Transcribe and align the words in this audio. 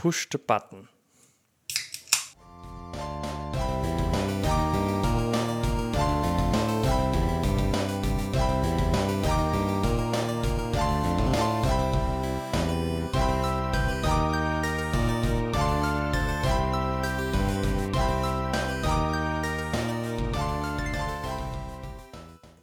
Push 0.00 0.28
the 0.32 0.38
Button. 0.38 0.88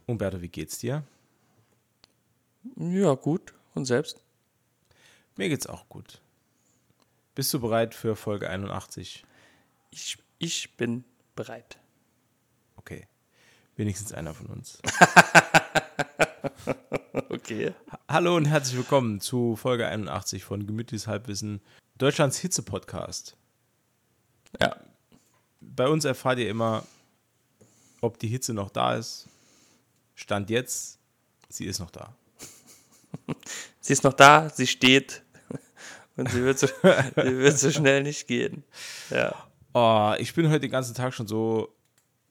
Umberto, 0.06 0.42
wie 0.42 0.48
geht's 0.48 0.78
dir? 0.78 1.04
Ja, 2.74 3.14
gut. 3.14 3.54
Und 3.76 3.84
selbst? 3.84 4.20
Mir 5.36 5.48
geht's 5.48 5.68
auch 5.68 5.88
gut. 5.88 6.20
Bist 7.38 7.54
du 7.54 7.60
bereit 7.60 7.94
für 7.94 8.16
Folge 8.16 8.50
81? 8.50 9.24
Ich, 9.92 10.18
ich 10.40 10.76
bin 10.76 11.04
bereit. 11.36 11.78
Okay. 12.74 13.06
Wenigstens 13.76 14.12
einer 14.12 14.34
von 14.34 14.46
uns. 14.46 14.80
Okay. 17.30 17.74
Hallo 18.08 18.36
und 18.36 18.46
herzlich 18.46 18.76
willkommen 18.76 19.20
zu 19.20 19.54
Folge 19.54 19.86
81 19.86 20.42
von 20.42 20.66
Gemütliches 20.66 21.06
Halbwissen, 21.06 21.60
Deutschlands 21.96 22.38
Hitze-Podcast. 22.38 23.36
Ja. 24.60 24.76
Bei 25.60 25.86
uns 25.86 26.04
erfahrt 26.04 26.40
ihr 26.40 26.50
immer, 26.50 26.84
ob 28.00 28.18
die 28.18 28.28
Hitze 28.28 28.52
noch 28.52 28.70
da 28.70 28.96
ist. 28.96 29.28
Stand 30.16 30.50
jetzt, 30.50 30.98
sie 31.48 31.66
ist 31.66 31.78
noch 31.78 31.90
da. 31.92 32.16
Sie 33.80 33.92
ist 33.92 34.04
noch 34.04 34.12
da, 34.12 34.50
sie 34.50 34.66
steht. 34.66 35.22
Und 36.18 36.28
sie 36.30 36.42
wird 36.44 36.58
so, 36.58 36.66
sie 37.16 37.38
wird 37.38 37.58
so 37.58 37.70
schnell 37.70 38.02
nicht 38.02 38.26
gehen. 38.26 38.64
Ja. 39.08 39.34
Oh, 39.72 40.14
ich 40.18 40.34
bin 40.34 40.48
heute 40.48 40.60
den 40.60 40.70
ganzen 40.70 40.94
Tag 40.94 41.14
schon 41.14 41.26
so. 41.26 41.74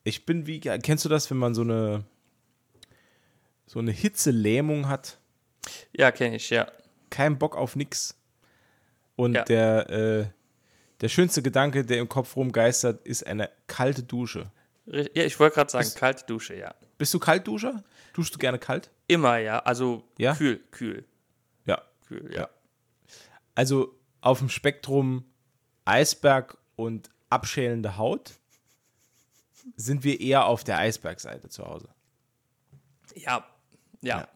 Ich 0.03 0.25
bin 0.25 0.45
wie. 0.45 0.59
Kennst 0.59 1.03
du 1.05 1.09
das, 1.09 1.29
wenn 1.31 1.37
man 1.37 1.55
so 1.55 1.61
eine. 1.61 2.03
so 3.65 3.79
eine 3.79 3.91
Hitzelähmung 3.91 4.87
hat? 4.87 5.17
Ja, 5.93 6.11
kenne 6.11 6.35
ich, 6.35 6.49
ja. 6.49 6.71
Kein 7.09 7.37
Bock 7.39 7.55
auf 7.57 7.75
nix. 7.75 8.15
Und 9.15 9.33
Ja. 9.35 9.43
der. 9.43 9.89
Äh, 9.89 10.25
der 11.01 11.09
schönste 11.09 11.43
Gedanke, 11.43 11.85
der 11.85 11.99
im 11.99 12.09
Kopf 12.09 12.35
rumgeistert, 12.35 13.05
ist 13.05 13.25
eine 13.27 13.51
kalte 13.67 14.01
Dusche. 14.01 14.49
Ja, 14.87 15.23
ich 15.23 15.39
wollte 15.39 15.53
gerade 15.55 15.69
sagen, 15.69 15.85
Ist- 15.85 15.95
kalte 15.97 16.25
Dusche, 16.25 16.55
ja. 16.55 16.73
Bist 16.97 17.13
du 17.13 17.19
Kaltduscher? 17.19 17.83
Duschst 18.13 18.33
du 18.33 18.39
gerne 18.39 18.57
kalt? 18.57 18.89
Immer, 19.07 19.37
ja. 19.37 19.59
Also 19.59 20.03
Ja? 20.17 20.33
kühl, 20.33 20.59
kühl, 20.71 21.05
Ja. 21.67 21.83
kühl, 22.07 22.33
ja. 22.33 22.49
Also 23.57 23.97
auf 24.21 24.37
dem 24.37 24.49
Spektrum 24.49 25.25
Eisberg 25.83 26.59
und 26.75 27.09
abschälende 27.31 27.97
Haut 27.97 28.33
sind 29.75 30.03
wir 30.03 30.21
eher 30.21 30.45
auf 30.45 30.63
der 30.63 30.77
Eisbergseite 30.77 31.49
zu 31.49 31.65
Hause. 31.65 31.89
Ja, 33.15 33.43
ja. 34.01 34.19
Ja. 34.19 34.27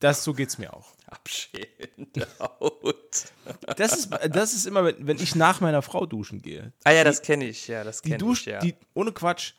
Das, 0.00 0.24
so 0.24 0.34
geht's 0.34 0.58
mir 0.58 0.74
auch. 0.74 0.94
Abschälende 1.06 2.26
Haut. 2.40 3.32
Das 3.76 3.96
ist, 3.96 4.10
das 4.28 4.52
ist 4.52 4.66
immer, 4.66 4.84
wenn 4.84 5.20
ich 5.20 5.36
nach 5.36 5.60
meiner 5.60 5.82
Frau 5.82 6.04
duschen 6.04 6.42
gehe. 6.42 6.72
Ah 6.82 6.90
ja, 6.90 7.04
das 7.04 7.22
kenne 7.22 7.44
ich, 7.44 7.68
ja, 7.68 7.84
das 7.84 8.02
Die 8.02 8.10
kenne 8.10 8.32
ich, 8.32 8.46
ja. 8.46 8.58
die, 8.58 8.74
ohne 8.94 9.12
Quatsch, 9.12 9.52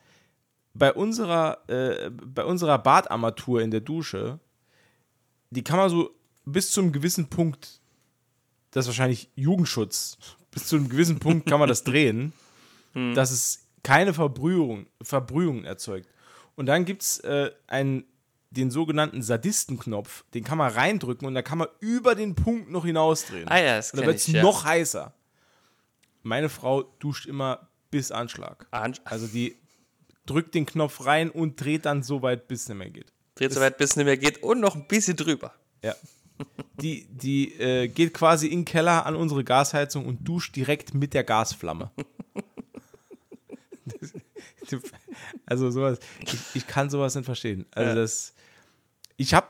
bei 0.74 0.92
unserer, 0.92 1.66
äh, 1.70 2.10
bei 2.10 2.44
unserer 2.44 2.76
Badarmatur 2.76 3.62
in 3.62 3.70
der 3.70 3.80
Dusche, 3.80 4.38
die 5.48 5.64
kann 5.64 5.78
man 5.78 5.88
so 5.88 6.10
bis 6.44 6.72
zu 6.72 6.82
einem 6.82 6.92
gewissen 6.92 7.30
Punkt, 7.30 7.80
das 8.70 8.84
ist 8.84 8.88
wahrscheinlich 8.88 9.30
Jugendschutz, 9.34 10.18
bis 10.50 10.66
zu 10.66 10.76
einem 10.76 10.88
gewissen 10.88 11.18
Punkt 11.18 11.48
kann 11.48 11.60
man 11.60 11.68
das 11.68 11.84
drehen, 11.84 12.32
Hm. 12.92 13.14
dass 13.14 13.30
es 13.30 13.66
keine 13.82 14.14
Verbrühung, 14.14 14.86
Verbrühung 15.02 15.64
erzeugt. 15.64 16.08
Und 16.54 16.66
dann 16.66 16.86
gibt 16.86 17.02
es 17.02 17.20
äh, 17.20 17.50
einen, 17.66 18.04
den 18.50 18.70
sogenannten 18.70 19.22
Sadistenknopf, 19.22 20.24
den 20.32 20.44
kann 20.44 20.56
man 20.56 20.72
reindrücken 20.72 21.28
und 21.28 21.34
da 21.34 21.42
kann 21.42 21.58
man 21.58 21.68
über 21.80 22.14
den 22.14 22.34
Punkt 22.34 22.70
noch 22.70 22.86
hinausdrehen. 22.86 23.46
Ah 23.48 23.58
ja, 23.58 23.76
das 23.76 23.92
Und 23.92 23.98
dann 23.98 24.06
wird 24.06 24.16
es 24.16 24.26
ja. 24.28 24.42
noch 24.42 24.64
heißer. 24.64 25.12
Meine 26.22 26.48
Frau 26.48 26.82
duscht 26.82 27.26
immer 27.26 27.68
bis 27.90 28.10
Anschlag. 28.10 28.66
An 28.70 28.94
Also 29.04 29.26
die 29.26 29.56
drückt 30.24 30.54
den 30.54 30.66
Knopf 30.66 31.04
rein 31.04 31.30
und 31.30 31.60
dreht 31.60 31.84
dann 31.84 32.02
so 32.02 32.22
weit, 32.22 32.48
bis 32.48 32.62
es 32.62 32.68
nicht 32.68 32.78
mehr 32.78 32.90
geht. 32.90 33.12
dreht 33.36 33.52
so 33.52 33.60
weit, 33.60 33.76
bis 33.78 33.90
es 33.90 33.96
nicht 33.96 34.06
mehr 34.06 34.16
geht 34.16 34.42
und 34.42 34.60
noch 34.60 34.74
ein 34.74 34.88
bisschen 34.88 35.16
drüber. 35.16 35.54
Ja. 35.82 35.94
Die, 36.80 37.06
die 37.10 37.54
äh, 37.54 37.88
geht 37.88 38.12
quasi 38.12 38.46
in 38.48 38.60
den 38.60 38.64
Keller 38.66 39.06
an 39.06 39.16
unsere 39.16 39.42
Gasheizung 39.44 40.04
und 40.06 40.24
duscht 40.28 40.54
direkt 40.56 40.92
mit 40.94 41.14
der 41.14 41.24
Gasflamme. 41.24 41.90
Also 45.46 45.70
sowas, 45.70 45.98
ich, 46.20 46.38
ich 46.54 46.66
kann 46.66 46.90
sowas 46.90 47.14
nicht 47.14 47.24
verstehen. 47.24 47.66
Also 47.70 47.90
Ja. 47.90 47.94
das, 47.94 48.34
ich 49.16 49.32
habe 49.34 49.46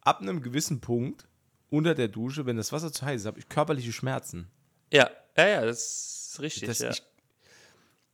ab 0.00 0.20
einem 0.22 0.40
gewissen 0.42 0.80
Punkt 0.80 1.26
unter 1.70 1.94
der 1.94 2.08
Dusche, 2.08 2.46
wenn 2.46 2.56
das 2.56 2.72
Wasser 2.72 2.92
zu 2.92 3.04
heiß 3.04 3.20
ist, 3.22 3.26
habe 3.26 3.38
ich 3.38 3.48
körperliche 3.48 3.92
Schmerzen. 3.92 4.48
Ja, 4.92 5.10
ja, 5.36 5.46
ja, 5.48 5.64
das 5.64 6.30
ist 6.32 6.40
richtig. 6.40 6.68
Das, 6.68 6.78
ja. 6.78 6.90
ich, 6.90 7.02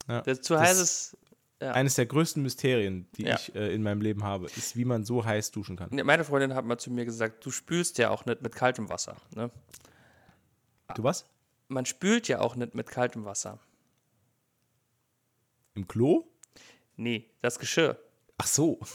ja, 0.09 0.23
das 0.23 0.41
zu 0.43 0.55
das- 0.55 0.63
heiß 0.63 0.79
ist. 0.81 1.17
Ja. 1.61 1.73
Eines 1.73 1.95
der 1.95 2.07
größten 2.07 2.43
Mysterien, 2.43 3.07
die 3.17 3.25
Ja. 3.25 3.35
ich 3.35 3.55
äh, 3.55 3.75
in 3.75 3.83
meinem 3.83 4.01
Leben 4.01 4.25
habe, 4.25 4.47
ist, 4.47 4.77
wie 4.77 4.87
man 4.87 5.05
so 5.05 5.25
heiß 5.25 5.51
duschen 5.51 5.77
kann. 5.77 5.91
Meine 6.05 6.25
Freundin 6.25 6.55
hat 6.55 6.65
mal 6.65 6.79
zu 6.79 6.91
mir 6.91 7.05
gesagt, 7.05 7.45
du 7.45 7.51
spülst 7.51 7.99
ja 7.99 8.09
auch 8.09 8.25
nicht 8.25 8.41
mit 8.41 8.55
kaltem 8.55 8.89
Wasser. 8.89 9.17
Ne? 9.35 9.51
Du 10.95 11.03
was? 11.05 11.27
Man 11.69 11.85
spült 11.85 12.29
ja 12.29 12.41
auch 12.41 12.57
nicht 12.57 12.75
mit 12.75 12.89
kaltem 12.89 13.27
Wasser. 13.27 13.59
Im 15.75 15.87
Klo? 15.87 16.25
Nee, 16.97 17.29
das 17.43 17.59
Geschirr. 17.59 17.99
Ach 18.39 18.47
so. 18.47 18.81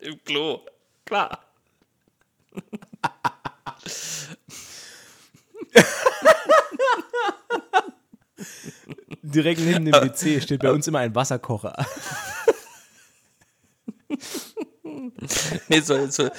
Im 0.00 0.22
Klo. 0.24 0.66
Klar. 1.04 1.44
Direkt 9.32 9.60
neben 9.60 9.84
dem 9.84 9.94
WC 9.94 10.40
steht 10.40 10.60
bei 10.60 10.70
uns 10.72 10.86
immer 10.86 11.00
ein 11.00 11.14
Wasserkocher. 11.14 11.74
Nee, 15.68 15.80
soll, 15.80 16.10
soll, 16.10 16.30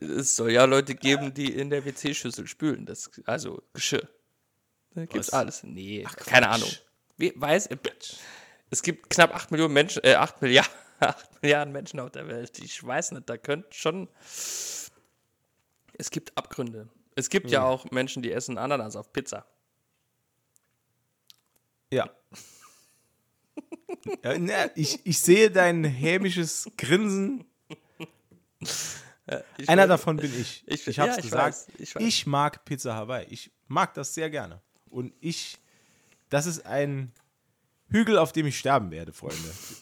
es 0.00 0.36
soll 0.36 0.52
ja 0.52 0.64
Leute 0.64 0.94
geben, 0.94 1.32
die 1.32 1.52
in 1.52 1.70
der 1.70 1.84
WC-Schüssel 1.84 2.46
spülen. 2.46 2.84
Das, 2.84 3.10
also 3.24 3.62
Geschirr. 3.72 4.08
Da 4.94 5.06
gibt's 5.06 5.28
Was? 5.28 5.34
alles. 5.34 5.62
Nee, 5.62 6.06
keine 6.16 6.48
Ahnung. 6.48 6.68
Wie, 7.16 7.32
weiß, 7.36 7.68
es 8.70 8.82
gibt 8.82 9.10
knapp 9.10 9.34
8 9.34 9.50
Millionen 9.50 9.74
Menschen, 9.74 10.02
äh, 10.04 10.14
8 10.14 10.42
Milliarden, 10.42 10.72
8 11.00 11.42
Milliarden 11.42 11.72
Menschen 11.72 12.00
auf 12.00 12.10
der 12.10 12.28
Welt. 12.28 12.58
Ich 12.58 12.84
weiß 12.84 13.12
nicht, 13.12 13.28
da 13.28 13.36
könnte 13.36 13.68
schon. 13.72 14.08
Es 15.98 16.10
gibt 16.10 16.36
Abgründe. 16.36 16.88
Es 17.14 17.30
gibt 17.30 17.50
ja 17.50 17.64
auch 17.64 17.90
Menschen, 17.90 18.22
die 18.22 18.32
essen 18.32 18.58
Ananas 18.58 18.96
auf 18.96 19.12
Pizza. 19.12 19.46
Ja. 21.92 22.10
ich, 24.74 25.04
ich 25.06 25.18
sehe 25.20 25.50
dein 25.50 25.84
hämisches 25.84 26.68
Grinsen. 26.76 27.44
Ich 29.58 29.68
Einer 29.68 29.84
weiß- 29.84 29.88
davon 29.88 30.16
bin 30.16 30.32
ich. 30.40 30.62
Ich- 30.66 30.86
Ich, 30.86 30.98
habe 30.98 31.10
es 31.10 31.16
ja, 31.16 31.22
gesagt. 31.22 31.44
weiß, 31.46 31.66
ich 31.78 31.94
weiß. 31.94 32.02
ich 32.02 32.26
mag 32.26 32.64
Pizza 32.64 32.94
Hawaii. 32.94 33.26
Ich 33.30 33.50
mag 33.68 33.94
das 33.94 34.14
sehr 34.14 34.30
gerne. 34.30 34.60
Und 34.90 35.12
ich, 35.20 35.58
das 36.28 36.46
ist 36.46 36.64
ein 36.66 37.12
Hügel, 37.88 38.18
auf 38.18 38.32
dem 38.32 38.46
ich 38.46 38.58
sterben 38.58 38.90
werde, 38.90 39.12
Freunde. 39.12 39.36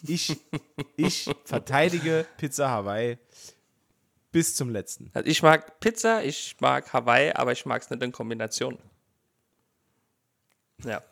Ich, 0.07 0.35
ich 0.95 1.29
verteidige 1.45 2.25
Pizza 2.37 2.69
Hawaii 2.69 3.17
bis 4.31 4.55
zum 4.55 4.69
letzten. 4.69 5.09
Also 5.13 5.29
ich 5.29 5.41
mag 5.41 5.79
Pizza, 5.79 6.23
ich 6.23 6.55
mag 6.59 6.91
Hawaii, 6.91 7.31
aber 7.31 7.51
ich 7.51 7.65
mag 7.65 7.81
es 7.81 7.89
nicht 7.89 8.01
in 8.03 8.11
Kombination. 8.11 8.77
Ja. 10.83 11.03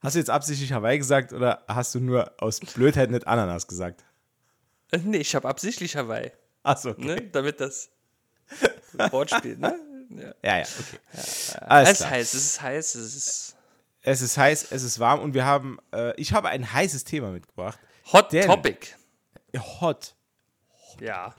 Hast 0.00 0.14
du 0.14 0.18
jetzt 0.20 0.30
absichtlich 0.30 0.72
Hawaii 0.72 0.98
gesagt 0.98 1.32
oder 1.32 1.64
hast 1.66 1.94
du 1.94 2.00
nur 2.00 2.32
aus 2.38 2.60
Blödheit 2.60 3.10
nicht 3.10 3.26
Ananas 3.26 3.66
gesagt? 3.66 4.04
Äh, 4.92 4.98
Nee, 4.98 5.18
ich 5.18 5.34
habe 5.34 5.48
absichtlich 5.48 5.96
Hawaii, 5.96 6.30
Achso, 6.62 6.90
okay. 6.90 7.04
ne? 7.04 7.22
damit 7.32 7.60
das 7.60 7.90
Wortspiel, 9.10 9.56
ne? 9.58 9.78
Ja. 10.10 10.34
Ja, 10.42 10.58
ja, 10.58 10.64
okay. 10.64 11.58
Alles 11.66 11.90
Es 11.90 12.00
ist 12.00 12.10
heiß, 12.10 12.34
es 12.34 12.44
ist 12.44 12.62
heiß, 12.62 12.94
es 12.94 13.14
ist 13.16 13.56
Es 14.02 14.20
ist 14.22 14.38
heiß, 14.38 14.72
es 14.72 14.82
ist 14.82 14.98
warm 14.98 15.20
und 15.20 15.34
wir 15.34 15.44
haben, 15.44 15.78
äh, 15.92 16.14
ich 16.18 16.32
habe 16.32 16.48
ein 16.48 16.72
heißes 16.72 17.04
Thema 17.04 17.30
mitgebracht. 17.30 17.78
Hot 18.12 18.32
Denn- 18.32 18.46
Topic. 18.46 18.86
Hot. 19.80 20.14
Ja. 21.00 21.34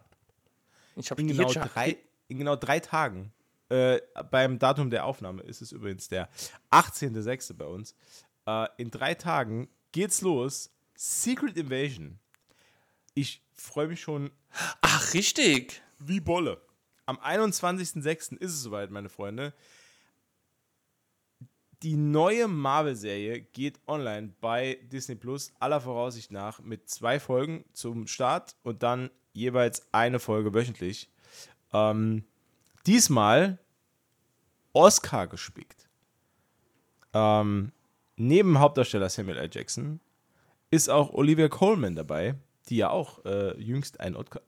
Ich 0.95 1.09
habe 1.09 1.21
In 1.21 1.27
genau, 1.29 1.51
drei, 1.51 1.97
in 2.27 2.37
genau 2.37 2.55
drei 2.55 2.79
Tagen. 2.79 3.31
Äh, 3.69 4.01
beim 4.31 4.59
Datum 4.59 4.89
der 4.89 5.05
Aufnahme 5.05 5.41
ist 5.43 5.61
es 5.61 5.71
übrigens 5.71 6.07
der 6.07 6.27
18.06. 6.71 7.53
bei 7.55 7.65
uns. 7.65 7.95
Äh, 8.49 8.67
in 8.77 8.89
drei 8.89 9.13
Tagen 9.13 9.69
geht's 9.91 10.21
los. 10.21 10.71
Secret 10.95 11.55
Invasion. 11.55 12.19
Ich 13.13 13.43
freue 13.53 13.87
mich 13.87 14.01
schon 14.01 14.31
Ach, 14.81 15.13
richtig. 15.13 15.81
wie 15.99 16.19
Bolle. 16.19 16.61
am 17.05 17.17
21.06. 17.17 18.37
ist 18.37 18.53
es 18.53 18.61
soweit, 18.61 18.91
meine 18.91 19.09
Freunde. 19.09 19.53
Die 21.83 21.95
neue 21.95 22.47
Marvel-Serie 22.47 23.41
geht 23.41 23.79
online 23.87 24.33
bei 24.41 24.79
Disney 24.91 25.15
Plus, 25.15 25.53
aller 25.59 25.79
Voraussicht 25.79 26.31
nach, 26.31 26.59
mit 26.59 26.89
zwei 26.89 27.19
Folgen 27.19 27.63
zum 27.73 28.05
Start 28.07 28.55
und 28.63 28.83
dann 28.83 29.09
jeweils 29.31 29.87
eine 29.93 30.19
Folge 30.19 30.53
wöchentlich. 30.53 31.09
Ähm, 31.71 32.25
diesmal 32.85 33.59
Oscar 34.73 35.27
gespickt. 35.27 35.87
Ähm, 37.13 37.71
neben 38.19 38.59
Hauptdarsteller 38.59 39.09
Samuel 39.09 39.37
L. 39.37 39.49
Jackson 39.51 39.99
ist 40.69 40.89
auch 40.89 41.13
Olivia 41.13 41.47
Coleman 41.47 41.95
dabei, 41.95 42.35
die 42.67 42.77
ja 42.77 42.89
auch 42.89 43.25
äh, 43.25 43.59
jüngst 43.59 43.99
ein 43.99 44.15
Otka 44.15 44.41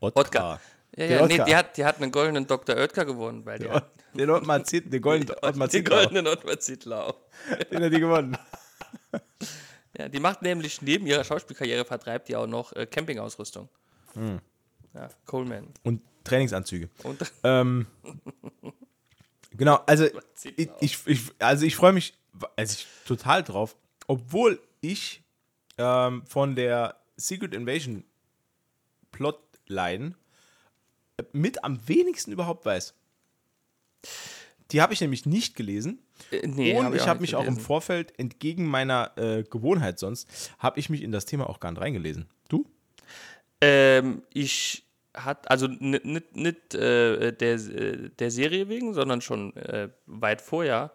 Otka. 0.00 0.60
Ja, 0.96 1.04
ja, 1.06 1.26
nee, 1.26 1.42
die 1.46 1.56
hat, 1.56 1.76
die 1.78 1.84
hat 1.84 2.02
einen 2.02 2.12
goldenen 2.12 2.46
Dr. 2.46 2.76
Oetker 2.76 3.06
gewonnen, 3.06 3.46
weil 3.46 3.58
die 3.58 3.68
den, 4.12 4.28
Ottmar 4.28 4.62
Zit, 4.64 4.92
den 4.92 5.00
goldenen 5.00 5.34
Ottmar 5.40 5.68
Den 5.68 5.84
goldenen 5.84 6.26
Ottmar 6.26 6.60
Zittlau. 6.60 7.14
Den 7.70 7.84
hat 7.84 7.92
die 7.92 8.00
gewonnen. 8.00 8.36
Ja, 9.98 10.08
die 10.08 10.20
macht 10.20 10.40
nämlich 10.40 10.80
neben 10.80 11.06
ihrer 11.06 11.22
Schauspielkarriere 11.22 11.84
vertreibt 11.84 12.26
die 12.28 12.34
auch 12.34 12.46
noch 12.46 12.72
äh, 12.72 12.86
Campingausrüstung. 12.86 13.68
Hm. 14.14 14.40
Ja, 14.94 15.10
Coleman. 15.26 15.68
Und 15.82 16.00
Trainingsanzüge. 16.24 16.88
Und 17.02 17.30
Ähm, 17.44 17.86
genau, 19.50 19.80
also 19.86 20.06
ich, 20.56 20.70
ich, 20.80 21.06
ich, 21.06 21.20
also 21.38 21.66
ich 21.66 21.76
freue 21.76 21.92
mich 21.92 22.14
also 22.56 22.74
ich, 22.74 22.86
total 23.06 23.42
drauf, 23.42 23.76
obwohl 24.06 24.60
ich 24.80 25.22
ähm, 25.78 26.24
von 26.26 26.56
der 26.56 26.96
Secret 27.16 27.54
Invasion 27.54 28.04
Plotline 29.10 30.14
mit 31.32 31.62
am 31.64 31.86
wenigsten 31.86 32.32
überhaupt 32.32 32.64
weiß. 32.64 32.94
Die 34.70 34.80
habe 34.80 34.94
ich 34.94 35.00
nämlich 35.00 35.26
nicht 35.26 35.54
gelesen. 35.54 35.98
Äh, 36.30 36.46
nee, 36.46 36.74
und 36.74 36.86
hab 36.86 36.94
ich 36.94 37.02
auch 37.02 37.06
habe 37.06 37.20
mich 37.20 37.34
auch 37.34 37.40
im 37.40 37.54
gelesen. 37.54 37.64
Vorfeld, 37.64 38.18
entgegen 38.18 38.66
meiner 38.66 39.12
äh, 39.16 39.42
Gewohnheit 39.44 39.98
sonst, 39.98 40.28
habe 40.58 40.80
ich 40.80 40.88
mich 40.88 41.02
in 41.02 41.12
das 41.12 41.26
Thema 41.26 41.48
auch 41.48 41.60
gar 41.60 41.70
nicht 41.70 41.80
reingelesen. 41.80 42.26
Du? 42.48 42.66
Ähm, 43.60 44.22
ich 44.32 44.84
hat, 45.14 45.50
also 45.50 45.66
nicht, 45.66 46.04
nicht, 46.04 46.36
nicht 46.36 46.74
äh, 46.74 47.32
der, 47.32 47.54
äh, 47.54 48.10
der 48.18 48.30
Serie 48.30 48.68
wegen, 48.68 48.94
sondern 48.94 49.20
schon 49.20 49.54
äh, 49.56 49.90
weit 50.06 50.40
vorher, 50.40 50.92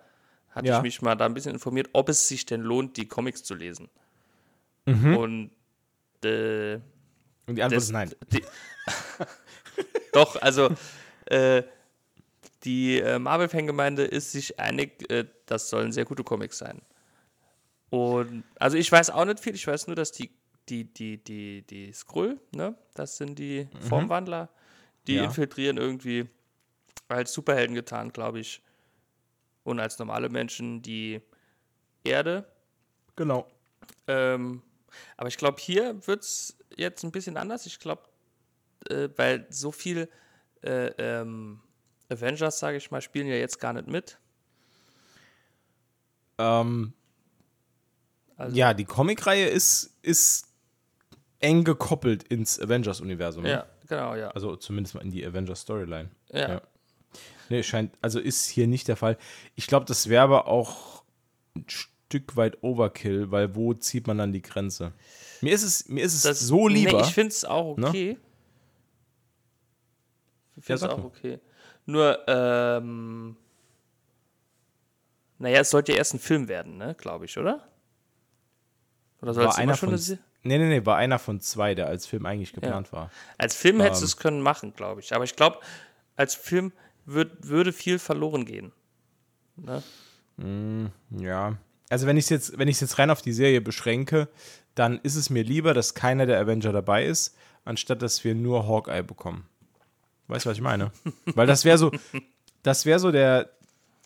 hatte 0.58 0.68
Ja. 0.68 0.78
ich 0.78 0.84
mich 0.84 1.02
mal 1.02 1.16
da 1.16 1.26
ein 1.26 1.34
bisschen 1.34 1.54
informiert, 1.54 1.90
ob 1.94 2.10
es 2.10 2.28
sich 2.28 2.46
denn 2.46 2.62
lohnt, 2.62 2.98
die 2.98 3.08
Comics 3.08 3.44
zu 3.44 3.56
lesen. 3.56 3.90
Mhm. 4.86 5.18
Und 5.18 5.52
äh, 6.26 6.76
Und 7.46 7.56
die 7.56 7.64
Antwort 7.64 7.74
das- 7.78 7.84
ist 7.86 7.92
nein. 7.92 8.14
Die, 8.32 8.44
doch, 10.14 10.42
also 10.42 10.70
äh, 11.26 11.64
die 12.64 13.00
äh, 13.00 13.20
Marvel-Fangemeinde 13.20 14.04
ist 14.04 14.32
sich 14.32 14.60
einig, 14.60 15.10
äh, 15.12 15.26
das 15.46 15.70
sollen 15.70 15.92
sehr 15.92 16.06
gute 16.06 16.24
Comics 16.24 16.58
sein. 16.58 16.82
Und 17.90 18.44
also 18.60 18.78
ich 18.78 18.92
weiß 18.92 19.10
auch 19.12 19.26
nicht 19.26 19.40
viel, 19.40 19.56
ich 19.56 19.66
weiß 19.68 19.88
nur, 19.88 19.96
dass 19.96 20.12
die, 20.12 20.32
die, 20.70 20.86
die, 20.86 21.24
die, 21.24 21.62
die 21.62 21.94
Skrull, 21.94 22.40
ne, 22.54 22.76
das 22.96 23.18
sind 23.18 23.40
die 23.40 23.68
Formwandler, 23.88 24.50
die 25.08 25.16
Ja. 25.16 25.26
infiltrieren 25.26 25.78
irgendwie 25.78 26.28
als 27.08 27.32
Superhelden 27.34 27.76
getan, 27.76 28.12
glaube 28.12 28.40
ich. 28.40 28.62
Und 29.68 29.82
als 29.82 30.00
normale 30.00 30.30
Menschen 30.30 30.82
die 30.82 31.22
Erde. 32.06 32.46
Genau. 33.18 33.46
Ähm, 34.08 34.62
aber 35.18 35.28
ich 35.28 35.36
glaube, 35.36 35.60
hier 35.60 36.08
wird 36.08 36.24
es 36.24 36.58
jetzt 36.78 37.04
ein 37.04 37.12
bisschen 37.12 37.36
anders. 37.36 37.66
Ich 37.66 37.78
glaube, 37.80 38.04
äh, 38.90 39.10
weil 39.18 39.46
so 39.50 39.74
viel 39.74 40.10
äh, 40.64 40.88
ähm, 40.98 41.60
Avengers, 42.10 42.60
sage 42.60 42.78
ich 42.78 42.92
mal, 42.92 43.02
spielen 43.02 43.28
ja 43.28 43.36
jetzt 43.36 43.60
gar 43.60 43.74
nicht 43.74 43.88
mit. 43.90 44.18
Ähm, 46.38 46.94
Also- 48.38 48.56
ja, 48.56 48.74
die 48.74 48.86
Comicreihe 48.86 49.48
ist, 49.50 49.98
ist 50.02 50.48
eng 51.40 51.66
gekoppelt 51.66 52.24
ins 52.24 52.58
Avengers-Universum. 52.60 53.44
ne? 53.44 53.50
Ja, 53.50 53.68
genau, 53.88 54.16
ja. 54.16 54.30
Also 54.30 54.56
zumindest 54.56 54.96
mal 54.96 55.02
in 55.02 55.12
die 55.12 55.26
Avengers-Storyline. 55.26 56.10
ja. 56.32 56.50
ja. 56.54 56.62
Nee, 57.50 57.64
scheint, 57.64 57.94
also 58.02 58.20
ist 58.20 58.48
hier 58.48 58.68
nicht 58.68 58.88
der 58.88 58.96
Fall. 58.96 59.18
Ich 59.56 59.68
glaube, 59.68 59.86
das 59.86 60.10
wäre 60.10 60.24
aber 60.24 60.48
auch 60.48 61.04
ein 61.56 61.66
Stück 61.68 62.36
weit 62.36 62.64
Overkill, 62.64 63.32
weil 63.32 63.56
wo 63.56 63.74
zieht 63.74 64.08
man 64.08 64.18
dann 64.18 64.34
die 64.34 64.42
Grenze? 64.42 64.94
Mir 65.42 65.54
ist 65.54 65.64
es, 65.64 65.88
mir 65.88 66.04
ist 66.04 66.14
es 66.14 66.24
Das, 66.24 66.40
so 66.40 66.68
lieber. 66.68 66.94
Nee, 66.94 67.02
ich 67.02 67.14
finde 67.14 67.30
es 67.30 67.46
auch 67.46 67.78
Ne? 67.78 67.88
okay. 67.88 68.18
Ich 70.56 70.66
finde 70.66 70.76
es 70.76 70.82
sag 70.82 70.92
auch 70.92 71.04
okay. 71.04 71.40
Nur, 71.86 72.20
ähm, 72.28 73.38
naja, 75.38 75.62
es 75.62 75.70
sollte 75.70 75.92
ja 75.92 76.00
erst 76.00 76.16
ein 76.16 76.20
Film 76.20 76.48
werden, 76.48 76.78
ne, 76.78 76.96
glaube 76.96 77.26
ich, 77.26 77.38
oder? 77.38 77.68
Oder 79.22 79.34
soll 79.34 79.46
war 79.46 79.52
es 79.52 79.58
einer 79.58 79.76
schon 79.76 79.98
von, 79.98 80.00
eine 80.00 80.20
nee, 80.44 80.58
nee, 80.58 80.80
nee, 80.80 80.86
war 80.86 80.98
einer 80.98 81.20
von 81.20 81.40
zwei, 81.40 81.76
der 81.76 81.88
als 81.88 82.06
Film 82.06 82.26
eigentlich 82.26 82.54
geplant 82.54 82.92
war. 82.92 83.12
Als 83.38 83.56
Film 83.56 83.80
hättest 83.82 84.02
du 84.02 84.06
Ähm. 84.06 84.08
es 84.08 84.18
können 84.18 84.42
machen, 84.42 84.74
glaube 84.74 85.02
ich. 85.02 85.14
Aber 85.14 85.24
ich 85.24 85.36
glaube, 85.36 85.60
als 86.16 86.36
Film 86.36 86.72
würd, 87.08 87.48
würde 87.48 87.74
viel 87.74 87.98
verloren 87.98 88.46
gehen. 88.46 88.72
Ne? 89.56 89.82
Ja. 91.10 91.58
Also 91.90 92.06
wenn 92.06 92.18
ich 92.18 92.26
es 92.26 92.30
jetzt, 92.30 92.60
wenn 92.60 92.68
ich 92.68 92.80
jetzt 92.80 93.00
rein 93.00 93.10
auf 93.10 93.22
die 93.22 93.34
Serie 93.34 93.62
beschränke, 93.62 94.28
dann 94.76 95.00
ist 95.02 95.16
es 95.16 95.30
mir 95.30 95.44
lieber, 95.44 95.74
dass 95.74 95.96
keiner 95.96 96.26
der 96.26 96.40
Avenger 96.40 96.72
dabei 96.72 97.06
ist, 97.06 97.36
anstatt 97.66 98.02
dass 98.02 98.24
wir 98.24 98.36
nur 98.36 98.68
Hawkeye 98.68 99.02
bekommen. 99.02 99.48
Weißt 100.28 100.46
du, 100.46 100.50
was 100.50 100.58
ich 100.58 100.64
meine? 100.64 100.92
Weil 101.26 101.48
das 101.48 101.66
wäre 101.66 101.78
so, 101.78 101.92
das 102.62 102.86
wäre 102.86 103.00
so 103.00 103.12
der, 103.12 103.50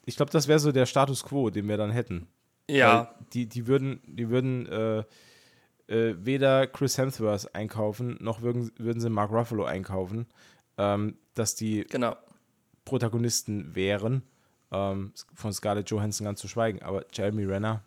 ich 0.06 0.16
glaube, 0.16 0.32
das 0.32 0.48
wäre 0.48 0.60
so 0.60 0.72
der 0.72 0.86
Status 0.86 1.24
quo, 1.24 1.50
den 1.50 1.68
wir 1.68 1.78
dann 1.78 1.92
hätten. 1.92 2.28
Ja, 2.70 2.98
Weil 2.98 3.26
die, 3.34 3.48
die 3.48 3.68
würden, 3.68 4.00
die 4.06 4.30
würden 4.30 4.68
äh, 4.68 5.04
äh, 5.88 6.16
weder 6.18 6.68
Chris 6.68 6.98
Hemsworth 6.98 7.54
einkaufen, 7.54 8.18
noch 8.22 8.42
würden, 8.42 8.72
würden 8.78 9.02
sie 9.02 9.10
Mark 9.10 9.32
Ruffalo 9.32 9.66
einkaufen, 9.66 10.28
ähm, 10.78 11.18
dass 11.34 11.56
die 11.56 11.86
genau. 11.90 12.16
Protagonisten 12.92 13.74
wären. 13.74 14.22
Ähm, 14.74 15.14
von 15.34 15.52
Scarlett 15.54 15.90
Johansson 15.90 16.26
ganz 16.26 16.40
zu 16.42 16.48
schweigen, 16.50 16.82
aber 16.82 17.06
Jeremy 17.14 17.46
Renner. 17.46 17.82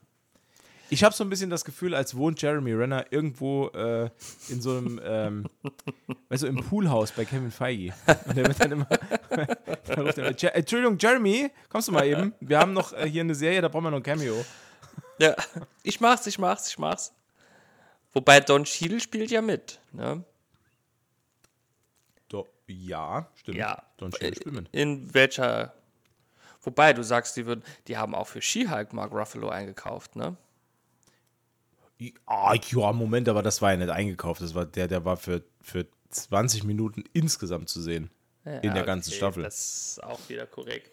Ich 0.91 1.03
habe 1.05 1.15
so 1.15 1.25
ein 1.25 1.31
bisschen 1.31 1.49
das 1.51 1.65
Gefühl, 1.65 1.95
als 1.95 2.15
wohnt 2.17 2.41
Jeremy 2.43 2.73
Renner 2.73 3.07
irgendwo 3.11 3.69
äh, 3.69 4.11
in 4.49 4.61
so 4.63 4.77
einem, 4.79 5.01
ähm, 5.05 5.45
du, 6.31 6.47
im 6.47 6.57
Poolhaus 6.57 7.11
bei 7.13 7.25
Kevin 7.25 7.51
Feige. 7.51 7.93
Und 8.27 8.37
der 8.37 8.47
wird 8.47 8.61
dann 8.61 8.73
immer, 8.73 8.85
dann 9.31 9.99
ruft 10.07 10.19
er 10.19 10.27
immer, 10.29 10.37
"Je- 10.39 10.49
Entschuldigung, 10.49 10.97
Jeremy, 10.99 11.51
kommst 11.71 11.89
du 11.89 11.93
mal 11.93 12.07
eben? 12.07 12.33
Wir 12.41 12.59
haben 12.59 12.73
noch 12.75 12.93
äh, 12.93 13.09
hier 13.09 13.23
eine 13.23 13.35
Serie, 13.35 13.61
da 13.63 13.69
brauchen 13.69 13.85
wir 13.85 13.91
noch 13.91 13.99
ein 13.99 14.03
Cameo. 14.03 14.45
Ja, 15.19 15.35
ich 15.83 16.01
mach's, 16.01 16.27
ich 16.27 16.39
mach's, 16.39 16.69
ich 16.69 16.79
mach's. 16.79 17.13
Wobei 18.13 18.41
Don 18.41 18.65
Cheadle 18.65 19.01
spielt 19.01 19.31
ja 19.31 19.41
mit. 19.43 19.81
Ne? 19.93 20.23
Ja, 22.67 23.29
stimmt. 23.35 23.59
Ja. 23.59 23.83
Cheadle 23.99 24.35
spielt 24.35 24.55
mit. 24.55 24.69
In 24.73 25.13
welcher. 25.15 25.75
Wobei 26.63 26.95
du 26.95 27.03
sagst, 27.03 27.37
die, 27.37 27.45
würden, 27.45 27.63
die 27.89 27.99
haben 27.99 28.15
auch 28.15 28.27
für 28.27 28.41
She-Hulk 28.41 28.95
Mark 28.95 29.13
Ruffalo 29.13 29.51
eingekauft, 29.51 30.17
ne? 30.17 30.37
Ah, 32.27 32.55
ja, 32.55 32.93
Moment, 32.93 33.29
aber 33.29 33.43
das 33.43 33.63
war 33.63 33.73
ja 33.73 33.77
nicht 33.77 33.91
eingekauft. 33.91 34.41
Das 34.41 34.55
war 34.55 34.65
der, 34.65 34.89
der 34.89 35.05
war 35.05 35.17
für, 35.17 35.43
für 35.61 35.87
20 36.11 36.65
Minuten 36.65 37.05
insgesamt 37.13 37.69
zu 37.69 37.81
sehen. 37.81 38.11
in 38.45 38.75
der 38.75 38.83
ganzen 38.85 39.11
okay, 39.11 39.17
Staffel. 39.17 39.43
Das 39.43 39.57
ist 39.57 40.03
auch 40.03 40.21
wieder 40.29 40.47
korrekt. 40.47 40.91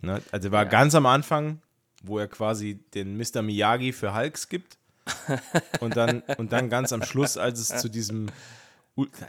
Ne? 0.00 0.22
Also 0.32 0.50
war 0.50 0.66
ganz 0.66 0.94
am 0.94 1.06
Anfang, 1.06 1.60
wo 2.02 2.18
er 2.18 2.28
quasi 2.28 2.80
den 2.94 3.16
Mr. 3.16 3.42
Miyagi 3.42 3.92
für 3.92 4.14
Hulks 4.14 4.48
gibt. 4.48 4.78
und, 5.80 5.96
dann, 5.96 6.22
und 6.38 6.52
dann 6.52 6.70
ganz 6.70 6.92
am 6.92 7.02
Schluss, 7.02 7.36
als 7.36 7.58
es 7.58 7.80
zu 7.80 7.88
diesem, 7.88 8.30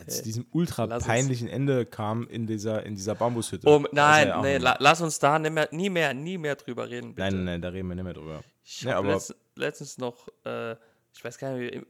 zu 0.08 0.24
diesem 0.24 0.46
ultra 0.52 0.86
Lass 0.86 0.98
uns- 1.04 1.08
peinlichen 1.08 1.48
Ende 1.48 1.86
kam 1.86 2.28
in 2.28 2.46
dieser, 2.48 2.84
in 2.86 2.96
dieser 2.96 3.16
Bambushütte. 3.16 3.68
Oh, 3.68 3.84
nein, 3.92 4.28
ja 4.28 4.42
nee, 4.42 4.58
la, 4.58 4.76
lass 4.80 5.02
uns 5.02 5.20
da 5.20 5.40
nie 5.40 5.50
mehr, 5.50 5.70
nie 5.72 5.90
mehr, 5.90 6.14
nie 6.14 6.38
mehr 6.38 6.56
drüber 6.56 6.90
reden. 6.90 7.16
Bitte. 7.16 7.22
nein, 7.22 7.36
nein, 7.36 7.46
nein, 7.46 7.62
da 7.62 7.70
reden 7.70 7.88
wir 7.88 7.96
nicht 7.96 8.04
mehr 8.04 8.14
drüber. 8.14 8.44
Ich 8.64 8.82
Ja, 8.82 8.96
habe 8.96 9.08
aber- 9.08 9.14
letzt, 9.14 9.36
letztens 9.56 9.98
noch, 9.98 10.28
äh, 10.46 10.74
ich 11.14 11.24
weiß 11.24 11.38
gar 11.38 11.54
nicht, 11.54 11.86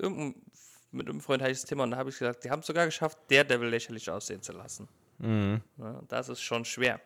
mit 0.92 1.08
einem 1.10 1.22
Freund 1.22 1.42
hatte 1.42 1.52
ich 1.52 1.60
das 1.62 1.68
Thema 1.70 1.84
und 1.84 1.92
da 1.92 1.98
habe 1.98 2.10
ich 2.10 2.18
gesagt, 2.20 2.44
die 2.44 2.52
haben 2.52 2.60
es 2.60 2.68
sogar 2.68 2.86
geschafft, 2.86 3.18
Daredevil 3.30 3.70
lächerlich 3.70 4.10
aussehen 4.10 4.42
zu 4.42 4.52
lassen. 4.52 4.88
Mhm. 5.20 5.62
Ja, 5.78 6.02
das 6.08 6.30
ist 6.30 6.42
schon 6.42 6.66
schwer. 6.66 7.00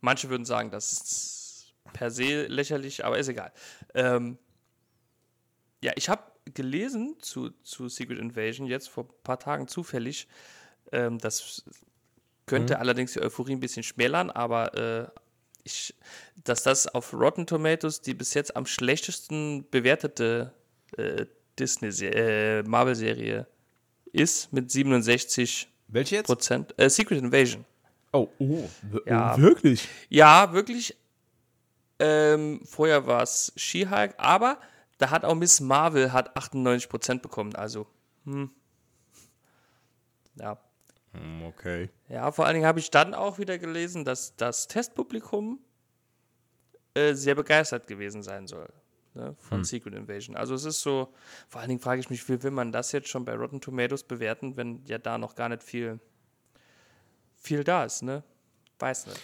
Manche 0.00 0.30
würden 0.30 0.44
sagen, 0.44 0.70
das 0.70 0.92
ist 0.92 1.74
per 1.92 2.10
se 2.10 2.46
lächerlich, 2.46 3.04
aber 3.04 3.18
ist 3.18 3.28
egal. 3.28 3.52
Ähm, 3.94 4.38
ja, 5.82 5.92
ich 5.96 6.08
habe 6.08 6.22
gelesen 6.52 7.16
zu, 7.20 7.50
zu 7.62 7.88
Secret 7.88 8.18
Invasion 8.18 8.66
jetzt 8.66 8.88
vor 8.88 9.04
ein 9.04 9.10
paar 9.24 9.38
Tagen 9.38 9.68
zufällig. 9.68 10.26
Ähm, 10.92 11.18
das 11.18 11.64
könnte 12.46 12.74
Mhm. 12.74 12.80
allerdings 12.80 13.12
die 13.12 13.20
Euphorie 13.20 13.52
ein 13.52 13.60
bisschen 13.60 13.82
schmälern, 13.82 14.30
aber 14.30 14.74
äh, 14.74 15.20
ich, 15.64 15.94
dass 16.44 16.62
das 16.62 16.86
auf 16.86 17.12
Rotten 17.12 17.46
Tomatoes 17.46 18.00
die 18.00 18.14
bis 18.14 18.32
jetzt 18.34 18.56
am 18.56 18.64
schlechtesten 18.66 19.66
bewertete 19.70 20.52
äh, 20.96 21.26
Disney 21.58 21.88
äh, 22.06 22.62
Marvel-Serie 22.62 23.46
ist 24.12 24.52
mit 24.52 24.70
67 24.70 25.68
Welche 25.88 26.16
jetzt? 26.16 26.26
Prozent. 26.26 26.72
Äh, 26.78 26.88
Secret 26.88 27.18
Invasion. 27.18 27.64
Oh, 28.12 28.28
oh, 28.38 28.68
Ja. 29.04 29.36
wirklich? 29.36 29.86
Ja, 30.08 30.52
wirklich. 30.54 30.96
Ähm, 31.98 32.60
vorher 32.64 33.06
war 33.06 33.22
es 33.22 33.52
She-Hulk, 33.56 34.14
aber 34.18 34.58
da 34.98 35.10
hat 35.10 35.24
auch 35.24 35.34
Miss 35.34 35.60
Marvel 35.60 36.12
hat 36.12 36.36
98% 36.36 37.20
bekommen. 37.20 37.54
Also, 37.54 37.86
hm. 38.24 38.50
Ja. 40.36 40.58
Hm, 41.12 41.42
Okay. 41.46 41.90
Ja, 42.08 42.30
vor 42.30 42.46
allen 42.46 42.54
Dingen 42.54 42.66
habe 42.66 42.78
ich 42.78 42.90
dann 42.90 43.14
auch 43.14 43.38
wieder 43.38 43.58
gelesen, 43.58 44.04
dass 44.04 44.36
das 44.36 44.68
Testpublikum 44.68 45.58
äh, 46.94 47.14
sehr 47.14 47.34
begeistert 47.34 47.86
gewesen 47.86 48.22
sein 48.22 48.46
soll 48.46 48.68
ne, 49.18 49.34
von 49.38 49.64
Secret 49.64 49.94
Invasion. 49.94 50.36
Also 50.36 50.54
es 50.54 50.64
ist 50.64 50.80
so, 50.80 51.12
vor 51.48 51.60
allen 51.60 51.68
Dingen 51.68 51.80
frage 51.80 52.00
ich 52.00 52.08
mich, 52.08 52.26
wie 52.28 52.42
will 52.42 52.50
man 52.50 52.72
das 52.72 52.92
jetzt 52.92 53.08
schon 53.08 53.24
bei 53.24 53.34
Rotten 53.34 53.60
Tomatoes 53.60 54.04
bewerten, 54.04 54.56
wenn 54.56 54.84
ja 54.86 54.98
da 54.98 55.18
noch 55.18 55.34
gar 55.34 55.48
nicht 55.48 55.62
viel, 55.62 56.00
viel 57.34 57.64
da 57.64 57.84
ist, 57.84 58.02
ne? 58.02 58.22
Weiß 58.78 59.06
nicht. 59.06 59.20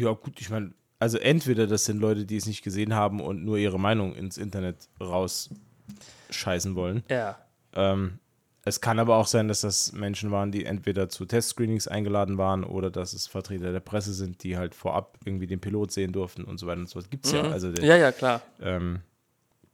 Ja, 0.00 0.12
gut, 0.12 0.40
ich 0.40 0.50
meine, 0.50 0.72
also 0.98 1.18
entweder 1.18 1.66
das 1.66 1.84
sind 1.84 1.98
Leute, 2.00 2.24
die 2.24 2.36
es 2.36 2.46
nicht 2.46 2.62
gesehen 2.62 2.94
haben 2.94 3.20
und 3.20 3.44
nur 3.44 3.58
ihre 3.58 3.78
Meinung 3.78 4.14
ins 4.14 4.38
Internet 4.38 4.88
rausscheißen 5.00 6.74
wollen. 6.74 7.02
Ja. 7.08 7.38
Ähm, 7.74 8.18
es 8.64 8.80
kann 8.80 8.98
aber 8.98 9.16
auch 9.16 9.28
sein, 9.28 9.46
dass 9.46 9.60
das 9.60 9.92
Menschen 9.92 10.32
waren, 10.32 10.50
die 10.50 10.64
entweder 10.64 11.08
zu 11.08 11.24
Testscreenings 11.24 11.86
eingeladen 11.86 12.36
waren 12.36 12.64
oder 12.64 12.90
dass 12.90 13.12
es 13.12 13.28
Vertreter 13.28 13.70
der 13.70 13.78
Presse 13.80 14.12
sind, 14.12 14.42
die 14.42 14.56
halt 14.56 14.74
vorab 14.74 15.18
irgendwie 15.24 15.46
den 15.46 15.60
Pilot 15.60 15.92
sehen 15.92 16.12
durften 16.12 16.42
und 16.42 16.58
so 16.58 16.66
weiter 16.66 16.80
und 16.80 16.88
so 16.88 16.98
fort. 16.98 17.10
Gibt's 17.10 17.30
ja. 17.30 17.42
Also 17.42 17.70
der, 17.70 17.84
Ja, 17.84 17.96
ja, 17.96 18.10
klar. 18.10 18.42
ähm, 18.60 19.02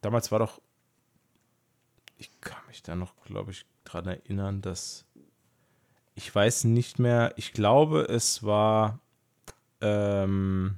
damals 0.02 0.30
war 0.30 0.40
doch, 0.40 0.60
ich 2.18 2.30
kann 2.42 2.58
mich 2.68 2.82
da 2.82 2.94
noch, 2.94 3.14
glaube 3.24 3.52
ich, 3.52 3.64
dran 3.84 4.06
erinnern, 4.06 4.60
dass 4.60 5.06
ich 6.14 6.34
weiß 6.34 6.64
nicht 6.64 6.98
mehr, 6.98 7.32
ich 7.36 7.54
glaube, 7.54 8.02
es 8.02 8.42
war, 8.42 9.00
ähm, 9.80 10.74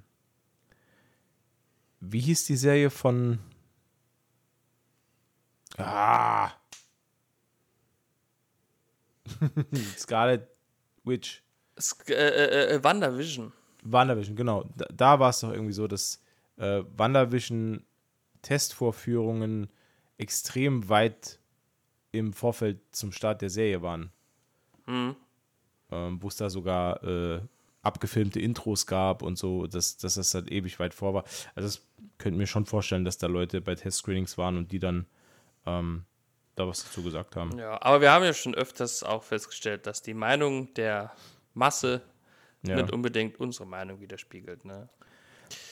wie 2.07 2.21
hieß 2.21 2.47
die 2.47 2.57
Serie 2.57 2.91
von, 2.91 3.39
ah, 5.79 6.51
Scarlet 9.97 10.49
Witch. 11.05 11.43
Sk 11.81 12.11
äh, 12.11 12.15
äh, 12.15 12.75
äh, 12.75 12.85
WandaVision. 12.85 13.53
WandaVision, 13.83 14.37
genau. 14.37 14.65
Da, 14.77 14.87
da 14.93 15.19
war 15.19 15.31
es 15.31 15.41
doch 15.41 15.53
irgendwie 15.53 15.73
so, 15.73 15.87
dass 15.87 16.23
äh, 16.57 16.83
WandaVision 16.97 17.85
Testvorführungen 18.43 19.69
extrem 20.19 20.89
weit 20.89 21.41
im 22.13 22.33
Vorfeld 22.33 22.81
zum 22.93 23.11
Start 23.11 23.43
der 23.43 23.51
Serie 23.51 23.83
waren. 23.83 24.13
Mhm. 24.87 25.17
Ähm, 25.91 26.23
Wo 26.23 26.29
es 26.29 26.37
da 26.37 26.49
sogar 26.49 27.03
äh, 27.03 27.41
abgefilmte 27.85 28.41
Intros 28.41 28.87
gab 28.87 29.23
und 29.23 29.37
so, 29.39 29.67
dass, 29.67 29.97
dass 29.97 30.15
das 30.15 30.35
halt 30.35 30.51
ewig 30.51 30.79
weit 30.81 30.95
vor 30.95 31.15
war. 31.15 31.25
Also 31.55 31.69
das 31.69 31.87
könnte 32.19 32.39
mir 32.39 32.47
schon 32.47 32.67
vorstellen, 32.67 33.05
dass 33.05 33.19
da 33.19 33.27
Leute 33.27 33.61
bei 33.61 33.75
Testscreenings 33.75 34.39
waren 34.39 34.57
und 34.57 34.73
die 34.73 34.79
dann 34.79 35.07
ähm, 35.67 36.05
da 36.57 36.67
was 36.67 36.85
dazu 36.85 37.03
gesagt 37.03 37.37
haben. 37.37 37.59
Ja, 37.59 37.81
aber 37.83 38.01
wir 38.01 38.11
haben 38.13 38.25
ja 38.25 38.33
schon 38.33 38.55
öfters 38.55 39.03
auch 39.03 39.23
festgestellt, 39.23 39.87
dass 39.87 40.03
die 40.03 40.15
Meinung 40.15 40.73
der 40.75 41.13
Masse 41.55 42.03
Ja. 42.67 42.77
nicht 42.77 42.93
unbedingt 42.93 43.39
unsere 43.41 43.67
Meinung 43.67 44.01
widerspiegelt. 44.01 44.65
Ne? 44.65 44.89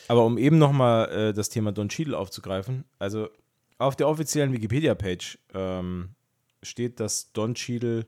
Aber 0.09 0.25
um 0.27 0.37
eben 0.39 0.59
nochmal 0.59 1.09
äh, 1.11 1.33
das 1.33 1.49
Thema 1.49 1.73
Don 1.73 1.89
Cheadle 1.89 2.17
aufzugreifen, 2.19 2.85
also 2.99 3.29
auf 3.79 3.97
der 3.97 4.09
offiziellen 4.09 4.53
Wikipedia-Page 4.53 5.39
ähm, 5.55 6.11
steht, 6.63 7.01
dass 7.01 7.33
Don 7.33 7.55
Cheadle 7.55 8.07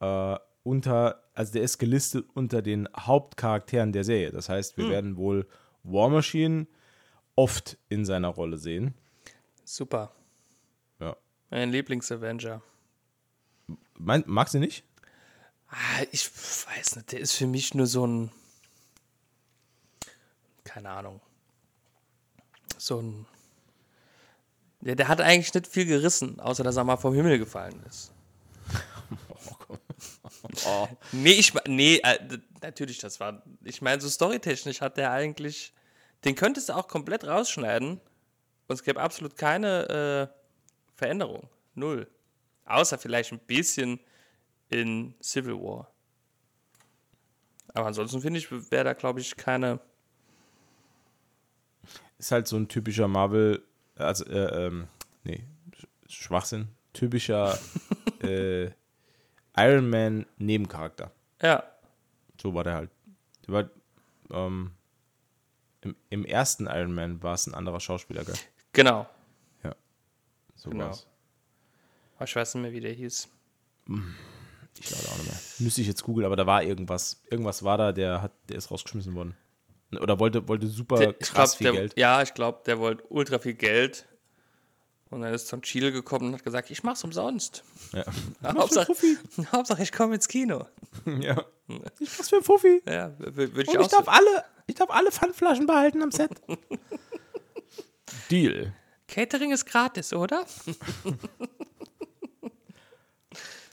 äh, 0.00 0.36
unter, 0.62 1.22
also 1.36 1.52
der 1.52 1.62
ist 1.62 1.78
gelistet 1.78 2.26
unter 2.34 2.62
den 2.62 2.88
Hauptcharakteren 2.98 3.92
der 3.92 4.04
Serie. 4.04 4.32
Das 4.32 4.48
heißt, 4.48 4.76
wir 4.78 4.88
werden 4.88 5.16
wohl 5.16 5.46
War 5.82 6.08
Machine 6.08 6.66
oft 7.34 7.76
in 7.90 8.06
seiner 8.06 8.28
Rolle 8.28 8.56
sehen. 8.56 8.94
Super. 9.64 10.12
Ja. 10.98 11.14
Mein 11.50 11.70
Lieblings-Avenger. 11.70 12.62
Magst 13.98 14.54
du 14.54 14.58
nicht? 14.58 14.82
Ah, 15.68 16.02
ich 16.10 16.30
weiß 16.30 16.96
nicht, 16.96 17.12
der 17.12 17.20
ist 17.20 17.32
für 17.34 17.46
mich 17.46 17.74
nur 17.74 17.86
so 17.86 18.06
ein. 18.06 18.30
Keine 20.64 20.90
Ahnung. 20.90 21.20
So 22.78 23.00
ein. 23.00 23.26
Der, 24.80 24.94
der 24.94 25.08
hat 25.08 25.20
eigentlich 25.20 25.52
nicht 25.52 25.66
viel 25.66 25.84
gerissen, 25.84 26.40
außer 26.40 26.62
dass 26.64 26.76
er 26.76 26.84
mal 26.84 26.96
vom 26.96 27.14
Himmel 27.14 27.38
gefallen 27.38 27.82
ist. 27.86 28.12
Nee, 31.12 31.32
ich 31.32 31.52
nee, 31.66 31.96
äh, 32.02 32.38
natürlich, 32.62 32.98
das 32.98 33.20
war. 33.20 33.42
Ich 33.64 33.82
meine, 33.82 34.00
so 34.00 34.08
storytechnisch 34.08 34.80
hat 34.80 34.96
der 34.96 35.10
eigentlich. 35.10 35.72
Den 36.24 36.34
könntest 36.34 36.68
du 36.68 36.72
auch 36.74 36.88
komplett 36.88 37.24
rausschneiden 37.24 38.00
und 38.68 38.74
es 38.74 38.82
gäbe 38.82 39.00
absolut 39.00 39.36
keine 39.36 40.30
äh, 40.32 40.96
Veränderung. 40.96 41.48
Null. 41.74 42.08
Außer 42.64 42.98
vielleicht 42.98 43.32
ein 43.32 43.38
bisschen 43.38 44.00
in 44.70 45.14
Civil 45.22 45.54
War. 45.54 45.90
Aber 47.74 47.86
ansonsten 47.86 48.20
finde 48.22 48.38
ich, 48.40 48.50
wäre 48.50 48.84
da, 48.84 48.92
glaube 48.94 49.20
ich, 49.20 49.36
keine. 49.36 49.78
Ist 52.18 52.32
halt 52.32 52.48
so 52.48 52.56
ein 52.56 52.68
typischer 52.68 53.08
Marvel, 53.08 53.62
also, 53.96 54.24
äh, 54.24 54.66
ähm, 54.66 54.88
nee, 55.24 55.44
Sch- 55.78 55.86
Schwachsinn. 56.08 56.68
Typischer 56.94 57.58
äh, 58.22 58.70
Iron 59.56 59.88
Man 59.90 60.26
Nebencharakter. 60.38 61.10
Ja, 61.42 61.62
So 62.40 62.54
war 62.54 62.64
der 62.64 62.74
halt. 62.74 62.90
Der 63.46 63.54
war, 63.54 63.70
ähm, 64.30 64.72
im, 65.82 65.96
Im 66.10 66.24
ersten 66.24 66.66
Iron 66.66 66.92
Man 66.94 67.22
war 67.22 67.34
es 67.34 67.46
ein 67.46 67.54
anderer 67.54 67.80
Schauspieler, 67.80 68.24
gell? 68.24 68.34
genau. 68.72 69.06
So 70.58 70.70
Genau. 70.70 70.86
war's. 70.86 71.06
Aber 72.16 72.24
Ich 72.24 72.34
weiß 72.34 72.54
nicht 72.54 72.62
mehr, 72.62 72.72
wie 72.72 72.80
der 72.80 72.92
hieß. 72.92 73.28
Ich 74.78 74.86
glaube 74.86 75.04
auch 75.08 75.18
nicht 75.18 75.26
mehr. 75.28 75.38
Müsste 75.58 75.82
ich 75.82 75.86
jetzt 75.86 76.02
googeln, 76.02 76.24
aber 76.24 76.34
da 76.36 76.46
war 76.46 76.62
irgendwas. 76.62 77.22
Irgendwas 77.30 77.62
war 77.62 77.76
da, 77.76 77.92
der 77.92 78.22
hat, 78.22 78.32
der 78.48 78.56
ist 78.56 78.70
rausgeschmissen 78.70 79.14
worden. 79.14 79.36
Oder 80.00 80.18
wollte, 80.18 80.48
wollte 80.48 80.66
super 80.66 80.96
Der, 80.96 81.12
krass 81.12 81.50
glaub, 81.52 81.58
viel 81.58 81.64
der, 81.64 81.72
Geld. 81.74 81.98
Ja, 81.98 82.22
ich 82.22 82.32
glaube, 82.34 82.62
der 82.64 82.78
wollte 82.78 83.04
ultra 83.10 83.38
viel 83.38 83.52
Geld. 83.54 84.06
Und 85.10 85.20
dann 85.22 85.32
ist 85.32 85.48
Tom 85.48 85.62
Chile 85.62 85.92
gekommen 85.92 86.28
und 86.28 86.34
hat 86.34 86.44
gesagt, 86.44 86.70
ich 86.70 86.82
mach's 86.82 87.04
umsonst. 87.04 87.62
Ja. 87.92 88.04
Hauptsache. 88.44 88.92
Hauptsache, 89.52 89.82
ich 89.82 89.92
komme 89.92 90.16
ins 90.16 90.26
Kino. 90.28 90.66
ja. 91.20 91.44
Ich 92.00 92.18
mach's 92.18 92.28
für 92.28 92.36
einen 92.36 92.44
Fuffi. 92.44 92.82
Ja, 92.88 93.12
würde 93.18 93.62
ich 93.62 93.68
Und 93.68 93.80
ich 93.80 93.88
darf 93.88 94.08
alle, 94.08 94.44
ich 94.66 94.74
darf 94.74 94.90
alle 94.90 95.12
Pfandflaschen 95.12 95.66
behalten 95.66 96.02
am 96.02 96.10
Set. 96.10 96.30
Deal. 98.30 98.72
Catering 99.08 99.52
ist 99.52 99.66
gratis, 99.66 100.12
oder? 100.12 100.44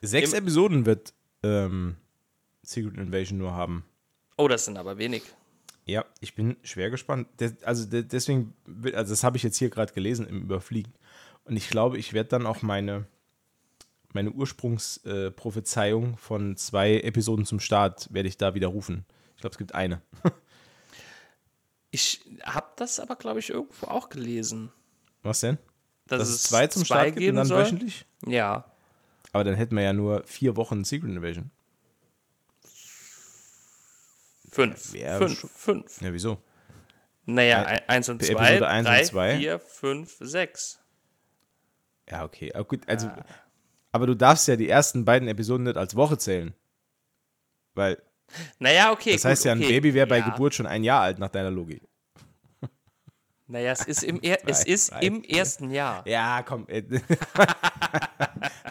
Sechs 0.02 0.34
Episoden 0.34 0.86
wird 0.86 1.14
ähm, 1.44 1.96
Secret 2.62 2.98
Invasion 2.98 3.38
nur 3.40 3.54
haben. 3.54 3.86
Oh, 4.38 4.48
das 4.48 4.66
sind 4.66 4.78
aber 4.78 4.98
wenig. 4.98 5.24
Ja, 5.86 6.06
ich 6.20 6.36
bin 6.36 6.58
schwer 6.64 6.90
gespannt. 6.90 7.28
Also 7.64 7.86
de- 7.86 8.04
deswegen, 8.04 8.54
also 8.94 9.12
das 9.14 9.24
habe 9.24 9.38
ich 9.38 9.44
jetzt 9.44 9.58
hier 9.58 9.70
gerade 9.70 9.94
gelesen 9.94 10.28
im 10.28 10.42
Überfliegen. 10.44 10.94
Und 11.46 11.56
ich 11.58 11.70
glaube, 11.70 11.98
ich 11.98 12.14
werde 12.14 12.30
dann 12.30 12.46
auch 12.46 12.62
meine, 12.62 13.06
meine 14.14 14.32
Ursprungsprophezeiung 14.32 16.14
äh, 16.14 16.18
von 16.18 16.56
zwei 16.58 17.00
Episoden 17.00 17.46
zum 17.46 17.60
Start, 17.60 18.08
werde 18.14 18.30
ich 18.30 18.38
da 18.38 18.54
widerrufen. 18.56 19.06
Ich 19.36 19.42
glaube, 19.42 19.54
es 19.54 19.58
gibt 19.58 19.76
eine. 19.76 20.02
Ich 21.92 22.22
habe 22.44 22.68
das 22.78 23.00
aber, 23.00 23.16
glaube 23.16 23.40
ich, 23.40 23.50
irgendwo 23.50 23.88
auch 23.88 24.10
gelesen. 24.10 24.72
Was 25.22 25.42
denn? 25.42 25.58
Dass, 26.08 26.20
Dass 26.20 26.30
es 26.30 26.44
zwei 26.44 26.68
zum 26.68 26.84
Start 26.86 27.16
gibt 27.16 27.30
und 27.30 27.36
dann 27.36 27.46
soll. 27.46 27.64
wöchentlich? 27.64 28.06
Ja. 28.26 28.66
Aber 29.32 29.44
dann 29.44 29.56
hätten 29.56 29.76
wir 29.76 29.84
ja 29.84 29.94
nur 29.94 30.24
vier 30.26 30.56
Wochen 30.56 30.84
Secret 30.84 31.12
Invasion. 31.12 31.52
Fünf. 34.52 34.94
Wär 34.94 35.18
fünf. 35.18 35.40
schon- 35.40 35.50
Fünf. 35.50 36.02
Ja, 36.02 36.14
wieso? 36.14 36.38
Naja, 37.26 37.64
ein- 37.64 37.90
eins 37.90 38.10
und 38.10 38.22
zwei, 38.24 38.34
Episode 38.34 38.68
eins 38.68 38.88
und 38.88 38.94
drei, 38.94 39.04
zwei? 39.04 39.38
vier, 39.38 39.60
fünf, 39.60 40.18
sechs. 40.20 40.80
Ja, 42.10 42.24
okay. 42.26 42.52
Aber 42.54 42.66
gut, 42.66 42.88
also, 42.88 43.10
aber 43.92 44.08
du 44.08 44.16
darfst 44.16 44.48
ja 44.48 44.56
die 44.56 44.70
ersten 44.70 45.06
beiden 45.06 45.28
Episoden 45.28 45.64
nicht 45.64 45.78
als 45.78 45.96
Woche 45.96 46.18
zählen. 46.18 46.54
Weil 47.76 48.02
Naja, 48.60 48.92
okay. 48.92 49.14
das 49.14 49.26
heißt 49.26 49.44
gut, 49.44 49.46
ja, 49.48 49.52
ein 49.54 49.60
okay. 49.60 49.68
Baby 49.70 49.94
wäre 49.94 50.08
bei 50.08 50.20
Ja. 50.20 50.30
Geburt 50.30 50.54
schon 50.56 50.66
ein 50.68 50.84
Jahr 50.84 51.02
alt 51.02 51.20
nach 51.20 51.30
deiner 51.30 51.52
Logik. 51.52 51.84
Naja, 53.48 53.74
es 53.74 53.86
ist 53.86 54.04
im, 54.04 54.20
er 54.22 54.48
es 54.48 54.64
ist 54.66 54.94
im 55.02 55.24
ersten 55.24 55.70
Jahr. 55.70 56.08
Ja, 56.08 56.44
komm. 56.44 56.66
äh, 56.70 56.84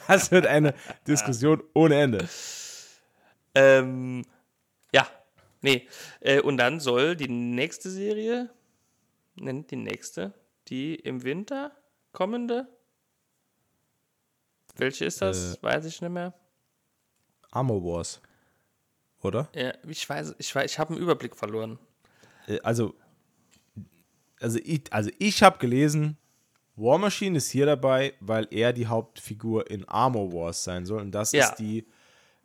Das 0.08 0.30
wird 0.30 0.46
eine 0.46 0.74
Diskussion 1.06 1.62
ohne 1.74 2.00
Ende. 2.00 2.28
Ähm, 3.54 4.24
ja, 4.92 5.06
nee. 5.60 5.86
Äh, 6.20 6.40
und 6.40 6.56
dann 6.56 6.80
soll 6.80 7.16
die 7.16 7.28
nächste 7.28 7.90
Serie, 7.90 8.50
nennt 9.36 9.70
die 9.70 9.76
nächste, 9.76 10.32
die 10.68 10.94
im 10.96 11.22
Winter 11.22 11.72
kommende. 12.12 12.66
Welche 14.76 15.04
ist 15.04 15.20
das? 15.22 15.56
Äh. 15.56 15.62
Weiß 15.62 15.84
ich 15.84 16.00
nicht 16.00 16.10
mehr. 16.10 16.32
Armor 17.50 17.82
Wars. 17.84 18.20
Oder? 19.20 19.48
Ja, 19.54 19.72
ich 19.86 20.08
weiß, 20.08 20.34
ich 20.38 20.54
weiß, 20.54 20.70
ich 20.70 20.78
habe 20.78 20.94
einen 20.94 21.02
Überblick 21.02 21.36
verloren. 21.36 21.78
Äh, 22.46 22.58
Also, 22.62 22.94
also 24.40 24.58
ich, 24.64 24.82
also 24.92 25.10
ich 25.18 25.42
habe 25.42 25.58
gelesen, 25.58 26.16
War 26.74 26.98
Machine 26.98 27.36
ist 27.36 27.50
hier 27.50 27.66
dabei, 27.66 28.14
weil 28.20 28.48
er 28.50 28.72
die 28.72 28.86
Hauptfigur 28.86 29.70
in 29.70 29.86
Armor 29.88 30.32
Wars 30.32 30.64
sein 30.64 30.86
soll. 30.86 31.02
Und 31.02 31.12
das 31.12 31.32
Ja. 31.32 31.48
ist 31.48 31.56
die 31.56 31.86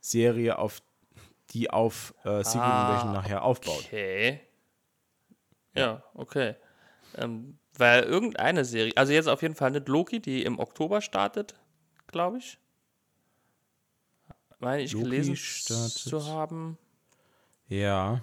Serie, 0.01 0.57
auf 0.60 0.81
die 1.51 1.69
auf 1.69 2.13
äh, 2.25 2.43
Secret 2.43 2.57
Ah, 2.57 2.81
Invasion 2.91 3.13
nachher 3.13 3.41
aufbaut. 3.41 3.86
Okay. 3.86 4.41
Ja, 5.75 6.03
okay. 6.13 6.55
Ähm, 7.15 7.57
weil 7.77 8.03
irgendeine 8.03 8.65
Serie, 8.65 8.91
also 8.96 9.13
jetzt 9.13 9.27
auf 9.29 9.41
jeden 9.41 9.55
Fall 9.55 9.72
nicht 9.72 9.88
Loki, 9.88 10.19
die 10.19 10.43
im 10.43 10.60
Oktober 10.60 11.01
startet, 11.01 11.55
glaube 12.18 12.40
ich. 12.40 12.58
Meine 14.60 14.82
ich 14.82 14.92
Loki 14.94 15.04
gelesen 15.06 15.36
startet- 15.36 15.92
zu 16.10 16.26
haben. 16.26 16.80
Ja. 17.68 18.22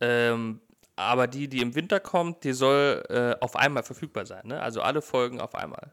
Ähm, 0.00 0.60
aber 0.96 1.26
die, 1.26 1.46
die 1.48 1.60
im 1.60 1.74
Winter 1.74 2.00
kommt, 2.00 2.42
die 2.44 2.54
soll 2.54 3.04
äh, 3.10 3.36
auf 3.44 3.54
einmal 3.56 3.82
verfügbar 3.82 4.24
sein. 4.24 4.46
Ne? 4.46 4.62
Also 4.62 4.80
alle 4.80 5.02
Folgen 5.02 5.40
auf 5.42 5.54
einmal. 5.54 5.92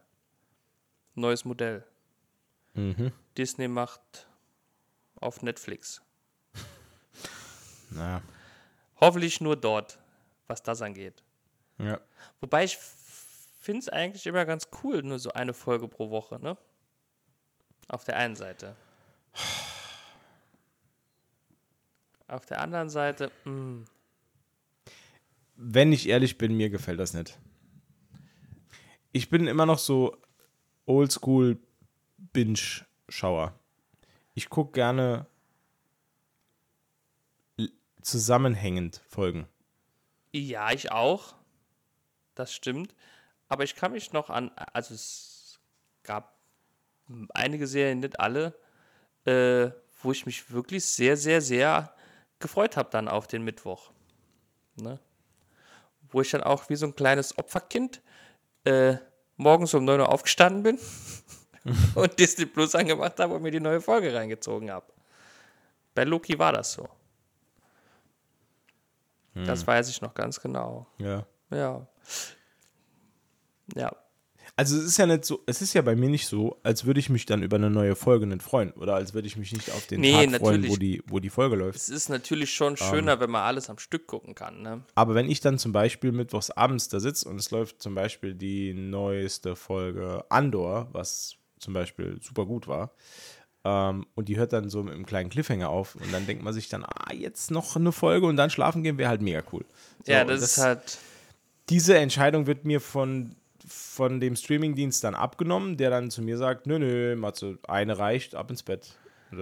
Neues 1.14 1.44
Modell. 1.44 1.84
Mhm. 2.72 3.12
Disney 3.36 3.68
macht 3.68 4.26
auf 5.16 5.42
Netflix. 5.42 6.00
Naja. 7.90 8.22
Hoffentlich 8.98 9.42
nur 9.42 9.56
dort, 9.56 9.98
was 10.46 10.62
das 10.62 10.80
angeht. 10.80 11.22
Ja. 11.76 12.00
Wobei 12.40 12.64
ich 12.64 12.78
finde 12.78 13.80
es 13.80 13.88
eigentlich 13.90 14.26
immer 14.26 14.46
ganz 14.46 14.68
cool, 14.82 15.02
nur 15.02 15.18
so 15.18 15.32
eine 15.32 15.52
Folge 15.52 15.86
pro 15.86 16.08
Woche, 16.08 16.40
ne? 16.40 16.56
Auf 17.92 18.04
der 18.04 18.16
einen 18.16 18.36
Seite. 18.36 18.74
Auf 22.26 22.46
der 22.46 22.62
anderen 22.62 22.88
Seite, 22.88 23.30
mm, 23.44 23.84
Wenn 25.56 25.92
ich 25.92 26.08
ehrlich 26.08 26.38
bin, 26.38 26.56
mir 26.56 26.70
gefällt 26.70 26.98
das 26.98 27.12
nicht. 27.12 27.38
Ich 29.12 29.28
bin 29.28 29.46
immer 29.46 29.66
noch 29.66 29.78
so 29.78 30.16
oldschool 30.86 31.58
Binge-Schauer. 32.16 33.52
Ich 34.32 34.48
gucke 34.48 34.72
gerne 34.72 35.26
zusammenhängend 38.00 39.02
Folgen. 39.06 39.46
ja, 40.32 40.72
ich 40.72 40.90
auch. 40.90 41.34
Das 42.34 42.54
stimmt. 42.54 42.94
Aber 43.48 43.64
ich 43.64 43.76
kann 43.76 43.92
mich 43.92 44.14
noch 44.14 44.30
an, 44.30 44.50
also 44.72 44.94
es 44.94 45.60
gab 46.04 46.41
einige 47.34 47.66
Serien, 47.66 48.00
nicht 48.00 48.18
alle, 48.20 48.54
äh, 49.24 49.70
wo 50.02 50.12
ich 50.12 50.26
mich 50.26 50.50
wirklich 50.50 50.84
sehr, 50.84 51.16
sehr, 51.16 51.40
sehr 51.40 51.94
gefreut 52.38 52.76
habe 52.76 52.90
dann 52.90 53.08
auf 53.08 53.26
den 53.26 53.42
Mittwoch. 53.42 53.92
Ne? 54.76 54.98
Wo 56.10 56.20
ich 56.20 56.30
dann 56.30 56.42
auch 56.42 56.68
wie 56.68 56.76
so 56.76 56.86
ein 56.86 56.96
kleines 56.96 57.38
Opferkind 57.38 58.02
äh, 58.64 58.96
morgens 59.36 59.74
um 59.74 59.84
9 59.84 60.00
Uhr 60.00 60.08
aufgestanden 60.08 60.62
bin 60.62 60.78
und 61.94 62.18
Disney 62.18 62.46
Plus 62.46 62.74
angemacht 62.74 63.18
habe 63.20 63.34
und 63.34 63.42
mir 63.42 63.50
die 63.50 63.60
neue 63.60 63.80
Folge 63.80 64.14
reingezogen 64.14 64.70
habe. 64.70 64.86
Bei 65.94 66.04
Loki 66.04 66.38
war 66.38 66.52
das 66.52 66.72
so. 66.72 66.88
Das 69.34 69.66
weiß 69.66 69.88
ich 69.88 70.02
noch 70.02 70.12
ganz 70.12 70.40
genau. 70.40 70.86
Ja. 70.98 71.24
Ja. 71.50 71.86
Ja. 73.74 73.96
Also 74.54 74.76
es 74.76 74.84
ist 74.84 74.98
ja 74.98 75.06
nicht 75.06 75.24
so, 75.24 75.42
es 75.46 75.62
ist 75.62 75.72
ja 75.72 75.80
bei 75.80 75.96
mir 75.96 76.10
nicht 76.10 76.26
so, 76.26 76.60
als 76.62 76.84
würde 76.84 77.00
ich 77.00 77.08
mich 77.08 77.24
dann 77.24 77.42
über 77.42 77.56
eine 77.56 77.70
neue 77.70 77.96
Folge 77.96 78.26
nicht 78.26 78.42
freuen. 78.42 78.72
Oder 78.72 78.94
als 78.94 79.14
würde 79.14 79.26
ich 79.26 79.36
mich 79.36 79.52
nicht 79.52 79.70
auf 79.70 79.86
den 79.86 80.00
Nee, 80.00 80.26
Tag 80.26 80.40
freuen, 80.40 80.68
wo 80.68 80.76
die, 80.76 81.02
wo 81.06 81.20
die 81.20 81.30
Folge 81.30 81.56
läuft. 81.56 81.76
Es 81.76 81.88
ist 81.88 82.10
natürlich 82.10 82.52
schon 82.52 82.76
schöner, 82.76 83.18
wenn 83.18 83.30
man 83.30 83.42
alles 83.42 83.70
am 83.70 83.78
Stück 83.78 84.06
gucken 84.06 84.34
kann, 84.34 84.60
ne? 84.60 84.82
Aber 84.94 85.14
wenn 85.14 85.30
ich 85.30 85.40
dann 85.40 85.58
zum 85.58 85.72
Beispiel 85.72 86.12
mittwochs 86.12 86.50
abends 86.50 86.88
da 86.88 87.00
sitze 87.00 87.28
und 87.28 87.36
es 87.36 87.50
läuft 87.50 87.80
zum 87.80 87.94
Beispiel 87.94 88.34
die 88.34 88.74
neueste 88.74 89.56
Folge 89.56 90.24
Andor, 90.28 90.88
was 90.92 91.36
zum 91.58 91.72
Beispiel 91.72 92.18
super 92.20 92.44
gut 92.44 92.68
war, 92.68 92.92
ähm, 93.64 94.06
und 94.14 94.28
die 94.28 94.36
hört 94.36 94.52
dann 94.52 94.68
so 94.68 94.82
mit 94.82 94.92
einem 94.92 95.06
kleinen 95.06 95.30
Cliffhanger 95.30 95.68
auf 95.68 95.94
und 95.94 96.12
dann 96.12 96.26
denkt 96.26 96.42
man 96.42 96.52
sich 96.52 96.68
dann, 96.68 96.84
ah, 96.84 97.12
jetzt 97.14 97.50
noch 97.50 97.76
eine 97.76 97.92
Folge 97.92 98.26
und 98.26 98.36
dann 98.36 98.50
schlafen 98.50 98.82
gehen 98.82 98.98
wäre 98.98 99.08
halt 99.08 99.22
mega 99.22 99.42
cool. 99.52 99.64
So, 100.04 100.12
ja, 100.12 100.22
und 100.22 100.28
das, 100.28 100.42
ist 100.42 100.58
halt. 100.58 100.98
diese 101.68 101.96
Entscheidung 101.96 102.46
wird 102.46 102.64
mir 102.64 102.80
von, 102.80 103.36
von 103.68 104.20
dem 104.20 104.36
Streamingdienst 104.36 105.02
dann 105.04 105.14
abgenommen, 105.14 105.76
der 105.76 105.90
dann 105.90 106.10
zu 106.10 106.22
mir 106.22 106.38
sagt, 106.38 106.66
nö, 106.66 106.78
nö, 106.78 107.16
Matze, 107.16 107.58
eine 107.68 107.98
reicht, 107.98 108.34
ab 108.34 108.50
ins 108.50 108.62
Bett. 108.62 108.96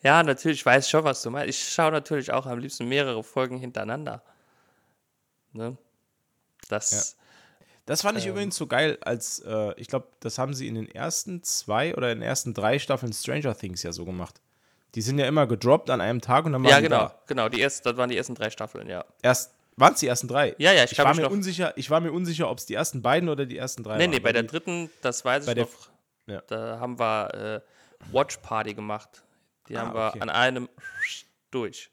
Ja, 0.00 0.22
natürlich, 0.22 0.58
ich 0.60 0.66
weiß 0.66 0.88
schon, 0.88 1.02
was 1.02 1.22
du 1.22 1.30
meinst. 1.30 1.48
Ich 1.50 1.72
schaue 1.72 1.90
natürlich 1.90 2.32
auch 2.32 2.46
am 2.46 2.60
liebsten 2.60 2.88
mehrere 2.88 3.24
Folgen 3.24 3.58
hintereinander. 3.58 4.22
Ne? 5.52 5.76
Das. 6.68 7.16
Das 7.84 8.02
fand 8.02 8.18
ich 8.18 8.26
übrigens 8.26 8.54
so 8.54 8.66
geil, 8.66 8.98
als 9.00 9.40
äh, 9.40 9.72
ich 9.76 9.88
glaube, 9.88 10.06
das 10.20 10.38
haben 10.38 10.52
sie 10.54 10.68
in 10.68 10.74
den 10.74 10.88
ersten 10.90 11.42
zwei 11.42 11.96
oder 11.96 12.12
in 12.12 12.18
den 12.18 12.28
ersten 12.28 12.52
drei 12.52 12.78
Staffeln 12.78 13.12
Stranger 13.12 13.56
Things 13.56 13.82
ja 13.82 13.92
so 13.92 14.04
gemacht. 14.04 14.40
Die 14.94 15.00
sind 15.00 15.18
ja 15.18 15.26
immer 15.26 15.46
gedroppt 15.46 15.88
an 15.90 16.00
einem 16.00 16.20
Tag 16.20 16.44
und 16.44 16.52
dann 16.52 16.62
waren 16.62 16.70
Ja, 16.70 16.80
genau, 16.80 17.06
da. 17.06 17.18
genau. 17.26 17.48
Die 17.48 17.60
ersten, 17.60 17.88
das 17.88 17.96
waren 17.96 18.10
die 18.10 18.16
ersten 18.16 18.34
drei 18.34 18.50
Staffeln, 18.50 18.88
ja. 18.88 19.04
Erst 19.22 19.54
waren 19.78 19.94
es 19.94 20.00
die 20.00 20.06
ersten 20.06 20.28
drei. 20.28 20.54
Ja, 20.58 20.72
ja, 20.72 20.84
ich 20.84 20.92
ich 20.92 20.98
war 20.98 21.14
mir 21.14 21.28
unsicher. 21.30 21.72
Ich 21.76 21.90
war 21.90 22.00
mir 22.00 22.12
unsicher, 22.12 22.50
ob 22.50 22.58
es 22.58 22.66
die 22.66 22.74
ersten 22.74 23.02
beiden 23.02 23.28
oder 23.28 23.46
die 23.46 23.56
ersten 23.58 23.82
drei 23.82 23.96
Nee, 23.96 24.04
waren. 24.04 24.10
nee, 24.10 24.18
bei 24.20 24.24
weil 24.26 24.32
der 24.34 24.42
die, 24.42 24.48
dritten, 24.48 24.90
das 25.02 25.24
weiß 25.24 25.46
bei 25.46 25.52
ich 25.52 25.58
noch, 25.58 25.68
ja. 26.26 26.42
da 26.46 26.78
haben 26.80 26.98
wir 26.98 27.34
äh, 27.34 28.12
Watch 28.12 28.38
Party 28.38 28.74
gemacht. 28.74 29.22
Die 29.68 29.76
Ah, 29.76 29.80
haben 29.82 29.94
wir 29.94 30.08
okay. 30.08 30.20
an 30.20 30.30
einem 30.30 30.68
durch. 31.50 31.90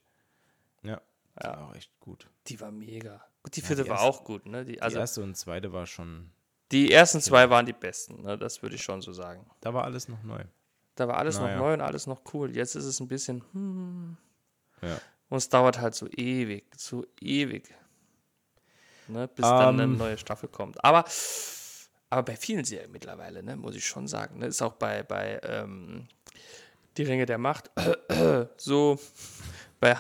Ja, 0.84 1.02
das 1.36 1.48
war 1.58 1.70
auch 1.70 1.76
echt 1.76 1.92
gut. 2.00 2.28
Die 2.48 2.60
war 2.60 2.72
mega. 2.72 3.24
Gut, 3.44 3.56
die 3.56 3.62
vierte 3.62 3.84
die 3.84 3.90
war 3.90 3.98
erste- 3.98 4.10
auch 4.10 4.24
gut, 4.24 4.46
ne? 4.46 4.66
Die, 4.66 4.74
Die 4.74 4.82
also 4.82 4.98
erste 4.98 5.22
und 5.24 5.36
zweite 5.36 5.72
war 5.74 5.86
schon, 5.86 6.32
die 6.72 6.92
ersten 6.92 7.22
zwei 7.22 7.50
waren 7.50 7.66
die 7.66 7.74
besten, 7.74 8.22
ne? 8.24 8.38
Das 8.38 8.62
würde 8.62 8.76
ich 8.76 8.84
schon 8.84 9.02
so 9.02 9.12
sagen. 9.14 9.46
da 9.62 9.74
war 9.74 9.84
alles 9.84 10.08
noch 10.08 10.22
neu. 10.24 10.44
Da 10.96 11.08
war 11.10 11.18
alles 11.18 11.38
Naja. 11.40 11.56
noch 11.58 11.66
neu 11.66 11.74
und 11.74 11.82
alles 11.82 12.08
noch 12.08 12.22
cool. 12.34 12.56
Jetzt 12.56 12.76
ist 12.76 12.86
es 12.86 13.00
ein 13.02 13.08
bisschen, 13.10 13.44
hm, 13.52 14.18
Ja. 14.82 14.98
Und 15.30 15.38
es 15.38 15.50
dauert 15.50 15.80
halt 15.80 15.96
so 15.96 16.08
ewig, 16.08 16.66
so 16.78 17.06
ewig. 17.20 17.74
Ne? 19.08 19.28
Bis 19.28 19.46
dann 19.46 19.76
eine 19.76 19.84
Ähm. 19.84 19.98
neue 19.98 20.18
Staffel 20.18 20.50
kommt. 20.50 20.84
Aber, 20.84 21.06
aber 22.10 22.24
bei 22.24 22.36
vielen 22.36 22.66
Serien 22.66 22.92
mittlerweile, 22.92 23.44
ne, 23.44 23.56
muss 23.56 23.76
ich 23.76 23.86
schon 23.86 24.08
sagen. 24.08 24.40
Ne? 24.40 24.48
Ist 24.48 24.62
auch 24.62 24.74
bei, 24.74 25.04
bei 25.04 25.40
ähm, 25.44 26.08
Die 26.98 27.04
Ringe 27.04 27.26
der 27.26 27.38
Macht 27.38 27.70
so. 28.58 29.00
Bei 29.82 29.96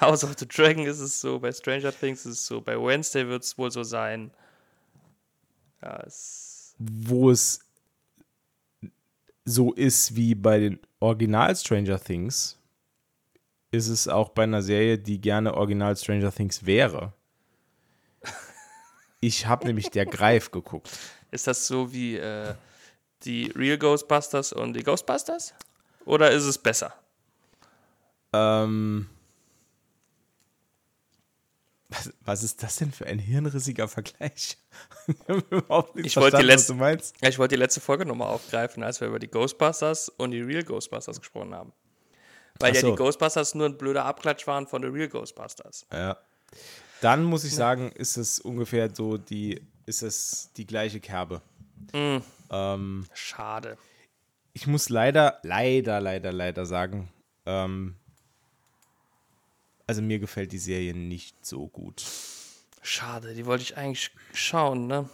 House 0.00 0.24
of 0.24 0.34
the 0.38 0.48
Dragon 0.48 0.84
ist 0.86 0.98
es 0.98 1.20
so, 1.20 1.38
bei 1.38 1.52
Stranger 1.52 1.92
Things 1.92 2.24
ist 2.24 2.32
es 2.40 2.46
so, 2.46 2.60
bei 2.60 2.74
Wednesday 2.80 3.28
wird 3.28 3.44
es 3.44 3.56
wohl 3.58 3.70
so 3.70 3.82
sein. 3.82 4.32
Ja, 5.82 6.00
es, 6.06 6.74
Wo 6.78 7.30
es 7.30 7.60
so 9.44 9.72
ist 9.74 10.16
wie 10.16 10.34
bei 10.34 10.58
den 10.58 10.80
Original 11.00 11.54
Stranger 11.54 12.00
Things, 12.02 12.58
ist 13.70 13.88
es 13.88 14.08
auch 14.08 14.30
bei 14.30 14.42
einer 14.44 14.62
Serie, 14.62 14.98
die 14.98 15.20
gerne 15.20 15.54
Original 15.54 15.96
Stranger 15.96 16.32
Things 16.32 16.66
wäre. 16.66 17.12
Ich 19.20 19.46
habe 19.46 19.66
nämlich 19.66 19.90
der 19.90 20.06
Greif 20.06 20.50
geguckt. 20.50 20.90
ist 21.30 21.46
das 21.46 21.66
so 21.66 21.92
wie 21.92 22.16
äh, 22.16 22.54
die 23.24 23.52
Real 23.54 23.76
Ghostbusters 23.78 24.52
und 24.52 24.72
die 24.72 24.82
Ghostbusters? 24.82 25.54
Oder 26.06 26.30
ist 26.30 26.44
es 26.44 26.56
besser? 26.56 26.94
Ähm, 28.32 29.08
was, 31.90 32.12
was 32.20 32.42
ist 32.44 32.62
das 32.62 32.76
denn 32.76 32.92
für 32.92 33.06
ein 33.06 33.18
hirnrissiger 33.18 33.88
Vergleich? 33.88 34.56
ich 35.96 36.16
wollte 36.16 36.38
die 36.38 36.44
letzte- 36.44 36.74
Ich 37.20 37.38
wollte 37.38 37.56
die 37.56 37.58
letzte 37.60 37.80
Folge 37.80 38.06
nochmal 38.06 38.28
aufgreifen, 38.28 38.82
als 38.82 39.00
wir 39.00 39.08
über 39.08 39.18
die 39.18 39.28
Ghostbusters 39.28 40.08
und 40.08 40.30
die 40.30 40.40
Real 40.40 40.62
Ghostbusters 40.64 41.18
gesprochen 41.20 41.54
haben. 41.54 41.72
Weil 42.60 42.70
Ach 42.72 42.74
ja 42.74 42.80
so. 42.82 42.90
die 42.90 42.96
Ghostbusters 42.96 43.54
nur 43.54 43.66
ein 43.66 43.76
blöder 43.78 44.04
Abklatsch 44.04 44.46
waren 44.46 44.66
von 44.66 44.82
den 44.82 44.92
Real 44.92 45.08
Ghostbusters. 45.08 45.86
Ja. 45.92 46.16
Dann 47.00 47.24
muss 47.24 47.44
ich 47.44 47.54
sagen, 47.54 47.90
ist 47.92 48.16
es 48.18 48.38
ungefähr 48.38 48.94
so 48.94 49.16
die, 49.16 49.60
ist 49.86 50.02
es 50.02 50.50
die 50.56 50.66
gleiche 50.66 51.00
Kerbe. 51.00 51.40
Ähm, 51.94 53.06
Schade. 53.14 53.78
ich 54.52 54.66
muss 54.66 54.88
leider, 54.90 55.38
leider, 55.42 56.00
leider, 56.00 56.30
leider 56.32 56.66
sagen, 56.66 57.08
ähm, 57.46 57.96
also 59.86 60.02
mir 60.02 60.18
gefällt 60.18 60.52
die 60.52 60.58
Serie 60.58 60.94
nicht 60.94 61.44
so 61.44 61.66
gut. 61.68 62.04
Schade, 62.82 63.34
die 63.34 63.46
wollte 63.46 63.62
ich 63.62 63.76
eigentlich 63.76 64.10
schauen, 64.34 64.86
ne? 64.86 65.08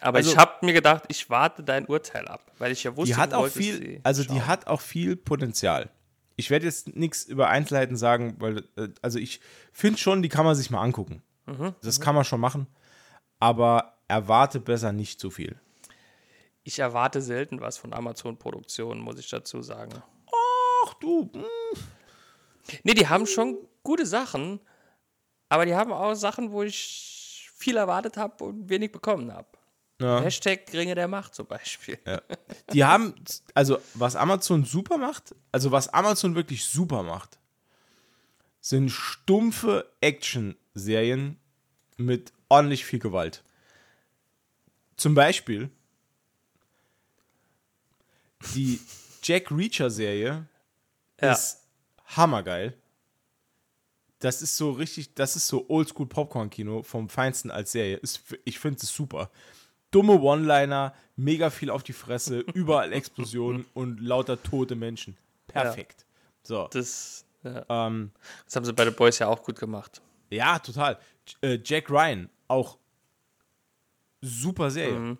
Aber 0.00 0.18
Also- 0.18 0.30
ich 0.32 0.36
habe 0.36 0.64
mir 0.66 0.72
gedacht, 0.72 1.04
ich 1.08 1.30
warte 1.30 1.62
dein 1.62 1.86
Urteil 1.86 2.26
ab, 2.28 2.50
weil 2.58 2.72
ich 2.72 2.84
ja 2.84 2.96
wusste, 2.96 3.14
Die 3.14 3.20
hat 3.20 3.32
auch 3.34 3.48
viel, 3.48 3.76
sie 3.78 4.00
also 4.02 4.22
schauen. 4.22 4.34
die 4.36 4.42
hat 4.42 4.66
auch 4.66 4.80
viel 4.80 5.16
Potenzial. 5.16 5.88
Ich 6.38 6.50
werde 6.50 6.66
jetzt 6.66 6.94
nichts 6.94 7.24
über 7.24 7.48
Einzelheiten 7.48 7.96
sagen, 7.96 8.36
weil, 8.38 8.58
äh, 8.76 8.88
also 9.02 9.18
ich 9.18 9.40
finde 9.72 9.98
schon, 9.98 10.22
die 10.22 10.28
kann 10.28 10.44
man 10.44 10.54
sich 10.54 10.70
mal 10.70 10.80
angucken. 10.80 11.22
Mhm, 11.46 11.74
das 11.82 12.00
kann 12.00 12.14
man 12.14 12.24
schon 12.24 12.40
machen, 12.40 12.68
aber 13.40 13.98
erwarte 14.06 14.60
besser 14.60 14.92
nicht 14.92 15.18
zu 15.18 15.30
viel. 15.30 15.60
Ich 16.62 16.78
erwarte 16.78 17.20
selten 17.22 17.60
was 17.60 17.76
von 17.76 17.92
Amazon-Produktionen, 17.92 19.00
muss 19.00 19.18
ich 19.18 19.28
dazu 19.28 19.62
sagen. 19.62 20.00
ach 20.84 20.94
du, 20.94 21.28
hm, 21.34 21.44
Nee, 22.84 22.94
die 22.94 23.08
haben 23.08 23.26
schon 23.26 23.58
gute 23.82 24.06
Sachen, 24.06 24.60
aber 25.48 25.66
die 25.66 25.74
haben 25.74 25.92
auch 25.92 26.14
Sachen, 26.14 26.52
wo 26.52 26.62
ich 26.62 27.50
viel 27.56 27.76
erwartet 27.76 28.16
habe 28.16 28.44
und 28.44 28.68
wenig 28.68 28.92
bekommen 28.92 29.32
habe. 29.32 29.48
Ja. 30.00 30.20
Hashtag 30.20 30.72
Ringe 30.72 30.94
der 30.94 31.08
Macht 31.08 31.34
zum 31.34 31.46
Beispiel. 31.46 31.98
Die 32.72 32.84
haben, 32.84 33.14
also 33.54 33.78
was 33.94 34.16
Amazon 34.16 34.64
super 34.64 34.96
macht, 34.98 35.34
also 35.52 35.72
was 35.72 35.88
Amazon 35.88 36.34
wirklich 36.34 36.64
super 36.64 37.02
macht, 37.02 37.38
sind 38.60 38.90
stumpfe 38.90 39.90
Action-Serien 40.00 41.38
mit 41.96 42.32
ordentlich 42.48 42.84
viel 42.84 42.98
Gewalt. 42.98 43.42
Zum 44.96 45.14
Beispiel 45.14 45.70
die 48.54 48.80
Jack 49.22 49.50
Reacher-Serie 49.50 50.46
Ja. 51.20 51.32
ist 51.32 51.64
hammergeil. 52.06 52.74
Das 54.20 54.42
ist 54.42 54.56
so 54.56 54.72
richtig, 54.72 55.14
das 55.14 55.36
ist 55.36 55.46
so 55.46 55.68
Oldschool 55.68 56.06
Popcorn-Kino 56.06 56.82
vom 56.82 57.08
Feinsten 57.08 57.50
als 57.50 57.72
Serie. 57.72 57.96
Ist, 57.98 58.20
ich 58.44 58.58
finde 58.58 58.78
es 58.82 58.88
super. 58.88 59.30
Dumme 59.90 60.20
One-Liner, 60.20 60.94
mega 61.16 61.50
viel 61.50 61.70
auf 61.70 61.82
die 61.82 61.92
Fresse, 61.92 62.40
überall 62.54 62.92
Explosionen 62.92 63.64
und 63.74 64.00
lauter 64.00 64.42
tote 64.42 64.74
Menschen. 64.74 65.16
Perfekt. 65.46 66.04
So. 66.42 66.68
Das, 66.68 67.24
ja. 67.42 67.64
Ähm, 67.68 68.10
das 68.44 68.56
haben 68.56 68.64
sie 68.64 68.72
bei 68.72 68.84
The 68.84 68.90
Boys 68.90 69.18
ja 69.18 69.28
auch 69.28 69.42
gut 69.42 69.58
gemacht. 69.58 70.00
ja, 70.30 70.58
total. 70.58 70.98
J- 71.26 71.42
äh, 71.42 71.60
Jack 71.64 71.90
Ryan, 71.90 72.28
auch 72.48 72.78
super 74.20 74.70
Serie. 74.70 74.98
Mhm. 74.98 75.18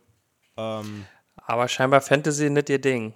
Ähm, 0.57 1.07
Aber 1.37 1.69
scheinbar 1.69 2.01
Fantasy 2.01 2.51
nicht 2.51 2.69
ihr 2.69 2.81
Ding. 2.81 3.15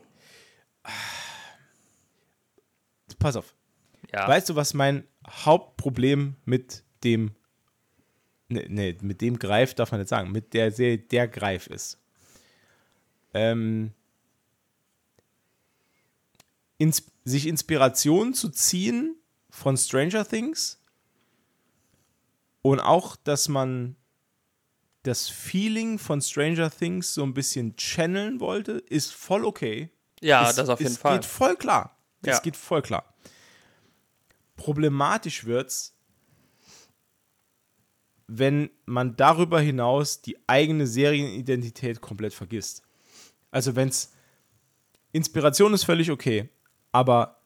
pass 3.18 3.36
auf. 3.36 3.54
Ja. 4.12 4.26
Weißt 4.26 4.48
du, 4.48 4.56
was 4.56 4.74
mein 4.74 5.06
Hauptproblem 5.28 6.36
mit 6.44 6.82
dem, 7.04 7.34
ne, 8.52 8.66
ne, 8.68 8.96
mit 9.02 9.20
dem 9.20 9.38
Greif 9.38 9.74
darf 9.74 9.90
man 9.90 10.00
nicht 10.00 10.08
sagen, 10.08 10.30
mit 10.32 10.54
der 10.54 10.70
Serie 10.70 10.98
der 10.98 11.28
Greif 11.28 11.66
ist? 11.66 11.98
Ähm, 13.34 13.92
ins, 16.78 17.02
sich 17.24 17.46
Inspiration 17.46 18.34
zu 18.34 18.48
ziehen 18.50 19.16
von 19.50 19.76
Stranger 19.76 20.26
Things 20.26 20.80
und 22.62 22.80
auch, 22.80 23.16
dass 23.16 23.48
man 23.48 23.96
das 25.02 25.28
Feeling 25.28 25.98
von 25.98 26.20
Stranger 26.22 26.70
Things 26.70 27.12
so 27.14 27.22
ein 27.24 27.34
bisschen 27.34 27.76
channeln 27.76 28.38
wollte, 28.40 28.72
ist 28.72 29.12
voll 29.12 29.44
okay. 29.44 29.90
ja, 30.20 30.48
Es- 30.48 30.56
das 30.56 30.68
auf 30.68 30.78
jeden 30.80 30.92
es 30.92 30.98
Fall. 30.98 31.16
geht 31.18 31.24
voll 31.26 31.56
klar. 31.56 31.96
Es 32.22 32.28
Ja. 32.36 32.40
geht 32.40 32.56
voll 32.56 32.82
klar. 32.82 33.12
Problematisch 34.56 35.44
wird's, 35.44 35.91
wenn 38.26 38.70
man 38.86 39.16
darüber 39.16 39.60
hinaus 39.60 40.22
die 40.22 40.38
eigene 40.48 40.86
Serienidentität 40.86 42.00
komplett 42.00 42.34
vergisst. 42.34 42.82
Also 43.50 43.76
wenn's 43.76 44.12
Inspiration 45.12 45.74
ist 45.74 45.84
völlig 45.84 46.10
okay, 46.10 46.48
aber 46.90 47.42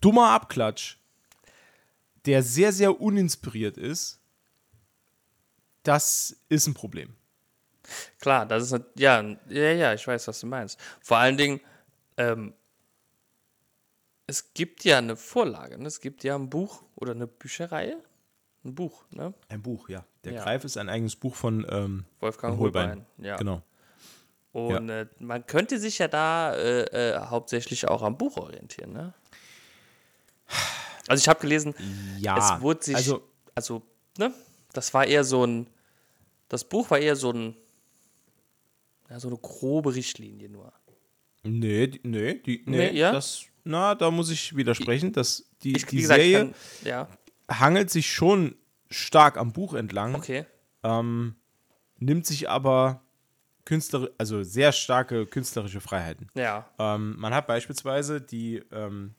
dummer 0.00 0.30
Abklatsch, 0.30 0.96
der 2.26 2.42
sehr, 2.42 2.72
sehr 2.72 3.00
uninspiriert 3.00 3.78
ist, 3.78 4.20
das 5.82 6.36
ist 6.48 6.66
ein 6.66 6.74
Problem. 6.74 7.14
Klar, 8.20 8.44
das 8.44 8.70
ist 8.70 8.84
ja, 8.96 9.22
ja, 9.48 9.72
ja, 9.72 9.94
ich 9.94 10.06
weiß, 10.06 10.28
was 10.28 10.40
du 10.40 10.46
meinst. 10.46 10.78
Vor 11.00 11.16
allen 11.16 11.38
Dingen, 11.38 11.60
ähm, 12.18 12.52
es 14.26 14.52
gibt 14.52 14.84
ja 14.84 14.98
eine 14.98 15.16
Vorlage, 15.16 15.78
ne? 15.78 15.88
es 15.88 16.00
gibt 16.00 16.22
ja 16.22 16.34
ein 16.34 16.50
Buch 16.50 16.82
oder 16.96 17.12
eine 17.12 17.26
Bücherreihe. 17.26 18.02
Ein 18.64 18.74
Buch, 18.74 19.04
ne? 19.10 19.32
Ein 19.48 19.62
Buch, 19.62 19.88
ja. 19.88 20.04
Der 20.24 20.32
Ja. 20.32 20.42
Greif 20.44 20.64
ist 20.64 20.76
ein 20.76 20.88
eigenes 20.88 21.16
Buch 21.16 21.34
von 21.34 21.66
ähm, 21.70 22.04
Wolfgang 22.20 22.58
Holbein. 22.58 22.88
Holbein. 22.90 23.06
Ja. 23.18 23.36
Genau. 23.36 23.62
Und 24.52 24.88
äh, 24.88 25.06
man 25.20 25.46
könnte 25.46 25.78
sich 25.78 25.98
ja 25.98 26.08
da 26.08 26.54
äh, 26.54 26.82
äh, 27.14 27.18
hauptsächlich 27.26 27.86
auch 27.86 28.02
am 28.02 28.16
Buch 28.18 28.36
orientieren, 28.36 28.92
ne? 28.92 29.14
Also 31.06 31.22
ich 31.22 31.28
habe 31.28 31.40
gelesen, 31.40 31.74
Ja, 32.18 32.56
es 32.56 32.60
wurde 32.62 32.84
sich, 32.84 32.96
also, 32.96 33.22
also 33.54 33.82
ne? 34.18 34.32
Das 34.72 34.92
war 34.92 35.06
eher 35.06 35.24
so 35.24 35.44
ein, 35.44 35.66
das 36.48 36.64
Buch 36.64 36.90
war 36.90 36.98
eher 36.98 37.16
so 37.16 37.30
ein, 37.32 37.56
ja, 39.08 39.18
so 39.20 39.28
eine 39.28 39.38
grobe 39.38 39.94
Richtlinie 39.94 40.48
nur. 40.48 40.72
Nee, 41.44 41.98
nee, 42.02 42.34
die, 42.34 42.62
nee, 42.66 42.90
Nee, 42.90 42.98
ja? 42.98 43.12
das, 43.12 43.44
na, 43.64 43.94
da 43.94 44.10
muss 44.10 44.30
ich 44.30 44.54
widersprechen, 44.56 45.12
dass 45.12 45.44
die, 45.62 45.76
Ich, 45.76 45.86
die 45.86 45.98
gesagt, 45.98 46.20
Serie 46.20 46.38
kann, 46.38 46.54
ja, 46.84 47.08
hangelt 47.50 47.90
sich 47.90 48.12
schon 48.12 48.54
stark 48.90 49.36
am 49.36 49.52
Buch 49.52 49.74
entlang, 49.74 50.14
okay. 50.14 50.44
ähm, 50.82 51.34
nimmt 51.98 52.26
sich 52.26 52.48
aber 52.48 53.02
Künstler, 53.64 54.08
also 54.16 54.42
sehr 54.42 54.72
starke 54.72 55.26
künstlerische 55.26 55.80
Freiheiten. 55.80 56.28
Ja, 56.34 56.68
Ähm, 56.78 57.16
man 57.18 57.34
hat 57.34 57.46
beispielsweise 57.46 58.20
die, 58.20 58.62
ähm, 58.72 59.14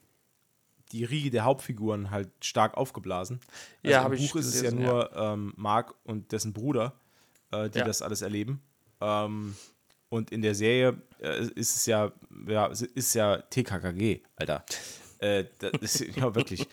die 0.90 1.04
Riege 1.04 1.30
der 1.30 1.44
Hauptfiguren 1.44 2.10
halt 2.10 2.30
stark 2.42 2.76
aufgeblasen. 2.76 3.38
Also 3.84 3.92
Ja, 3.92 3.98
im 3.98 4.04
hab 4.06 4.12
ich 4.12 4.32
Buch 4.32 4.40
ist 4.40 4.46
es 4.54 4.62
ja 4.62 4.72
nur 4.72 5.14
ähm, 5.14 5.52
Mark 5.56 5.94
und 6.02 6.32
dessen 6.32 6.52
Bruder, 6.52 6.94
äh, 7.52 7.70
die 7.70 7.78
Ja. 7.78 7.84
das 7.84 8.02
alles 8.02 8.22
erleben. 8.22 8.60
Ähm, 9.00 9.54
und 10.08 10.32
in 10.32 10.42
der 10.42 10.56
Serie 10.56 11.00
äh, 11.20 11.44
ist 11.54 11.76
es 11.76 11.86
ja, 11.86 12.10
ja, 12.48 12.66
ist 12.66 13.14
ja 13.14 13.36
TKKG, 13.38 14.20
Alter. 14.34 14.64
Äh, 15.20 15.44
das 15.60 15.72
ist 16.00 16.16
ja 16.16 16.34
wirklich. 16.34 16.66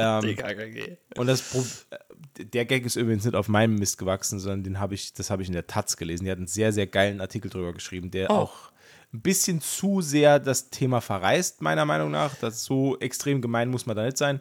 Ähm, 0.00 0.22
DKKG. 0.22 0.96
und 1.16 1.26
das 1.26 1.42
Pro 1.42 1.64
äh, 1.90 2.44
der 2.44 2.64
Gag 2.64 2.86
ist 2.86 2.96
übrigens 2.96 3.24
nicht 3.24 3.34
auf 3.34 3.48
meinem 3.48 3.74
Mist 3.74 3.98
gewachsen, 3.98 4.38
sondern 4.38 4.62
den 4.62 4.80
habe 4.80 4.94
ich, 4.94 5.12
das 5.12 5.30
habe 5.30 5.42
ich 5.42 5.48
in 5.48 5.54
der 5.54 5.66
Taz 5.66 5.96
gelesen. 5.96 6.24
Die 6.24 6.30
hat 6.30 6.38
einen 6.38 6.46
sehr, 6.46 6.72
sehr 6.72 6.86
geilen 6.86 7.20
Artikel 7.20 7.50
drüber 7.50 7.72
geschrieben, 7.72 8.10
der 8.10 8.30
Oh. 8.30 8.34
auch 8.34 8.70
ein 9.12 9.20
bisschen 9.20 9.60
zu 9.60 10.00
sehr 10.00 10.38
das 10.38 10.70
Thema 10.70 11.00
verreißt, 11.00 11.60
meiner 11.62 11.84
Meinung 11.84 12.10
nach. 12.10 12.34
Das 12.36 12.64
so 12.64 12.98
extrem 13.00 13.42
gemein 13.42 13.68
muss 13.68 13.86
man 13.86 13.96
da 13.96 14.04
nicht 14.04 14.16
sein. 14.16 14.40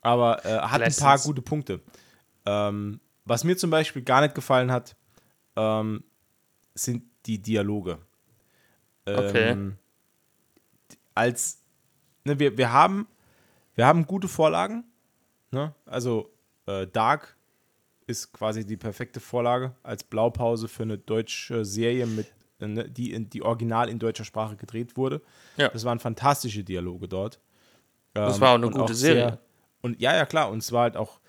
Aber 0.00 0.44
äh, 0.44 0.58
hat 0.58 0.80
Vielleicht 0.80 0.98
ein 1.00 1.04
paar 1.04 1.18
gute 1.20 1.42
Punkte. 1.42 1.80
Ähm, 2.44 3.00
was 3.24 3.44
mir 3.44 3.56
zum 3.56 3.70
Beispiel 3.70 4.02
gar 4.02 4.20
nicht 4.20 4.34
gefallen 4.34 4.72
hat, 4.72 4.96
ähm, 5.56 6.02
sind 6.74 7.04
die 7.26 7.40
Dialoge. 7.40 7.98
Okay. 9.06 9.50
Ähm, 9.50 9.76
als 11.14 11.62
ne, 12.24 12.38
wir, 12.38 12.56
wir 12.58 12.72
haben 12.72 13.06
wir 13.74 13.86
haben 13.86 14.06
gute 14.06 14.28
Vorlagen. 14.28 14.84
Ne? 15.50 15.74
Also 15.86 16.30
äh, 16.66 16.86
Dark 16.86 17.36
ist 18.06 18.32
quasi 18.32 18.66
die 18.66 18.76
perfekte 18.76 19.20
Vorlage 19.20 19.74
als 19.82 20.04
Blaupause 20.04 20.68
für 20.68 20.82
eine 20.82 20.98
deutsche 20.98 21.64
Serie, 21.64 22.06
mit, 22.06 22.32
äh, 22.60 22.66
ne, 22.66 22.88
die, 22.88 23.12
in, 23.12 23.30
die 23.30 23.42
original 23.42 23.88
in 23.88 23.98
deutscher 23.98 24.24
Sprache 24.24 24.56
gedreht 24.56 24.96
wurde. 24.96 25.22
Ja. 25.56 25.68
Das 25.68 25.84
waren 25.84 25.98
fantastische 25.98 26.64
Dialoge 26.64 27.08
dort. 27.08 27.40
Das 28.14 28.36
Ähm, 28.36 28.40
war 28.40 28.50
auch 28.50 28.54
eine 28.56 28.66
und 28.66 28.74
gute 28.74 28.94
Serie. 28.94 29.28
Sehr, 29.28 29.38
und 29.82 30.00
ja, 30.00 30.14
ja, 30.14 30.26
klar. 30.26 30.50
Und 30.50 30.58
es 30.58 30.72
war 30.72 30.82
halt 30.82 30.96
auch 30.96 31.20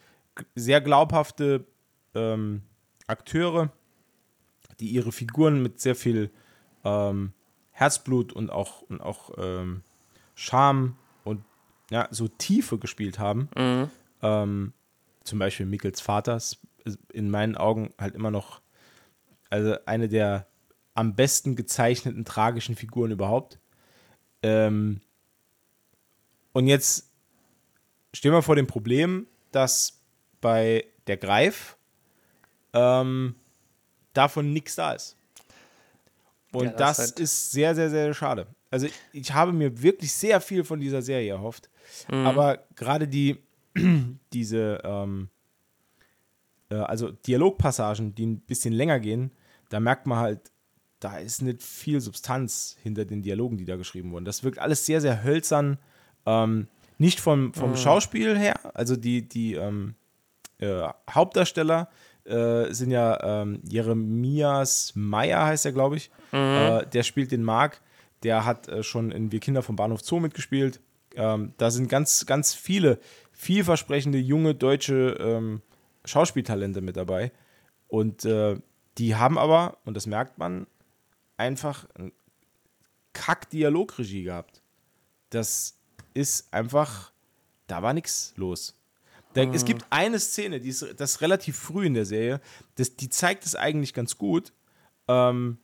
sehr 0.56 0.82
glaubhafte 0.82 1.66
ähm, 2.16 2.64
Akteure, 3.08 3.72
die 4.80 4.90
ihre 4.90 5.12
Figuren 5.12 5.62
mit 5.62 5.80
sehr 5.80 5.96
viel 5.96 6.32
ähm, 6.84 7.34
Herzblut 7.72 8.34
und 8.34 8.50
auch, 8.50 8.82
und 8.84 9.02
auch 9.02 9.32
ähm, 9.38 9.84
Charme 10.36 10.96
ja, 11.94 12.08
so 12.12 12.28
Tiefe 12.28 12.78
gespielt 12.80 13.20
haben. 13.20 13.50
Mhm. 13.56 13.90
Ähm, 14.22 14.74
zum 15.24 15.40
Beispiel 15.40 15.66
Mickels 15.66 16.02
Vater 16.02 16.36
ist 16.36 16.60
in 17.14 17.30
meinen 17.30 17.56
Augen 17.56 17.94
halt 17.98 18.16
immer 18.16 18.32
noch 18.32 18.62
also 19.50 19.76
eine 19.86 20.10
der 20.10 20.48
am 20.96 21.16
besten 21.16 21.56
gezeichneten 21.56 22.26
tragischen 22.26 22.76
Figuren 22.76 23.12
überhaupt. 23.12 23.60
Ähm, 24.42 25.00
und 26.52 26.68
jetzt 26.68 27.10
stehen 28.14 28.32
wir 28.32 28.42
vor 28.42 28.56
dem 28.56 28.68
Problem, 28.68 29.28
dass 29.52 30.02
bei 30.42 30.86
der 31.08 31.18
Greif 31.18 31.78
ähm, 32.74 33.36
davon 34.14 34.52
nichts 34.54 34.76
da 34.76 34.94
ist. 34.94 35.16
Und 36.52 36.66
Ja, 36.66 36.72
das 36.72 36.98
das, 36.98 37.00
halt- 37.08 37.20
ist 37.20 37.52
sehr, 37.52 37.74
sehr, 37.76 37.90
sehr 37.90 38.14
schade. 38.14 38.48
Also 38.74 38.88
ich 39.12 39.32
habe 39.32 39.54
mir 39.54 39.84
wirklich 39.84 40.12
sehr 40.12 40.42
viel 40.42 40.64
von 40.64 40.80
dieser 40.80 41.04
Serie 41.04 41.34
erhofft. 41.34 41.70
Mhm. 42.12 42.26
Aber 42.26 42.64
gerade 42.76 43.08
die, 43.08 43.38
diese, 44.34 44.82
ähm, 44.84 45.30
äh, 46.72 46.78
also 46.78 47.12
Dialogpassagen, 47.12 48.16
die 48.16 48.26
ein 48.26 48.40
bisschen 48.40 48.74
länger 48.74 49.00
gehen, 49.00 49.30
da 49.70 49.80
merkt 49.80 50.08
man 50.08 50.18
halt, 50.18 50.52
da 51.00 51.18
ist 51.18 51.44
nicht 51.44 51.62
viel 51.62 52.02
Substanz 52.02 52.76
hinter 52.82 53.06
den 53.06 53.22
Dialogen, 53.22 53.58
die 53.58 53.66
da 53.66 53.76
geschrieben 53.76 54.12
wurden. 54.12 54.26
Das 54.26 54.44
wirkt 54.44 54.58
alles 54.58 54.88
sehr, 54.88 55.02
sehr 55.02 55.24
hölzern. 55.24 55.78
Ähm, 56.26 56.68
nicht 56.98 57.20
vom, 57.20 57.54
vom 57.54 57.76
Schauspiel 57.76 58.36
her, 58.36 58.56
also 58.76 58.96
die, 58.96 59.30
die 59.30 59.54
ähm, 59.54 59.94
äh, 60.58 60.88
Hauptdarsteller 61.12 61.90
äh, 62.26 62.74
sind 62.74 62.90
ja 62.90 63.42
ähm, 63.42 63.62
Jeremias 63.70 64.94
Meyer, 64.96 65.46
heißt 65.46 65.68
er, 65.68 65.74
glaube 65.74 65.98
ich. 65.98 66.10
Äh, 66.32 66.88
der 66.88 67.04
spielt 67.04 67.32
den 67.32 67.44
Mark. 67.44 67.82
Der 68.24 68.46
hat 68.46 68.68
äh, 68.68 68.84
schon 68.84 69.12
in 69.12 69.32
Wir 69.32 69.40
Kinder 69.40 69.62
vom 69.62 69.76
Bahnhof 69.76 70.02
Zoo 70.02 70.20
mitgespielt. 70.20 70.80
Ähm, 71.16 71.54
da 71.58 71.70
sind 71.70 71.90
ganz, 71.90 72.26
ganz 72.26 72.54
viele 72.54 73.00
vielversprechende 73.32 74.18
junge 74.18 74.56
deutsche 74.56 75.18
ähm, 75.20 75.62
Schauspieltalente 76.06 76.82
mit 76.82 76.98
dabei. 76.98 77.32
Und 77.88 78.26
äh, 78.26 78.60
die 78.98 79.16
haben 79.16 79.38
aber, 79.38 79.78
und 79.86 79.96
das 79.96 80.08
merkt 80.08 80.38
man, 80.38 80.68
einfach 81.38 81.88
Kack-Dialogregie 83.14 84.24
gehabt. 84.24 84.62
Das 85.30 85.78
ist 86.14 86.52
einfach, 86.54 87.12
da 87.68 87.82
war 87.82 87.94
nichts 87.94 88.34
los. 88.36 88.80
Da, 89.34 89.46
mhm. 89.46 89.54
Es 89.54 89.66
gibt 89.66 89.86
eine 89.90 90.20
Szene, 90.20 90.60
die 90.60 90.70
ist, 90.70 90.86
das 90.98 91.12
ist 91.12 91.22
relativ 91.22 91.58
früh 91.58 91.86
in 91.86 91.94
der 91.94 92.06
Serie, 92.06 92.40
das, 92.76 92.96
die 92.96 93.10
zeigt 93.10 93.46
es 93.46 93.56
eigentlich 93.56 93.94
ganz 93.94 94.18
gut. 94.18 94.54
Ähm, 95.08 95.58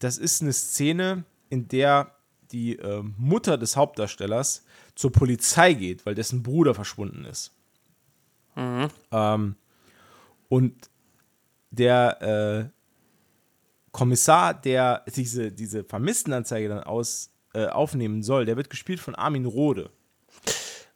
das 0.00 0.18
ist 0.18 0.42
eine 0.42 0.52
Szene, 0.52 1.24
in 1.48 1.68
der 1.68 2.14
die 2.50 2.76
äh, 2.78 3.02
Mutter 3.16 3.56
des 3.58 3.76
Hauptdarstellers 3.76 4.64
zur 4.96 5.12
Polizei 5.12 5.72
geht, 5.74 6.04
weil 6.04 6.16
dessen 6.16 6.42
Bruder 6.42 6.74
verschwunden 6.74 7.24
ist. 7.24 7.52
Mhm. 8.56 8.88
Ähm, 9.12 9.54
und 10.48 10.90
der 11.70 12.70
äh, 12.72 12.80
Kommissar, 13.92 14.54
der 14.54 15.04
diese, 15.14 15.52
diese 15.52 15.84
Vermisstenanzeige 15.84 16.68
dann 16.68 16.82
aus, 16.82 17.30
äh, 17.54 17.66
aufnehmen 17.66 18.22
soll, 18.22 18.46
der 18.46 18.56
wird 18.56 18.70
gespielt 18.70 19.00
von 19.00 19.14
Armin 19.14 19.44
Rohde. 19.44 19.90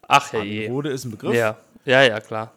Ach 0.09 0.33
ja, 0.33 0.40
Armin 0.40 0.73
Rode 0.73 0.90
ist 0.90 1.05
ein 1.05 1.12
Begriff. 1.12 1.35
Ja, 1.35 1.59
ja, 1.85 2.03
ja, 2.03 2.21
klar. 2.21 2.53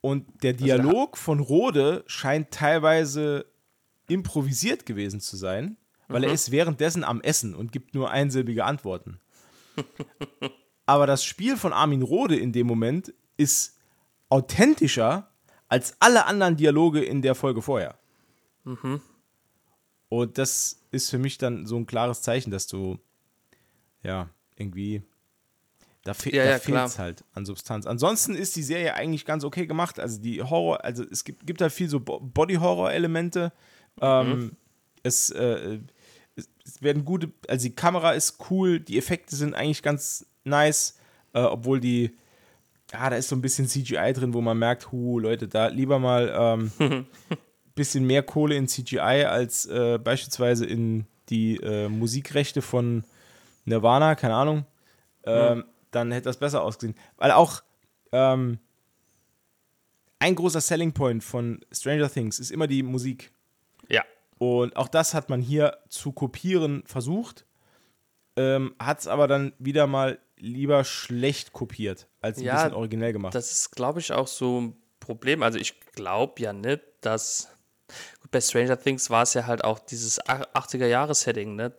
Und 0.00 0.42
der 0.42 0.52
also 0.52 0.64
Dialog 0.64 1.16
von 1.16 1.40
Rode 1.40 2.04
scheint 2.06 2.50
teilweise 2.50 3.46
improvisiert 4.08 4.86
gewesen 4.86 5.20
zu 5.20 5.36
sein, 5.36 5.76
weil 6.08 6.20
mhm. 6.20 6.28
er 6.28 6.32
ist 6.32 6.50
währenddessen 6.50 7.04
am 7.04 7.20
Essen 7.20 7.54
und 7.54 7.72
gibt 7.72 7.94
nur 7.94 8.10
einsilbige 8.10 8.64
Antworten. 8.64 9.20
Aber 10.86 11.06
das 11.06 11.24
Spiel 11.24 11.56
von 11.56 11.72
Armin 11.72 12.02
Rode 12.02 12.36
in 12.36 12.52
dem 12.52 12.66
Moment 12.66 13.12
ist 13.36 13.76
authentischer 14.28 15.30
als 15.68 15.96
alle 16.00 16.26
anderen 16.26 16.56
Dialoge 16.56 17.02
in 17.04 17.22
der 17.22 17.34
Folge 17.34 17.60
vorher. 17.60 17.98
Mhm. 18.64 19.00
Und 20.08 20.38
das 20.38 20.80
ist 20.92 21.10
für 21.10 21.18
mich 21.18 21.38
dann 21.38 21.66
so 21.66 21.76
ein 21.76 21.86
klares 21.86 22.22
Zeichen, 22.22 22.50
dass 22.50 22.66
du 22.68 22.98
ja 24.02 24.30
irgendwie 24.54 25.02
da, 26.04 26.14
fe 26.14 26.30
ja, 26.32 26.44
da 26.44 26.50
ja, 26.50 26.58
fehlt 26.60 26.86
es 26.86 26.98
halt 27.00 27.24
an 27.34 27.44
Substanz. 27.44 27.84
Ansonsten 27.84 28.36
ist 28.36 28.54
die 28.54 28.62
Serie 28.62 28.94
eigentlich 28.94 29.24
ganz 29.24 29.42
okay 29.42 29.66
gemacht. 29.66 29.98
Also 29.98 30.20
die 30.20 30.40
Horror, 30.40 30.84
also 30.84 31.04
es 31.10 31.24
gibt, 31.24 31.44
gibt 31.46 31.60
da 31.60 31.68
viel 31.68 31.88
so 31.88 31.98
Body-Horror-Elemente. 31.98 33.52
Ähm, 34.00 34.28
mhm. 34.28 34.56
es, 35.02 35.30
äh, 35.30 35.78
es, 36.34 36.82
werden 36.82 37.04
gute, 37.04 37.32
also 37.48 37.68
die 37.68 37.74
Kamera 37.74 38.12
ist 38.12 38.38
cool, 38.50 38.80
die 38.80 38.98
Effekte 38.98 39.36
sind 39.36 39.54
eigentlich 39.54 39.82
ganz 39.82 40.26
nice, 40.44 40.98
äh, 41.32 41.40
obwohl 41.40 41.80
die, 41.80 42.16
ja, 42.92 43.10
da 43.10 43.16
ist 43.16 43.28
so 43.28 43.36
ein 43.36 43.42
bisschen 43.42 43.68
CGI 43.68 44.12
drin, 44.12 44.34
wo 44.34 44.40
man 44.40 44.58
merkt, 44.58 44.92
hu, 44.92 45.18
Leute, 45.18 45.48
da 45.48 45.68
lieber 45.68 45.98
mal 45.98 46.32
ähm, 46.36 47.06
bisschen 47.74 48.06
mehr 48.06 48.22
Kohle 48.22 48.56
in 48.56 48.68
CGI 48.68 49.24
als 49.24 49.66
äh, 49.66 49.98
beispielsweise 49.98 50.66
in 50.66 51.06
die 51.28 51.56
äh, 51.56 51.88
Musikrechte 51.88 52.62
von 52.62 53.04
Nirvana, 53.64 54.14
keine 54.14 54.34
Ahnung. 54.34 54.66
Ähm, 55.24 55.58
mhm 55.58 55.64
dann 55.96 56.12
hätte 56.12 56.24
das 56.24 56.36
besser 56.36 56.62
ausgesehen. 56.62 56.96
Weil 57.16 57.32
auch 57.32 57.62
ähm, 58.12 58.58
ein 60.18 60.34
großer 60.34 60.60
Selling 60.60 60.92
Point 60.92 61.24
von 61.24 61.60
Stranger 61.72 62.10
Things 62.10 62.38
ist 62.38 62.50
immer 62.50 62.66
die 62.66 62.82
Musik. 62.82 63.32
Ja. 64.38 64.46
Und 64.46 64.76
auch 64.76 64.88
das 64.88 65.14
hat 65.14 65.28
man 65.28 65.40
hier 65.40 65.78
zu 65.88 66.12
kopieren 66.12 66.82
versucht, 66.86 67.46
ähm, 68.36 68.74
hat 68.78 69.00
es 69.00 69.06
aber 69.06 69.28
dann 69.28 69.52
wieder 69.58 69.86
mal 69.86 70.18
lieber 70.36 70.84
schlecht 70.84 71.52
kopiert, 71.52 72.08
als 72.20 72.38
ein 72.38 72.44
ja, 72.44 72.54
bisschen 72.56 72.74
originell 72.74 73.12
gemacht. 73.12 73.34
Das 73.34 73.50
ist, 73.50 73.70
glaube 73.72 74.00
ich, 74.00 74.12
auch 74.12 74.26
so 74.26 74.60
ein 74.60 74.76
Problem. 75.00 75.42
Also 75.42 75.58
ich 75.58 75.80
glaube 75.92 76.42
ja 76.42 76.52
nicht, 76.52 76.82
dass 77.00 77.48
bei 78.30 78.40
Stranger 78.40 78.78
Things 78.78 79.10
war 79.10 79.22
es 79.22 79.34
ja 79.34 79.46
halt 79.46 79.64
auch 79.64 79.78
dieses 79.78 80.20
80er-Jahres-Setting, 80.22 81.54
ne? 81.54 81.72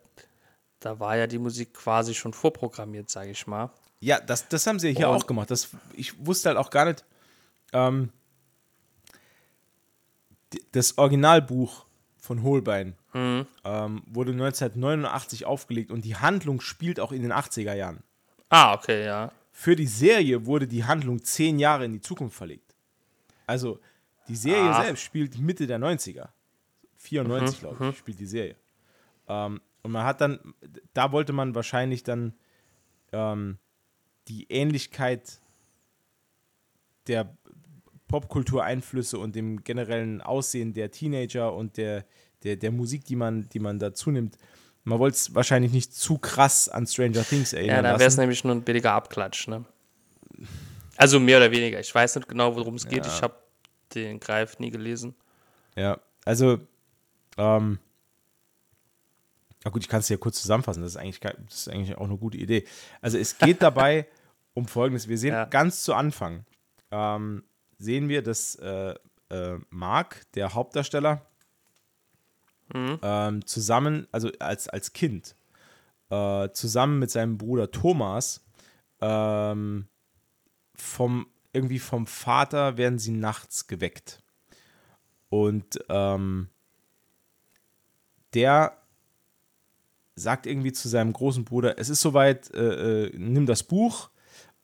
Da 0.79 0.99
war 0.99 1.17
ja 1.17 1.27
die 1.27 1.39
Musik 1.39 1.73
quasi 1.73 2.13
schon 2.13 2.33
vorprogrammiert, 2.33 3.09
sage 3.09 3.31
ich 3.31 3.47
mal. 3.47 3.71
Ja, 3.99 4.19
das, 4.19 4.47
das 4.47 4.65
haben 4.67 4.79
sie 4.79 4.93
hier 4.93 5.09
Und 5.09 5.15
auch 5.15 5.27
gemacht. 5.27 5.49
Das, 5.49 5.69
ich 5.93 6.25
wusste 6.25 6.49
halt 6.49 6.57
auch 6.57 6.69
gar 6.69 6.85
nicht. 6.85 7.03
Ähm, 7.73 8.11
das 10.71 10.97
Originalbuch 10.97 11.86
von 12.27 12.43
Holbein 12.43 12.93
mhm. 13.13 13.47
ähm, 13.63 14.03
wurde 14.05 14.33
1989 14.33 15.45
aufgelegt 15.45 15.91
und 15.91 16.03
die 16.03 16.17
Handlung 16.17 16.59
spielt 16.59 16.99
auch 16.99 17.13
in 17.13 17.21
den 17.21 17.31
80er 17.31 17.73
Jahren. 17.73 18.03
Ah, 18.49 18.73
okay, 18.73 19.05
ja. 19.05 19.31
Für 19.53 19.75
die 19.75 19.87
Serie 19.87 20.45
wurde 20.45 20.67
die 20.67 20.83
Handlung 20.83 21.23
zehn 21.23 21.57
Jahre 21.57 21.85
in 21.85 21.93
die 21.93 22.01
Zukunft 22.01 22.35
verlegt. 22.35 22.75
Also 23.47 23.79
die 24.27 24.35
Serie 24.35 24.71
Ach. 24.71 24.83
selbst 24.83 25.03
spielt 25.03 25.39
Mitte 25.39 25.65
der 25.65 25.79
90er. 25.79 26.27
94, 26.97 27.57
mhm, 27.57 27.59
glaube 27.61 27.75
ich, 27.75 27.79
mhm. 27.79 27.93
spielt 27.93 28.19
die 28.19 28.25
Serie. 28.25 28.55
Ähm, 29.29 29.61
und 29.81 29.91
man 29.91 30.05
hat 30.05 30.19
dann, 30.19 30.53
da 30.93 31.13
wollte 31.13 31.31
man 31.31 31.55
wahrscheinlich 31.55 32.03
dann 32.03 32.33
ähm, 33.13 33.57
die 34.27 34.51
Ähnlichkeit 34.51 35.39
der 37.07 37.33
Popkultureinflüsse 38.07 39.19
und 39.19 39.35
dem 39.35 39.63
generellen 39.63 40.21
Aussehen 40.21 40.73
der 40.73 40.91
Teenager 40.91 41.53
und 41.53 41.77
der, 41.77 42.05
der, 42.43 42.55
der 42.55 42.71
Musik, 42.71 43.05
die 43.05 43.15
man, 43.15 43.49
die 43.49 43.59
man 43.59 43.79
dazu 43.79 44.11
nimmt. 44.11 44.37
Man 44.83 44.99
wollte 44.99 45.15
es 45.15 45.35
wahrscheinlich 45.35 45.73
nicht 45.73 45.93
zu 45.93 46.17
krass 46.17 46.69
an 46.69 46.87
Stranger 46.87 47.23
Things 47.23 47.51
erinnern. 47.51 47.83
Ja, 47.83 47.93
da 47.93 47.99
wäre 47.99 48.07
es 48.07 48.17
nämlich 48.17 48.43
nur 48.43 48.55
ein 48.55 48.61
billiger 48.61 48.93
Abklatsch, 48.93 49.47
ne? 49.47 49.65
Also 50.95 51.19
mehr 51.19 51.37
oder 51.37 51.51
weniger. 51.51 51.79
Ich 51.79 51.93
weiß 51.93 52.15
nicht 52.15 52.27
genau, 52.27 52.55
worum 52.55 52.75
es 52.75 52.83
ja. 52.85 52.91
geht. 52.91 53.05
Ich 53.05 53.21
habe 53.21 53.35
den 53.93 54.19
Greif 54.19 54.59
nie 54.59 54.71
gelesen. 54.71 55.15
Ja, 55.75 55.99
also, 56.25 56.59
ähm, 57.37 57.79
na 59.63 59.71
gut, 59.71 59.83
ich 59.83 59.89
kann 59.89 59.99
es 59.99 60.07
dir 60.07 60.17
kurz 60.17 60.41
zusammenfassen. 60.41 60.81
Das 60.81 60.91
ist, 60.93 60.97
eigentlich, 60.97 61.19
das 61.19 61.35
ist 61.59 61.69
eigentlich 61.69 61.97
auch 61.97 62.05
eine 62.05 62.17
gute 62.17 62.37
Idee. 62.37 62.65
Also 63.01 63.17
es 63.17 63.37
geht 63.37 63.61
dabei 63.61 64.07
um 64.53 64.67
Folgendes. 64.67 65.07
Wir 65.07 65.17
sehen 65.17 65.33
ja. 65.33 65.45
ganz 65.45 65.83
zu 65.83 65.93
Anfang, 65.93 66.45
ähm, 66.91 67.43
sehen 67.77 68.09
wir, 68.09 68.21
dass 68.21 68.55
äh, 68.55 68.95
äh, 69.29 69.59
Mark, 69.69 70.25
der 70.33 70.53
Hauptdarsteller, 70.53 71.25
mhm. 72.73 72.99
ähm, 73.01 73.45
zusammen, 73.45 74.07
also 74.11 74.31
als, 74.39 74.67
als 74.67 74.93
Kind, 74.93 75.35
äh, 76.09 76.49
zusammen 76.49 76.99
mit 76.99 77.11
seinem 77.11 77.37
Bruder 77.37 77.71
Thomas, 77.71 78.45
ähm, 79.01 79.87
vom, 80.75 81.27
irgendwie 81.53 81.79
vom 81.79 82.07
Vater 82.07 82.77
werden 82.77 82.99
sie 82.99 83.11
nachts 83.11 83.67
geweckt. 83.67 84.21
Und 85.29 85.79
ähm, 85.89 86.49
der 88.33 88.77
sagt 90.15 90.47
irgendwie 90.47 90.71
zu 90.71 90.87
seinem 90.87 91.13
großen 91.13 91.45
Bruder, 91.45 91.77
es 91.77 91.89
ist 91.89 92.01
soweit, 92.01 92.51
äh, 92.53 93.05
äh, 93.05 93.17
nimm 93.17 93.45
das 93.45 93.63
Buch, 93.63 94.09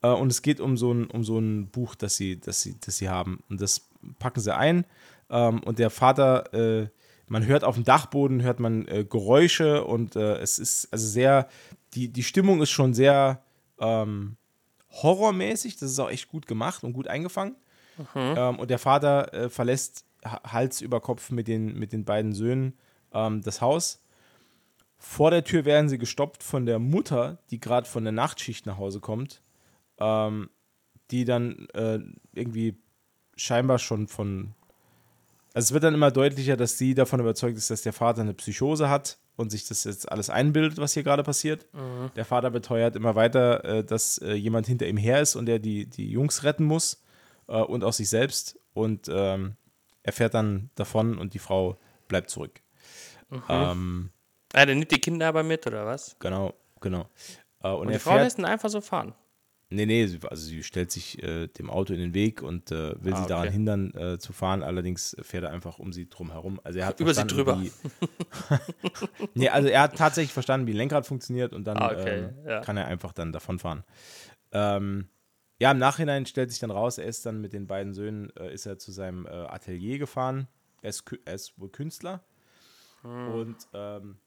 und 0.10 0.32
es 0.32 0.42
geht 0.42 0.60
um 0.60 0.78
so 0.78 0.94
ein, 0.94 1.08
um 1.08 1.24
so 1.24 1.40
ein 1.40 1.68
Buch, 1.68 1.96
das 1.96 2.16
sie, 2.18 2.40
das, 2.40 2.62
sie, 2.62 2.76
das 2.80 2.98
sie 2.98 3.10
haben. 3.10 3.44
Und 3.50 3.62
das 3.62 3.90
packen 4.20 4.40
sie 4.40 4.56
ein. 4.56 4.86
Ähm, 5.30 5.62
und 5.64 5.80
der 5.80 5.90
Vater, 5.90 6.54
äh, 6.54 6.90
man 7.28 7.46
hört 7.46 7.64
auf 7.64 7.76
dem 7.76 7.84
Dachboden, 7.84 8.44
hört 8.44 8.60
man 8.60 8.88
äh, 8.88 9.06
Geräusche 9.06 9.86
und 9.86 10.16
äh, 10.16 10.38
es 10.38 10.60
ist 10.60 10.92
also 10.92 11.08
sehr, 11.08 11.48
die, 11.94 12.10
die 12.10 12.24
Stimmung 12.24 12.62
ist 12.62 12.72
schon 12.72 12.94
sehr 12.94 13.42
ähm, 13.80 14.38
horrormäßig. 14.92 15.78
Das 15.78 15.90
ist 15.90 16.00
auch 16.00 16.10
echt 16.10 16.28
gut 16.28 16.48
gemacht 16.48 16.84
und 16.84 16.94
gut 16.94 17.08
eingefangen. 17.08 17.56
Mhm. 17.98 18.06
Ähm, 18.16 18.60
und 18.60 18.70
der 18.70 18.80
Vater 18.80 19.34
äh, 19.34 19.50
verlässt 19.50 20.06
Hals 20.26 20.82
über 20.82 21.00
Kopf 21.02 21.32
mit 21.32 21.48
den, 21.48 21.78
mit 21.78 21.94
den 21.94 22.06
beiden 22.06 22.34
Söhnen 22.34 22.74
ähm, 23.14 23.42
das 23.42 23.62
Haus. 23.62 24.02
Vor 24.98 25.32
der 25.32 25.44
Tür 25.44 25.66
werden 25.66 25.90
sie 25.90 25.98
gestoppt 25.98 26.44
von 26.44 26.66
der 26.66 26.80
Mutter, 26.80 27.40
die 27.50 27.60
gerade 27.60 27.88
von 27.88 28.04
der 28.04 28.14
Nachtschicht 28.14 28.66
nach 28.66 28.78
Hause 28.78 29.00
kommt 29.00 29.42
ähm, 30.00 30.50
die 31.12 31.26
dann 31.26 31.68
äh, 31.74 32.00
irgendwie 32.34 32.78
scheinbar 33.36 33.80
schon 33.80 34.08
von. 34.08 34.54
Also 35.54 35.68
es 35.68 35.74
wird 35.74 35.84
dann 35.84 35.94
immer 35.94 36.12
deutlicher, 36.12 36.58
dass 36.58 36.78
sie 36.78 36.96
davon 36.96 37.20
überzeugt 37.20 37.58
ist, 37.58 37.70
dass 37.70 37.84
der 37.84 37.94
Vater 37.94 38.22
eine 38.22 38.34
Psychose 38.34 38.90
hat 38.90 39.20
und 39.36 39.52
sich 39.52 39.68
das 39.68 39.84
jetzt 39.84 40.12
alles 40.12 40.30
einbildet, 40.30 40.80
was 40.80 40.94
hier 40.94 41.04
gerade 41.04 41.24
passiert. 41.24 41.68
Mhm. 41.74 42.12
Der 42.16 42.26
Vater 42.26 42.50
beteuert 42.50 42.96
immer 42.96 43.16
weiter, 43.16 43.64
äh, 43.64 43.84
dass 43.84 44.18
äh, 44.20 44.34
jemand 44.34 44.68
hinter 44.68 44.88
ihm 44.88 44.98
her 44.98 45.22
ist 45.22 45.36
und 45.36 45.48
er 45.50 45.60
die, 45.60 45.86
die 45.86 46.10
Jungs 46.10 46.44
retten 46.44 46.66
muss 46.66 47.04
äh, 47.48 47.58
und 47.58 47.84
auch 47.84 47.94
sich 47.94 48.10
selbst. 48.10 48.60
Und 48.74 49.08
ähm, 49.10 49.56
er 50.02 50.14
fährt 50.14 50.34
dann 50.34 50.72
davon 50.76 51.20
und 51.20 51.36
die 51.36 51.40
Frau 51.40 51.78
bleibt 52.08 52.32
zurück. 52.32 52.62
Mhm. 53.30 53.44
Ähm, 53.50 54.10
ah, 54.54 54.66
der 54.66 54.76
nimmt 54.76 54.92
die 54.92 55.00
Kinder 55.00 55.28
aber 55.28 55.44
mit, 55.44 55.66
oder 55.68 55.86
was? 55.86 56.16
Genau, 56.20 56.54
genau. 56.82 57.08
Und, 57.60 57.72
und 57.74 57.92
die 57.92 58.00
Frau 58.00 58.18
lässt 58.18 58.40
ihn 58.40 58.46
einfach 58.46 58.70
so 58.70 58.82
fahren. 58.82 59.14
Nee, 59.74 59.86
nee, 59.86 60.06
sie- 60.08 60.20
also 60.28 60.46
sie 60.46 60.64
stellt 60.64 60.92
sich 60.92 61.22
äh, 61.24 61.48
dem 61.48 61.70
Auto 61.70 61.94
in 61.94 62.00
den 62.00 62.14
Weg 62.14 62.42
und 62.42 62.72
äh, 62.72 62.94
will 63.04 63.14
Ah, 63.14 63.22
sie 63.24 63.28
daran 63.28 63.46
okay. 63.46 63.54
hindern 63.54 63.94
äh, 63.96 64.20
zu 64.20 64.32
fahren. 64.34 64.64
Allerdings 64.64 65.16
fährt 65.22 65.44
er 65.46 65.52
einfach 65.52 65.80
um 65.80 65.92
sie 65.92 66.08
drum 66.10 66.32
herum. 66.32 66.60
Also 66.64 66.80
er 66.80 66.88
hat 66.88 67.00
Über 67.00 67.14
sie 67.14 67.26
drüber. 67.26 67.60
Wie, 67.60 67.72
nee, 69.36 69.50
also 69.50 69.68
er 69.70 69.82
hat 69.82 69.98
tatsächlich 69.98 70.34
verstanden, 70.34 70.68
wie 70.68 70.72
ein 70.74 70.78
Lenkrad 70.78 71.06
funktioniert 71.06 71.54
und 71.54 71.66
dann 71.66 71.78
Ah, 71.78 71.92
okay, 71.92 72.30
ähm, 72.30 72.48
ja. 72.48 72.62
kann 72.62 72.78
er 72.78 72.88
einfach 72.88 73.14
dann 73.14 73.32
davonfahren. 73.32 73.84
Ähm, 74.52 75.08
ja, 75.60 75.72
im 75.72 75.78
Nachhinein 75.80 76.26
stellt 76.26 76.50
sich 76.52 76.60
dann 76.60 76.72
raus, 76.72 76.98
er 76.98 77.06
ist 77.06 77.26
dann 77.26 77.42
mit 77.42 77.54
den 77.54 77.68
beiden 77.68 77.94
Söhnen, 77.94 78.36
äh, 78.38 78.54
ist 78.54 78.66
er 78.66 78.78
zu 78.78 78.92
seinem 78.92 79.26
äh, 79.26 79.30
Atelier 79.30 79.98
gefahren. 79.98 80.48
Er 80.82 80.90
ist, 80.90 81.04
er 81.26 81.34
ist 81.36 81.60
wohl 81.60 81.70
Künstler 81.70 82.24
Hm. 83.02 83.34
und 83.34 83.56
ähm, 83.74 84.18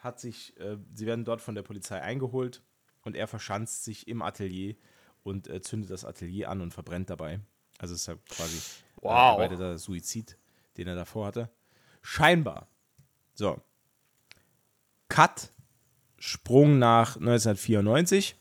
hat 0.00 0.20
sich, 0.20 0.58
äh, 0.60 0.76
sie 0.94 1.06
werden 1.06 1.24
dort 1.24 1.40
von 1.40 1.54
der 1.54 1.62
Polizei 1.62 2.00
eingeholt 2.00 2.62
und 3.08 3.16
er 3.16 3.26
verschanzt 3.26 3.82
sich 3.84 4.06
im 4.06 4.22
Atelier 4.22 4.76
und 5.24 5.48
äh, 5.48 5.60
zündet 5.60 5.90
das 5.90 6.04
Atelier 6.04 6.48
an 6.50 6.60
und 6.60 6.72
verbrennt 6.72 7.10
dabei. 7.10 7.40
Also 7.78 7.94
es 7.94 8.02
ist 8.02 8.06
ja 8.06 8.14
quasi 8.28 8.58
Wow. 9.00 9.12
äh, 9.38 9.42
erweiterter 9.42 9.78
Suizid, 9.78 10.36
den 10.76 10.88
er 10.88 10.94
davor 10.94 11.26
hatte. 11.26 11.50
Scheinbar. 12.02 12.68
So. 13.34 13.60
Cut. 15.08 15.50
Sprung 16.18 16.78
nach 16.78 17.16
1994. 17.16 18.36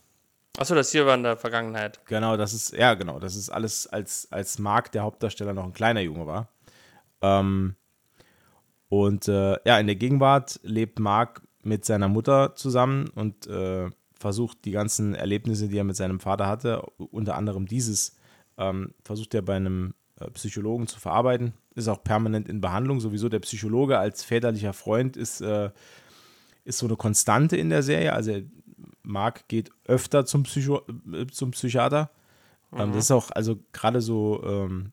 Achso, 0.58 0.74
das 0.74 0.92
hier 0.92 1.06
war 1.06 1.14
in 1.14 1.22
der 1.24 1.38
Vergangenheit. 1.38 2.04
Genau, 2.08 2.36
das 2.36 2.54
ist, 2.54 2.74
ja, 2.74 2.96
genau, 2.96 3.20
das 3.20 3.36
ist 3.36 3.50
alles, 3.50 3.86
als, 3.86 4.32
als 4.32 4.58
Mark, 4.58 4.92
der 4.92 5.04
Hauptdarsteller, 5.04 5.54
noch 5.54 5.66
ein 5.66 5.74
kleiner 5.74 6.02
Junge 6.02 6.26
war. 6.26 6.50
Ähm, 7.22 7.76
und 8.90 9.28
äh, 9.28 9.58
ja, 9.66 9.80
in 9.80 9.86
der 9.86 9.96
Gegenwart 9.96 10.60
lebt 10.64 10.98
Mark 10.98 11.44
mit 11.62 11.86
seiner 11.86 12.08
Mutter 12.08 12.56
zusammen 12.56 13.10
und 13.10 13.46
äh, 13.46 13.90
versucht 14.20 14.66
die 14.66 14.72
ganzen 14.72 15.16
Erlebnisse, 15.16 15.68
die 15.68 15.78
er 15.78 15.84
mit 15.84 15.96
seinem 15.96 16.20
Vater 16.20 16.48
hatte, 16.48 16.82
unter 16.98 17.36
anderem 17.36 17.66
dieses, 17.68 18.18
ähm, 18.58 18.94
versucht 19.04 19.34
er 19.34 19.42
bei 19.42 19.56
einem 19.56 19.94
äh, 20.20 20.30
Psychologen 20.32 20.88
zu 20.88 21.00
verarbeiten. 21.00 21.54
Ist 21.76 21.88
auch 21.88 22.04
permanent 22.04 22.50
in 22.50 22.62
Behandlung. 22.62 23.00
Sowieso 23.00 23.30
der 23.30 23.40
Psychologe 23.40 24.00
als 24.00 24.24
väterlicher 24.24 24.74
Freund 24.74 25.16
ist, 25.16 25.42
äh, 25.42 25.70
ist 26.66 26.80
so 26.80 26.88
eine 26.88 26.96
Konstante 26.96 27.56
in 27.56 27.70
der 27.70 27.84
Serie. 27.84 28.14
Also 28.14 28.42
Mark 29.04 29.48
geht 29.48 29.72
öfter 29.86 30.26
zum, 30.26 30.44
Psycho 30.44 30.82
äh, 31.14 31.28
zum 31.28 31.52
Psychiater. 31.52 32.10
Ähm, 32.74 32.92
das 32.92 33.06
ist 33.06 33.12
auch, 33.12 33.32
also 33.32 33.60
gerade 33.72 34.02
so, 34.02 34.44
ähm, 34.44 34.92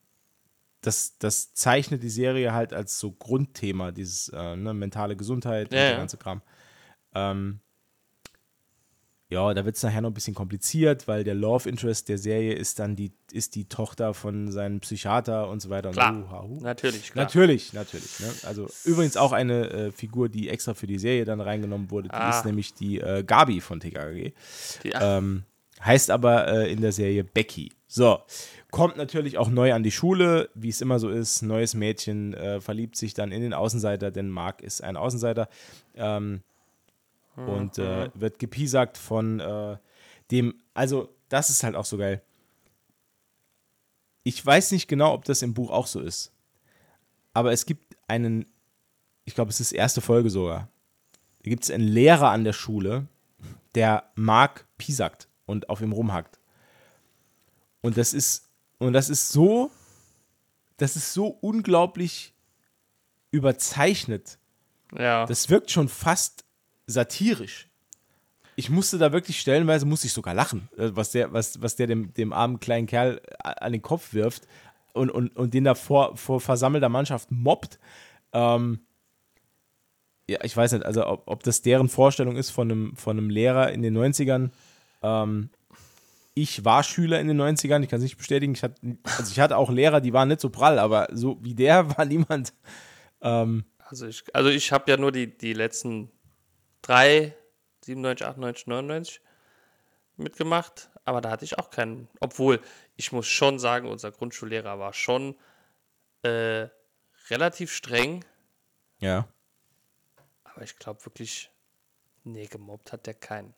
das, 0.83 1.19
das 1.19 1.55
zeichnet 1.55 2.03
die 2.03 2.11
Serie 2.11 2.53
halt 2.53 2.73
als 2.73 3.01
so 3.01 3.13
Grundthema, 3.13 3.91
dieses 3.91 4.29
äh, 4.29 4.57
ne, 4.57 4.75
mentale 4.75 5.17
Gesundheit 5.17 5.69
und 5.71 5.77
Ja, 5.77 5.81
der 5.81 5.91
ja. 5.93 5.97
ganze 5.97 6.19
Kram. 6.19 6.43
Ähm, 7.15 7.61
ja, 9.35 9.53
da 9.53 9.65
wird 9.65 9.77
es 9.77 9.83
nachher 9.83 10.01
noch 10.01 10.11
ein 10.11 10.15
bisschen 10.15 10.35
kompliziert, 10.35 11.07
weil 11.09 11.25
der 11.25 11.35
Love 11.35 11.69
Interest 11.69 12.09
der 12.09 12.19
Serie 12.19 12.55
ist 12.55 12.79
dann 12.79 12.97
die, 12.97 13.13
ist 13.33 13.55
die 13.55 13.69
Tochter 13.69 14.15
von 14.15 14.51
seinem 14.51 14.81
Psychiater 14.81 15.49
und 15.49 15.61
so 15.61 15.69
weiter. 15.71 15.91
Klar. 15.91 16.45
Uh. 16.49 16.61
Natürlich, 16.63 17.11
klar. 17.13 17.25
Natürlich, 17.27 17.73
natürlich. 17.73 18.21
Ne? 18.21 18.27
Also 18.45 18.69
übrigens 18.85 19.17
auch 19.17 19.33
eine 19.33 19.71
äh, 19.71 19.93
Figur, 19.93 20.29
die 20.29 20.49
extra 20.49 20.75
für 20.75 20.87
die 20.87 20.99
Serie 20.99 21.25
dann 21.25 21.41
reingenommen 21.41 21.91
wurde, 21.91 22.09
die 22.09 22.15
Ah. 22.15 22.31
ist 22.31 22.45
nämlich 22.47 22.75
die 22.75 23.01
äh, 23.01 23.23
Gabi 23.25 23.61
von 23.61 23.81
TKG. 23.81 24.33
Die, 24.85 24.93
Ähm, 24.99 25.43
heißt 25.85 26.11
aber 26.11 26.49
äh, 26.49 26.73
in 26.73 26.81
der 26.81 26.93
Serie 26.93 27.25
Becky. 27.25 27.73
So, 27.87 28.19
kommt 28.71 28.97
natürlich 28.97 29.39
auch 29.39 29.49
neu 29.51 29.73
an 29.73 29.83
die 29.83 29.91
Schule, 29.93 30.49
wie 30.55 30.69
es 30.69 30.81
immer 30.81 30.99
so 30.99 31.09
ist. 31.11 31.43
Neues 31.43 31.75
Mädchen 31.75 32.35
äh, 32.35 32.61
verliebt 32.61 32.97
sich 32.97 33.15
dann 33.15 33.31
in 33.33 33.43
den 33.43 33.53
Außenseiter, 33.53 34.11
denn 34.11 34.31
Mark 34.31 34.63
ist 34.63 34.83
ein 34.83 34.97
Außenseiter. 34.97 35.49
Ähm, 35.95 36.43
und 37.37 37.79
äh, 37.79 38.11
wird 38.15 38.39
gepiesackt 38.39 38.97
von 38.99 39.41
äh, 39.41 39.77
dem, 40.31 40.55
also 40.73 41.09
das 41.29 41.51
ist 41.51 41.65
halt 41.65 41.75
auch 41.75 41.85
so 41.85 41.99
geil. 41.99 42.23
Ich 44.23 44.45
weiß 44.45 44.73
nicht 44.73 44.89
genau, 44.89 45.13
ob 45.13 45.25
das 45.25 45.43
im 45.43 45.55
Buch 45.55 45.71
auch 45.71 45.87
so 45.87 46.01
ist. 46.01 46.33
Aber 47.33 47.53
es 47.53 47.67
gibt 47.67 47.97
einen, 48.09 48.47
ich 49.25 49.35
glaube, 49.35 49.51
es 49.51 49.61
ist 49.61 49.73
erste 49.73 50.01
Folge 50.01 50.31
sogar. 50.31 50.69
Da 51.43 51.51
gibt 51.51 51.65
es 51.65 51.71
einen 51.71 51.87
Lehrer 51.87 52.31
an 52.31 52.45
der 52.45 52.53
Schule, 52.53 53.07
der 53.75 54.11
Mark 54.15 54.67
piesackt 54.79 55.29
und 55.47 55.69
auf 55.69 55.81
ihm 55.81 55.93
rumhackt. 55.93 56.39
Und 57.83 57.99
das 57.99 58.15
ist, 58.15 58.49
und 58.79 58.95
das 58.95 59.11
ist 59.11 59.29
so, 59.31 59.71
das 60.79 60.97
ist 60.97 61.13
so 61.13 61.27
unglaublich 61.27 62.33
überzeichnet. 63.31 64.39
ja. 64.97 65.27
Das 65.27 65.51
wirkt 65.51 65.71
schon 65.71 65.89
fast 65.89 66.44
satirisch. 66.87 67.69
Ich 68.57 68.71
musste 68.71 68.99
da 68.99 69.13
wirklich 69.13 69.41
stellenweise, 69.41 69.85
musste 69.87 70.07
ich 70.07 70.13
sogar 70.13 70.35
lachen, 70.35 70.69
äh, 70.77 70.91
was 70.95 71.11
der, 71.11 71.33
was, 71.33 71.61
was 71.61 71.77
der 71.77 71.87
dem, 71.89 72.15
dem 72.15 72.33
armen 72.33 72.61
kleinen 72.61 72.87
Kerl 72.87 73.21
a- 73.43 73.51
an 73.51 73.73
den 73.73 73.83
Kopf 73.83 74.13
wirft 74.15 74.47
und, 74.93 75.11
und, 75.11 75.37
und 75.37 75.55
den 75.55 75.65
da 75.65 75.75
vor, 75.75 76.17
vor 76.17 76.41
versammelter 76.41 76.89
Mannschaft 76.89 77.31
mobbt. 77.33 77.79
Ähm, 78.33 78.81
ja, 80.29 80.39
ich 80.43 80.57
weiß 80.57 80.73
nicht, 80.73 80.87
also 80.87 81.07
ob, 81.07 81.23
ob 81.27 81.43
das 81.43 81.63
deren 81.63 81.89
Vorstellung 81.89 82.37
ist 82.37 82.51
von 82.51 82.71
einem, 82.71 82.97
von 82.97 83.19
einem 83.19 83.29
Lehrer 83.29 83.73
in 83.73 83.83
den 83.83 83.97
90ern. 83.99 84.51
Ähm, 85.03 85.51
ich 86.35 86.65
war 86.65 86.83
Schüler 86.83 87.21
in 87.21 87.29
den 87.29 87.41
90ern, 87.41 87.83
ich 87.83 87.89
kann 87.89 87.99
es 87.99 88.03
nicht 88.05 88.17
bestätigen. 88.17 88.55
Ich 88.55 88.63
hatte, 88.63 88.81
also 89.19 89.31
ich 89.31 89.39
hatte 89.41 89.57
auch 89.57 89.71
Lehrer, 89.71 90.01
die 90.01 90.13
waren 90.13 90.29
nicht 90.29 90.41
so 90.41 90.49
prall, 90.51 90.79
aber 90.79 91.09
so 91.13 91.39
wie 91.43 91.55
der 91.55 91.91
war 91.99 92.05
niemand. 92.05 92.53
Ähm, 93.21 93.65
Also 93.89 94.07
ich, 94.07 94.23
also 94.35 94.49
ich 94.49 94.73
habe 94.73 94.91
ja 94.91 94.97
nur 94.97 95.13
die, 95.13 95.37
die 95.37 95.53
letzten 95.53 96.11
drei, 96.85 97.35
97, 97.85 98.27
98, 98.27 98.67
99 98.67 99.21
mitgemacht, 100.17 100.91
aber 101.05 101.21
da 101.21 101.31
hatte 101.31 101.45
ich 101.45 101.59
auch 101.59 101.71
keinen. 101.71 102.09
Obwohl, 102.21 102.61
ich 102.97 103.11
muss 103.11 103.27
schon 103.27 103.59
sagen, 103.59 103.89
unser 103.89 104.13
Grundschullehrer 104.13 104.79
war 104.79 104.93
schon 104.93 105.37
äh, 106.23 106.69
relativ 107.31 107.73
streng, 107.73 108.25
ja. 108.99 109.27
aber 110.45 110.63
ich 110.63 110.79
glaube 110.79 111.05
wirklich, 111.05 111.51
nee, 112.23 112.47
gemobbt 112.47 112.93
hat 112.93 113.07
der 113.07 113.15
keinen. 113.15 113.55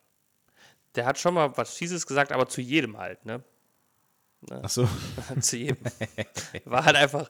Der 0.94 1.04
hat 1.04 1.18
schon 1.18 1.34
mal 1.34 1.56
was 1.58 1.74
Fieses 1.74 2.06
gesagt, 2.06 2.32
aber 2.32 2.48
zu 2.48 2.60
jedem 2.60 2.96
halt, 2.96 3.24
ne? 3.26 3.42
Ach 4.50 4.70
so. 4.70 4.88
zu 5.40 5.56
jedem. 5.56 5.84
War 6.64 6.84
halt 6.84 6.96
einfach 6.96 7.28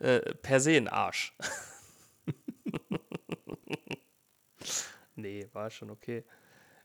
äh, 0.00 0.18
per 0.34 0.60
se 0.60 0.76
ein 0.76 0.88
Arsch. 0.88 1.34
nee, 5.16 5.48
war 5.52 5.70
schon 5.70 5.90
okay. 5.90 6.24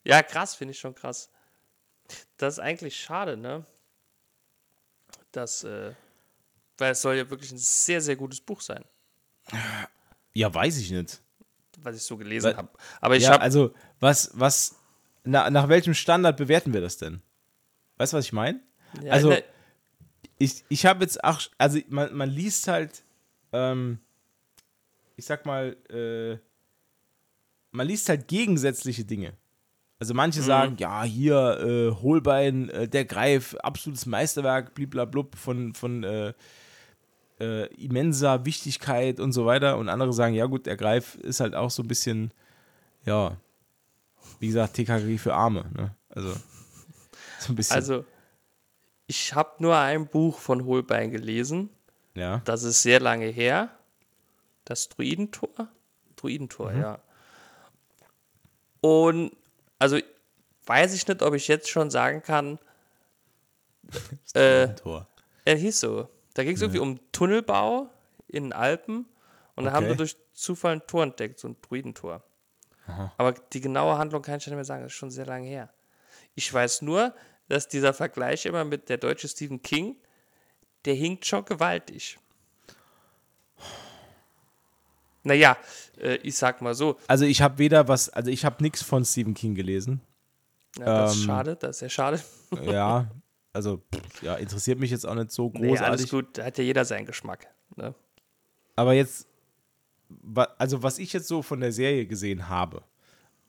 Ja, 0.04 0.24
krass, 0.24 0.56
finde 0.56 0.72
ich 0.72 0.80
schon 0.80 0.96
krass. 0.96 1.30
Das 2.38 2.56
ist 2.56 2.60
eigentlich 2.60 3.00
schade, 3.00 3.38
ne? 3.38 3.66
Das, 5.32 5.64
äh, 5.64 5.94
weil 6.78 6.92
es 6.92 7.02
soll 7.02 7.16
ja 7.16 7.30
wirklich 7.30 7.52
ein 7.52 7.58
sehr, 7.58 8.02
sehr 8.02 8.16
gutes 8.16 8.42
Buch 8.42 8.62
sein, 8.62 8.84
Ja, 10.34 10.54
weiß 10.54 10.78
ich 10.78 10.92
nicht. 10.92 11.22
was 11.80 11.96
ich 11.96 12.04
so 12.04 12.18
gelesen 12.18 12.56
habe. 12.58 12.70
Aber 13.00 13.16
ich 13.16 13.24
ja, 13.24 13.34
habe, 13.34 13.42
also, 13.42 13.74
was, 14.00 14.32
was, 14.34 14.76
na, 15.24 15.50
nach 15.50 15.70
welchem 15.70 15.94
Standard 15.94 16.38
bewerten 16.38 16.74
wir 16.74 16.82
das 16.82 16.98
denn? 16.98 17.22
Weißt 17.98 18.14
du, 18.14 18.18
was 18.18 18.26
ich 18.26 18.34
meine? 18.34 18.60
ja, 19.04 19.12
also, 19.14 19.30
ne, 19.30 19.44
Ich, 20.38 20.64
ich 20.70 20.86
habe 20.86 21.04
jetzt, 21.04 21.24
ach, 21.24 21.48
also 21.58 21.80
man, 21.90 22.14
man 22.16 22.30
liest 22.30 22.68
halt, 22.68 23.04
ähm, 23.54 24.00
ich 25.16 25.26
sag 25.26 25.46
mal, 25.46 25.78
äh, 25.90 26.40
man 27.72 27.88
liest 27.88 28.10
halt 28.10 28.28
gegensätzliche 28.28 29.06
Dinge. 29.06 29.34
Also 30.00 30.16
manche 30.16 30.42
sagen, 30.42 30.78
ja, 30.80 31.04
hier, 31.04 31.60
äh, 31.60 32.02
Holbein, 32.02 32.70
äh, 32.70 32.88
der 32.88 33.06
Greif, 33.06 33.56
absolutes 33.62 34.08
Meisterwerk, 34.08 34.74
bliblablub, 34.74 35.36
von, 35.36 35.76
von 35.76 36.04
äh, 36.04 36.34
äh, 37.40 37.68
immenser 37.76 38.44
Wichtigkeit 38.44 39.20
und 39.20 39.32
so 39.32 39.46
weiter. 39.46 39.78
Und 39.78 39.90
andere 39.90 40.12
sagen, 40.12 40.34
ja 40.34 40.48
gut, 40.48 40.66
der 40.66 40.76
Greif 40.76 41.16
ist 41.16 41.40
halt 41.40 41.54
auch 41.54 41.70
so 41.70 41.84
ein 41.84 41.88
bisschen, 41.88 42.34
ja, 43.06 43.38
wie 44.40 44.48
gesagt, 44.48 44.74
TKG 44.74 45.20
für 45.20 45.36
Arme. 45.36 45.66
Ne? 45.76 45.96
Also, 46.10 46.34
so 47.40 47.54
ein 47.54 47.56
bisschen. 47.56 47.76
also, 47.76 48.04
ich 49.06 49.36
habe 49.36 49.52
nur 49.60 49.78
ein 49.78 50.08
Buch 50.08 50.40
von 50.40 50.66
Holbein 50.66 51.12
gelesen. 51.12 51.70
ja. 52.16 52.42
Das 52.46 52.64
ist 52.64 52.82
sehr 52.82 53.00
lange 53.00 53.28
her. 53.28 53.70
Das 54.66 54.90
Druidentor? 54.90 55.68
Druidentor, 56.16 56.74
ja. 56.74 57.00
Und 58.82 59.32
also 59.80 59.98
weiß 60.66 60.94
ich 60.94 61.08
nicht, 61.08 61.22
ob 61.22 61.34
ich 61.34 61.48
jetzt 61.48 61.70
schon 61.70 61.90
sagen 61.90 62.22
kann, 62.22 62.60
äh, 64.34 64.70
Tor. 64.76 65.08
er 65.46 65.56
hieß 65.56 65.80
so. 65.80 66.08
Da 66.34 66.44
ging 66.44 66.56
es 66.56 66.62
irgendwie 66.62 66.80
um 66.80 67.00
Tunnelbau 67.12 67.90
in 68.28 68.44
den 68.46 68.54
Alpen 68.54 69.06
und 69.56 69.66
da 69.66 69.72
haben 69.74 69.84
Okay. 69.86 69.90
wir 69.94 69.98
durch 69.98 70.16
Zufall 70.34 70.74
ein 70.74 70.88
Tor 70.88 71.04
entdeckt, 71.04 71.40
so 71.40 71.48
ein 71.50 71.58
Druidentor. 71.62 72.24
Aber 73.18 73.32
die 73.54 73.62
genaue 73.62 73.98
Handlung 73.98 74.22
kann 74.22 74.38
ich 74.38 74.46
nicht 74.48 74.56
mehr 74.56 74.66
sagen, 74.66 74.84
das 74.84 74.92
ist 74.92 74.98
schon 74.98 75.12
sehr 75.12 75.26
lange 75.26 75.48
her. 75.48 75.74
Ich 76.36 76.52
weiß 76.54 76.82
nur, 76.82 77.14
dass 77.48 77.68
dieser 77.70 77.94
Vergleich 77.94 78.46
immer 78.46 78.66
mit 78.66 78.90
der 78.90 78.98
deutsche 78.98 79.28
Stephen 79.30 79.62
King, 79.62 79.96
der 80.86 80.96
hinkt 80.96 81.26
schon 81.26 81.46
gewaltig. 81.46 82.18
Naja, 85.24 85.58
äh, 86.00 86.16
ich 86.18 86.36
sag 86.36 86.62
mal 86.62 86.74
so, 86.74 86.98
Also 87.08 87.26
ich 87.26 87.42
habe 87.42 87.58
weder 87.60 87.88
was, 87.88 88.10
also 88.10 88.32
ich 88.32 88.44
habe 88.46 88.62
nichts 88.64 88.82
von 88.82 89.06
Stephen 89.06 89.34
King 89.34 89.54
gelesen. 89.56 90.02
ja, 90.80 90.86
das 90.86 91.14
ist 91.16 91.22
Ähm, 91.22 91.26
schade, 91.28 91.56
das 91.56 91.70
ist 91.72 91.80
sehr 91.80 91.90
schade. 91.90 92.22
ja, 92.66 93.10
Also, 93.54 93.82
ja, 94.22 94.36
interessiert 94.36 94.80
mich 94.80 94.92
jetzt 94.92 95.06
auch 95.06 95.14
nicht 95.14 95.30
so 95.32 95.52
Nee, 95.54 95.78
alles 95.78 96.04
großartig. 96.08 96.10
gut, 96.12 96.38
da 96.38 96.46
hat 96.46 96.58
ja 96.58 96.64
jeder 96.64 96.86
seinen 96.86 97.06
Geschmack. 97.06 97.48
Ne? 97.76 97.94
Aber 98.78 98.94
jetzt, 98.94 99.28
also 100.58 100.84
was 100.84 101.00
ich 101.00 101.12
jetzt 101.12 101.28
so 101.28 101.42
von 101.42 101.60
der 101.60 101.74
Serie 101.74 102.06
gesehen 102.06 102.48
habe, 102.48 102.82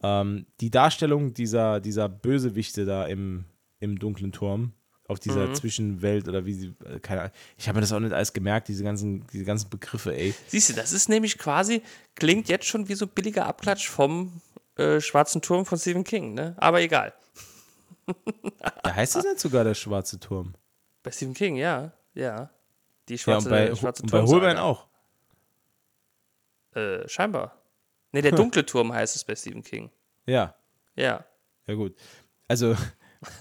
ähm, 0.03 0.47
die 0.61 0.71
Darstellung 0.71 1.35
dieser, 1.35 1.79
dieser 1.79 2.09
Bösewichte 2.09 2.85
da 2.85 3.07
im, 3.07 3.45
im 3.79 3.97
dunklen 4.01 4.33
Turm, 4.33 4.73
auf 5.13 5.21
dieser 5.21 5.47
Mhm. 5.49 5.55
Zwischenwelt 5.55 6.27
oder 6.29 6.45
wie 6.45 6.55
sie, 6.55 6.75
äh, 6.85 6.99
keine 7.01 7.21
Ahnung, 7.23 7.33
ich 7.57 7.69
habe 7.69 7.77
mir 7.77 7.81
das 7.83 7.93
auch 7.93 8.01
nicht 8.01 8.13
alles 8.13 8.33
gemerkt, 8.33 8.69
diese 8.69 8.83
ganzen, 8.85 9.27
diese 9.33 9.45
ganzen 9.45 9.71
Begriffe, 9.71 10.15
ey. 10.17 10.35
Siehst 10.49 10.71
du, 10.71 10.73
das 10.75 10.93
ist 10.93 11.09
nämlich 11.09 11.39
quasi, 11.39 11.83
klingt 12.17 12.49
jetzt 12.49 12.67
schon 12.67 12.89
wie 12.89 12.95
so 12.95 13.07
billiger 13.07 13.47
Abklatsch 13.47 13.89
vom 13.89 14.41
äh, 14.77 15.01
Schwarzen 15.01 15.41
Turm 15.43 15.65
von 15.67 15.79
Stephen 15.79 16.03
King, 16.05 16.35
ne? 16.35 16.55
Aber 16.59 16.81
egal. 16.81 17.13
Da 18.83 18.95
heißt 18.95 19.17
es 19.17 19.25
nicht 19.25 19.39
sogar 19.39 19.65
der 19.65 19.75
schwarze 19.75 20.19
Turm. 20.19 20.55
Bei 21.03 21.11
Stephen 21.13 21.35
King, 21.35 21.57
ja, 21.57 21.93
ja. 22.15 22.51
Die 23.09 23.15
Ja, 23.15 23.19
schwarze, 23.19 23.49
und 23.49 23.51
bei, 23.51 23.75
schwarze 23.75 24.03
und 24.03 24.11
bei. 24.11 24.23
Holbein 24.23 24.57
auch. 24.57 24.87
Äh, 26.75 27.07
scheinbar. 27.09 27.63
Ne, 28.13 28.23
der 28.23 28.33
dunkle 28.37 28.65
Turm 28.65 28.93
heißt 28.93 29.15
es 29.17 29.25
bei 29.25 29.35
Stephen 29.37 29.63
King. 29.63 29.91
Ja, 30.27 30.55
Ja. 30.97 31.25
ja 31.67 31.75
gut. 31.75 31.95
Also, 32.49 32.77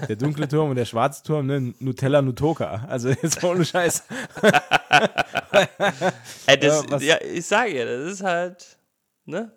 der 0.07 0.15
dunkle 0.15 0.47
Turm 0.47 0.69
und 0.69 0.75
der 0.75 0.85
schwarze 0.85 1.23
Turm, 1.23 1.47
ne? 1.47 1.73
Nutella 1.79 2.21
Nutoka. 2.21 2.85
Also, 2.87 3.09
jetzt 3.21 3.43
ohne 3.43 3.65
Scheiß. 3.65 4.03
Äh, 6.47 6.57
das, 6.57 6.85
Ja, 6.89 6.97
ja, 6.99 7.21
ich 7.21 7.45
sage 7.45 7.77
ja, 7.77 7.85
das 7.85 8.13
ist 8.13 8.23
halt, 8.23 8.77
ne? 9.25 9.51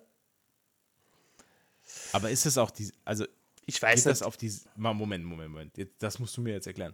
Aber 2.13 2.29
ist 2.29 2.45
es 2.45 2.57
auch 2.57 2.71
die, 2.71 2.91
also 3.03 3.25
Ich 3.65 3.81
weiß 3.81 3.95
geht 4.03 4.11
das 4.11 4.19
nicht. 4.19 4.27
auf 4.27 4.37
die, 4.37 4.51
Moment, 4.75 5.23
Moment, 5.25 5.51
Moment, 5.51 5.71
das 5.99 6.19
musst 6.19 6.35
du 6.37 6.41
mir 6.41 6.53
jetzt 6.53 6.67
erklären. 6.67 6.93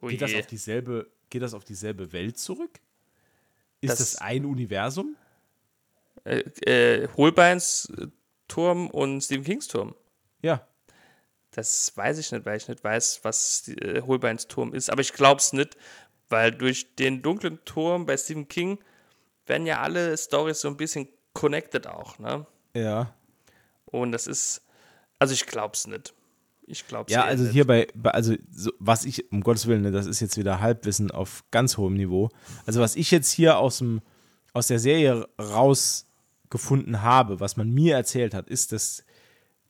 Oh 0.00 0.08
Geht 0.08 0.22
das 0.22 0.34
auf 0.34 0.46
dieselbe, 0.46 1.10
geht 1.28 1.42
das 1.42 1.54
auf 1.54 1.64
dieselbe 1.64 2.12
Welt 2.12 2.38
zurück? 2.38 2.80
Ist 3.80 3.90
Das- 3.90 3.98
das, 3.98 4.16
ein 4.16 4.44
Universum? 4.44 5.16
äh, 6.24 6.40
äh, 6.66 7.08
Holbeins 7.16 7.90
Turm 8.48 8.90
und 8.90 9.22
Stephen 9.22 9.44
Kings 9.44 9.68
Turm. 9.68 9.94
Ja. 10.42 10.66
Das 11.52 11.96
weiß 11.96 12.18
ich 12.18 12.30
nicht, 12.30 12.46
weil 12.46 12.56
ich 12.56 12.68
nicht 12.68 12.84
weiß, 12.84 13.20
was 13.22 13.62
die, 13.62 13.76
äh, 13.78 14.02
Holbeins 14.02 14.46
Turm 14.46 14.72
ist. 14.72 14.90
Aber 14.90 15.00
ich 15.00 15.12
glaube 15.12 15.40
es 15.40 15.52
nicht, 15.52 15.76
weil 16.28 16.52
durch 16.52 16.94
den 16.94 17.22
dunklen 17.22 17.58
Turm 17.64 18.06
bei 18.06 18.16
Stephen 18.16 18.48
King 18.48 18.78
werden 19.46 19.66
ja 19.66 19.80
alle 19.80 20.16
Stories 20.16 20.60
so 20.60 20.68
ein 20.68 20.76
bisschen 20.76 21.08
connected 21.32 21.86
auch, 21.86 22.18
ne? 22.18 22.46
Ja. 22.74 23.14
Und 23.86 24.12
das 24.12 24.26
ist, 24.26 24.62
also 25.18 25.34
ich 25.34 25.46
glaube 25.46 25.74
es 25.74 25.86
nicht. 25.86 26.14
Ich 26.66 26.86
glaube 26.86 27.06
es 27.08 27.14
Ja, 27.14 27.24
also 27.24 27.46
hier 27.46 27.66
bei, 27.66 27.88
bei 27.94 28.10
also 28.12 28.34
so, 28.52 28.70
was 28.78 29.04
ich, 29.04 29.32
um 29.32 29.40
Gottes 29.42 29.66
Willen, 29.66 29.82
ne, 29.82 29.90
das 29.90 30.06
ist 30.06 30.20
jetzt 30.20 30.36
wieder 30.36 30.60
Halbwissen 30.60 31.10
auf 31.10 31.44
ganz 31.50 31.76
hohem 31.76 31.94
Niveau. 31.94 32.30
Also 32.64 32.80
was 32.80 32.94
ich 32.94 33.10
jetzt 33.10 33.32
hier 33.32 33.58
aus 33.58 33.78
dem, 33.78 34.02
aus 34.52 34.68
der 34.68 34.78
Serie 34.78 35.28
rausgefunden 35.40 37.02
habe, 37.02 37.40
was 37.40 37.56
man 37.56 37.70
mir 37.70 37.96
erzählt 37.96 38.34
hat, 38.34 38.48
ist, 38.48 38.70
dass 38.70 39.04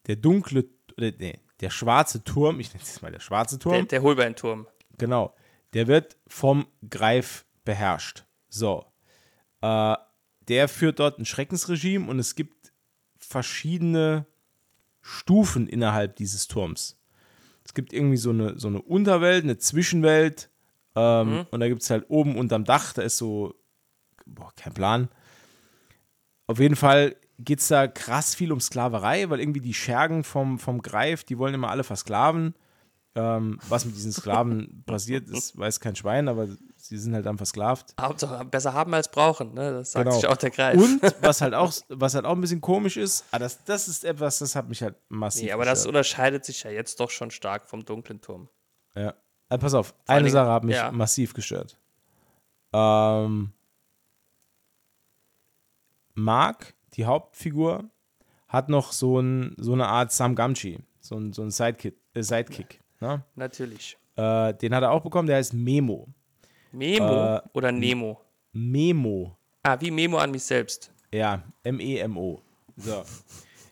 der 0.07 0.16
dunkle, 0.16 0.66
oder, 0.99 1.11
nee, 1.18 1.39
der 1.61 1.70
schwarze 1.70 2.24
Turm, 2.24 2.61
ich 2.61 2.72
nenne 2.72 2.82
es 2.82 3.02
mal 3.02 3.12
der 3.12 3.20
schwarze 3.20 3.58
Turm, 3.58 3.74
Der, 3.74 3.84
der 3.84 4.02
Holbein-Turm. 4.02 4.66
Genau. 4.98 5.34
Der 5.72 5.86
wird 5.86 6.16
vom 6.26 6.66
Greif 6.88 7.44
beherrscht. 7.64 8.24
So. 8.48 8.86
Äh, 9.61 9.96
der 10.48 10.68
führt 10.68 10.98
dort 10.98 11.18
ein 11.18 11.26
Schreckensregime 11.26 12.08
und 12.08 12.18
es 12.18 12.34
gibt 12.34 12.72
verschiedene 13.18 14.26
Stufen 15.02 15.68
innerhalb 15.68 16.16
dieses 16.16 16.48
Turms. 16.48 16.98
Es 17.64 17.74
gibt 17.74 17.92
irgendwie 17.92 18.16
so 18.16 18.30
eine, 18.30 18.58
so 18.58 18.68
eine 18.68 18.82
Unterwelt, 18.82 19.44
eine 19.44 19.58
Zwischenwelt 19.58 20.50
ähm, 20.96 21.46
und 21.50 21.61
da 21.61 21.68
gibt 21.68 21.82
es 21.82 21.90
halt 21.90 22.06
oben 22.08 22.36
unterm 22.36 22.64
Dach, 22.64 22.92
da 22.92 23.02
ist 23.02 23.18
so, 23.18 23.54
boah, 24.26 24.52
kein 24.56 24.74
Plan. 24.74 25.08
Auf 26.46 26.58
jeden 26.58 26.76
Fall 26.76 27.16
geht 27.45 27.61
es 27.61 27.68
da 27.68 27.86
krass 27.88 28.34
viel 28.34 28.53
um 28.53 28.61
Sklaverei, 28.61 29.28
weil 29.30 29.41
irgendwie 29.41 29.61
die 29.61 29.74
Schergen 29.74 30.24
vom, 30.24 30.59
vom 30.59 30.82
Greif, 30.82 31.24
die 31.24 31.38
wollen 31.38 31.55
immer 31.55 31.70
alle 31.70 31.84
versklaven. 31.84 32.55
Ähm, 33.16 33.59
was 33.68 33.84
mit 33.84 33.97
diesen 33.97 34.12
Sklaven 34.12 34.82
passiert, 34.86 35.28
ist, 35.28 35.59
weiß 35.59 35.80
kein 35.80 35.97
Schwein, 35.97 36.28
aber 36.28 36.47
sie 36.76 36.97
sind 36.97 37.12
halt 37.12 37.26
dann 37.26 37.38
versklavt. 37.38 37.95
Hauptsache 38.01 38.45
besser 38.45 38.72
haben 38.72 38.95
als 38.95 39.11
brauchen, 39.11 39.53
ne? 39.53 39.72
Das 39.72 39.91
sagt 39.93 40.05
Genau. 40.07 40.16
sich 40.16 40.28
auch 40.28 40.36
der 40.36 40.51
Greif. 40.51 40.80
Und 40.80 41.03
was 41.20 41.41
halt 41.41 41.55
auch, 41.55 41.72
was 41.88 42.14
halt 42.14 42.24
auch 42.24 42.34
ein 42.36 42.41
bisschen 42.41 42.61
komisch 42.61 42.97
ist, 42.97 43.24
ah, 43.32 43.41
das, 43.41 43.64
das 43.64 43.88
ist 43.88 44.05
etwas, 44.05 44.38
das 44.38 44.55
hat 44.55 44.68
mich 44.68 44.80
halt 44.82 44.95
massiv. 45.09 45.43
nee, 45.45 45.53
aber 45.53 45.64
das 45.64 45.80
gestört. 45.80 45.88
unterscheidet 45.88 46.45
sich 46.45 46.62
ja 46.62 46.70
jetzt 46.70 47.01
doch 47.01 47.11
schon 47.11 47.32
stark 47.32 47.68
vom 47.68 47.84
dunklen 47.84 48.20
Turm. 48.20 48.49
Ja. 48.95 49.14
Also 49.49 49.61
pass 49.61 49.74
auf, 49.74 49.95
eine 50.07 50.20
Dingen- 50.20 50.32
Sache 50.32 50.51
hat 50.53 50.62
mich 50.62 50.76
ja. 50.76 50.93
massiv 50.93 51.34
gestört. 51.34 51.76
Ähm, 52.72 53.53
Mark, 56.14 56.74
die 57.01 57.07
Hauptfigur, 57.07 57.84
hat 58.46 58.68
noch 58.68 58.92
so, 58.92 59.20
ein, 59.20 59.55
so 59.57 59.72
eine 59.72 59.86
Art 59.88 60.12
Sam 60.12 60.34
Gamgee, 60.34 60.80
so 61.01 61.16
ein, 61.16 61.32
so 61.32 61.40
ein 61.42 61.51
Sidekick. 61.51 61.94
Äh, 62.12 62.22
Sidekick 62.22 62.80
ne? 63.01 63.24
Natürlich. 63.36 63.96
äh, 64.16 64.53
den 64.55 64.74
hat 64.74 64.82
er 64.82 64.90
auch 64.90 65.03
bekommen, 65.03 65.26
der 65.26 65.36
heißt 65.36 65.55
Memo. 65.55 66.09
Memo 66.72 67.36
Äh, 67.36 67.40
oder 67.55 67.72
Nemo? 67.72 68.20
Memo. 68.53 69.34
Ah, 69.62 69.80
wie 69.80 69.90
Memo 69.90 70.18
an 70.18 70.30
mich 70.30 70.42
selbst. 70.42 70.92
Ja, 71.12 71.42
M-E-M-O. 71.62 72.42
So. 72.76 73.03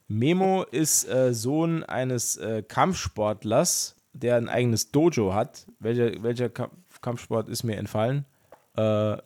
Memo 0.09 0.63
ist 0.63 1.07
äh, 1.09 1.35
Sohn 1.35 1.85
eines 1.85 2.37
äh, 2.39 2.63
Kampfsportlers, 2.63 3.95
der 4.15 4.37
ein 4.37 4.49
eigenes 4.49 4.91
Dojo 4.91 5.35
hat. 5.35 5.67
Welcher, 5.81 6.23
welcher 6.23 6.49
Ka 6.49 6.71
Kampfsport 7.03 7.49
ist 7.51 7.63
mir 7.63 7.77
entfallen? 7.77 8.25
Äh, 8.75 9.17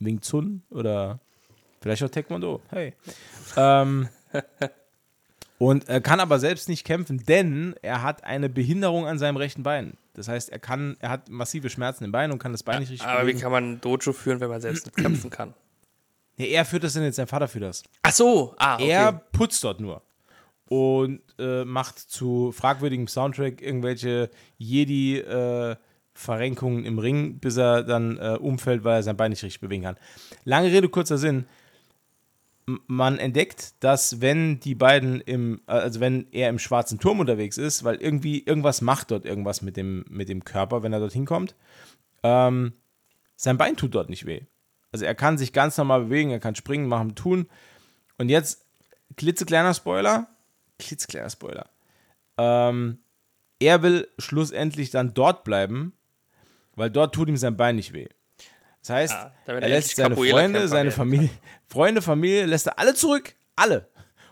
Wing 0.00 0.20
Chun 0.20 0.62
oder 0.70 1.20
vielleicht 1.82 2.02
auch 2.02 2.08
Taekwondo. 2.08 2.60
Hey. 2.70 2.94
Ähm, 3.56 4.08
und 5.58 5.88
er 5.88 6.00
kann 6.00 6.20
aber 6.20 6.38
selbst 6.38 6.68
nicht 6.68 6.84
kämpfen, 6.84 7.24
denn 7.26 7.74
er 7.82 8.02
hat 8.02 8.22
eine 8.24 8.48
Behinderung 8.48 9.06
an 9.06 9.18
seinem 9.18 9.36
rechten 9.36 9.62
Bein. 9.62 9.98
Das 10.14 10.28
heißt, 10.28 10.50
er 10.50 10.58
kann, 10.58 10.96
er 11.00 11.10
hat 11.10 11.28
massive 11.28 11.68
Schmerzen 11.70 12.04
im 12.04 12.12
Bein 12.12 12.32
und 12.32 12.38
kann 12.38 12.52
das 12.52 12.62
Bein 12.62 12.80
nicht 12.80 12.90
richtig 12.90 13.06
Aber 13.06 13.20
wie 13.20 13.24
bewegen. 13.26 13.40
kann 13.40 13.52
man 13.52 13.72
ein 13.72 13.80
Dojo 13.80 14.12
führen, 14.12 14.40
wenn 14.40 14.50
man 14.50 14.60
selbst 14.60 14.84
nicht 14.86 14.96
kämpfen 14.96 15.30
kann? 15.30 15.54
Nee, 16.36 16.50
er 16.50 16.64
führt 16.64 16.84
das 16.84 16.92
denn 16.94 17.02
jetzt, 17.02 17.16
sein 17.16 17.26
Vater 17.26 17.48
führt 17.48 17.64
das. 17.64 17.82
Ach 18.02 18.12
so, 18.12 18.54
ah, 18.56 18.76
okay. 18.76 18.88
Er 18.88 19.12
putzt 19.12 19.62
dort 19.64 19.80
nur 19.80 20.00
und 20.66 21.20
äh, 21.38 21.64
macht 21.66 21.98
zu 21.98 22.52
fragwürdigem 22.52 23.06
Soundtrack 23.06 23.60
irgendwelche 23.60 24.30
Jedi-Verrenkungen 24.56 26.86
im 26.86 26.98
Ring, 26.98 27.38
bis 27.38 27.58
er 27.58 27.82
dann 27.82 28.16
äh, 28.16 28.38
umfällt, 28.40 28.82
weil 28.82 29.00
er 29.00 29.02
sein 29.02 29.18
Bein 29.18 29.32
nicht 29.32 29.42
richtig 29.42 29.60
bewegen 29.60 29.82
kann. 29.82 29.98
Lange 30.44 30.72
Rede, 30.72 30.88
kurzer 30.88 31.18
Sinn. 31.18 31.44
Man 32.66 33.18
entdeckt, 33.18 33.74
dass 33.80 34.20
wenn 34.20 34.60
die 34.60 34.74
beiden 34.74 35.20
im, 35.20 35.60
äh, 35.66 35.72
also 35.72 36.00
wenn 36.00 36.26
er 36.32 36.48
im 36.48 36.58
schwarzen 36.58 36.98
Turm 36.98 37.20
unterwegs 37.20 37.58
ist, 37.58 37.82
weil 37.84 37.96
irgendwie 37.96 38.42
irgendwas 38.44 38.80
macht 38.80 39.10
dort 39.10 39.24
irgendwas 39.24 39.62
mit 39.62 39.76
dem, 39.76 40.04
mit 40.08 40.28
dem 40.28 40.44
Körper, 40.44 40.82
wenn 40.82 40.92
er 40.92 41.00
dorthin 41.00 41.26
kommt, 41.26 41.56
ähm, 42.22 42.74
sein 43.36 43.58
Bein 43.58 43.76
tut 43.76 43.94
dort 43.94 44.08
nicht 44.08 44.26
weh. 44.26 44.42
Also 44.92 45.04
er 45.04 45.14
kann 45.14 45.38
sich 45.38 45.52
ganz 45.52 45.76
normal 45.76 46.04
bewegen, 46.04 46.30
er 46.30 46.38
kann 46.38 46.54
springen, 46.54 46.86
machen, 46.86 47.14
tun. 47.14 47.48
Und 48.18 48.28
jetzt, 48.28 48.66
klitzekleiner 49.16 49.74
Spoiler, 49.74 50.28
klitzekleiner 50.78 51.30
Spoiler. 51.30 51.68
Ähm, 52.36 52.98
er 53.58 53.82
will 53.82 54.08
schlussendlich 54.18 54.90
dann 54.90 55.14
dort 55.14 55.44
bleiben, 55.44 55.94
weil 56.74 56.90
dort 56.90 57.14
tut 57.14 57.28
ihm 57.28 57.36
sein 57.36 57.56
Bein 57.56 57.76
nicht 57.76 57.92
weh. 57.92 58.08
Das 58.82 58.90
heißt, 58.90 59.14
Ah, 59.14 59.32
er 59.46 59.68
lässt 59.68 59.96
seine 59.96 60.16
Freunde, 60.16 60.68
seine 60.68 60.90
Familie, 60.90 61.30
Freunde, 61.68 62.02
Familie, 62.02 62.46
lässt 62.46 62.66
er 62.66 62.78
alle 62.78 62.94
zurück. 62.94 63.34
Alle. 63.56 63.88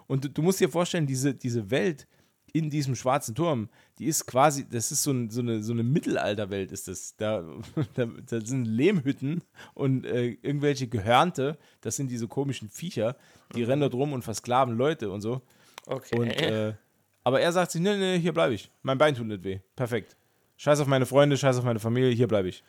Und 0.07 0.24
du, 0.24 0.28
du 0.28 0.42
musst 0.42 0.61
dir 0.61 0.68
vorstellen, 0.68 1.07
diese, 1.07 1.32
diese 1.34 1.70
Welt 1.70 2.07
in 2.53 2.68
diesem 2.68 2.96
schwarzen 2.96 3.34
Turm, 3.36 3.68
die 3.98 4.07
ist 4.07 4.26
quasi, 4.26 4.68
das 4.68 4.90
ist 4.90 5.05
so, 5.05 5.12
ein, 5.12 5.30
so 5.30 5.40
eine, 5.40 5.62
so 5.62 5.72
eine 5.72 5.84
Mittelalterwelt 5.84 6.72
ist 6.72 6.88
das. 6.88 7.14
Da, 7.16 7.44
da, 7.94 8.07
da 8.07 8.40
sind 8.40 8.64
Lehmhütten 8.64 9.44
und 9.74 10.05
äh, 10.05 10.30
irgendwelche 10.42 10.88
Gehörnte, 10.88 11.57
das 11.80 11.94
sind 11.94 12.11
diese 12.11 12.26
komischen 12.26 12.68
Viecher, 12.68 13.16
die 13.55 13.62
rennen 13.62 13.82
dort 13.82 13.94
rum 13.94 14.12
und 14.12 14.22
versklaven 14.22 14.76
Leute 14.76 15.11
und 15.11 15.20
so. 15.20 15.42
okay. 15.86 16.18
Und, 16.18 16.30
äh, 16.30 16.74
aber 17.22 17.40
er 17.40 17.53
sagt 17.53 17.70
sich, 17.70 17.80
nee, 17.80 17.96
nee, 17.96 18.18
hier 18.18 18.32
bleibe 18.32 18.55
ich. 18.55 18.70
Mein 18.82 18.98
Bein 18.98 19.14
tut 19.14 19.26
nicht 19.26 19.44
weh. 19.44 19.61
Perfekt. 19.76 20.16
Scheiß 20.57 20.80
auf 20.80 20.86
meine 20.86 21.07
Freunde, 21.07 21.36
scheiß 21.36 21.57
auf 21.59 21.64
meine 21.64 21.78
Familie, 21.78 22.11
hier 22.11 22.26
bleibe 22.26 22.48
ich. 22.48 22.64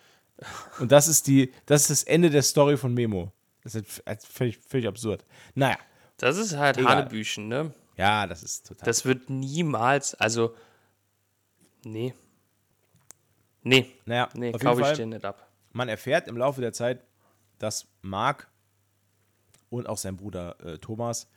Und 0.80 0.92
das 0.92 1.08
ist 1.08 1.28
die, 1.28 1.54
das 1.66 1.84
ist 1.84 1.90
das 1.90 2.04
Ende 2.04 2.30
der 2.30 2.42
Story 2.42 2.78
von 2.78 2.94
Memo. 2.94 3.32
Das 3.64 3.76
ist 3.76 4.04
halt 4.06 4.24
völlig, 4.24 4.58
völlig 4.58 4.88
absurd. 4.88 5.26
Naja, 5.54 5.78
das 6.18 6.38
ist 6.38 6.56
halt 6.58 6.78
Egal. 6.78 6.98
Hanebüchen, 6.98 7.48
ne? 7.48 7.74
ja, 7.96 8.26
das 8.26 8.44
ist 8.44 8.68
total. 8.68 8.86
Das 8.86 9.06
wird 9.06 9.30
niemals, 9.30 10.16
also, 10.16 10.56
nee. 11.84 12.14
Nee, 13.64 13.94
naja, 14.06 14.30
nee, 14.34 14.52
kaufe 14.54 14.82
ich 14.82 14.88
Fall, 14.88 14.96
dir 14.96 15.06
nicht 15.06 15.24
ab. 15.24 15.48
man 15.72 15.88
erfährt 15.88 16.28
im 16.28 16.36
Laufe 16.36 16.62
der 16.62 16.74
Zeit, 16.74 17.06
dass 17.60 17.88
Mark 18.02 18.50
und 19.70 19.88
auch 19.88 19.98
sein 19.98 20.18
Bruder 20.18 20.60
äh, 20.66 20.80
Thomas 20.80 21.30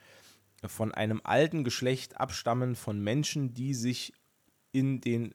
von 0.67 0.93
einem 0.93 1.21
alten 1.25 1.65
Geschlecht 1.65 2.19
abstammen 2.19 2.75
von 2.77 2.99
Menschen, 3.01 3.53
die 3.53 3.75
sich 3.75 4.15
in 4.73 5.01
den 5.03 5.35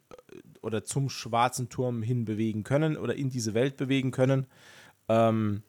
oder 0.61 0.83
zum 0.83 1.09
schwarzen 1.09 1.69
Turm 1.69 2.01
hin 2.01 2.25
bewegen 2.25 2.63
können 2.63 2.97
oder 2.97 3.15
in 3.15 3.29
diese 3.29 3.53
Welt 3.53 3.77
bewegen 3.77 4.11
können. 4.11 4.47
Ähm, 5.07 5.63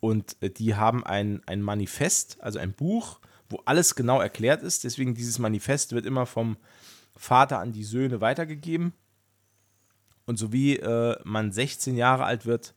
und 0.00 0.36
die 0.58 0.74
haben 0.74 1.04
ein, 1.04 1.42
ein 1.46 1.62
Manifest, 1.62 2.40
also 2.40 2.58
ein 2.58 2.72
Buch, 2.72 3.20
wo 3.48 3.60
alles 3.64 3.94
genau 3.94 4.20
erklärt 4.20 4.62
ist. 4.62 4.84
Deswegen 4.84 5.14
dieses 5.14 5.38
Manifest 5.38 5.92
wird 5.92 6.06
immer 6.06 6.26
vom 6.26 6.56
Vater 7.16 7.58
an 7.58 7.72
die 7.72 7.84
Söhne 7.84 8.20
weitergegeben. 8.20 8.92
Und 10.26 10.38
so 10.38 10.52
wie 10.52 10.76
äh, 10.76 11.16
man 11.24 11.52
16 11.52 11.96
Jahre 11.96 12.24
alt 12.24 12.46
wird, 12.46 12.74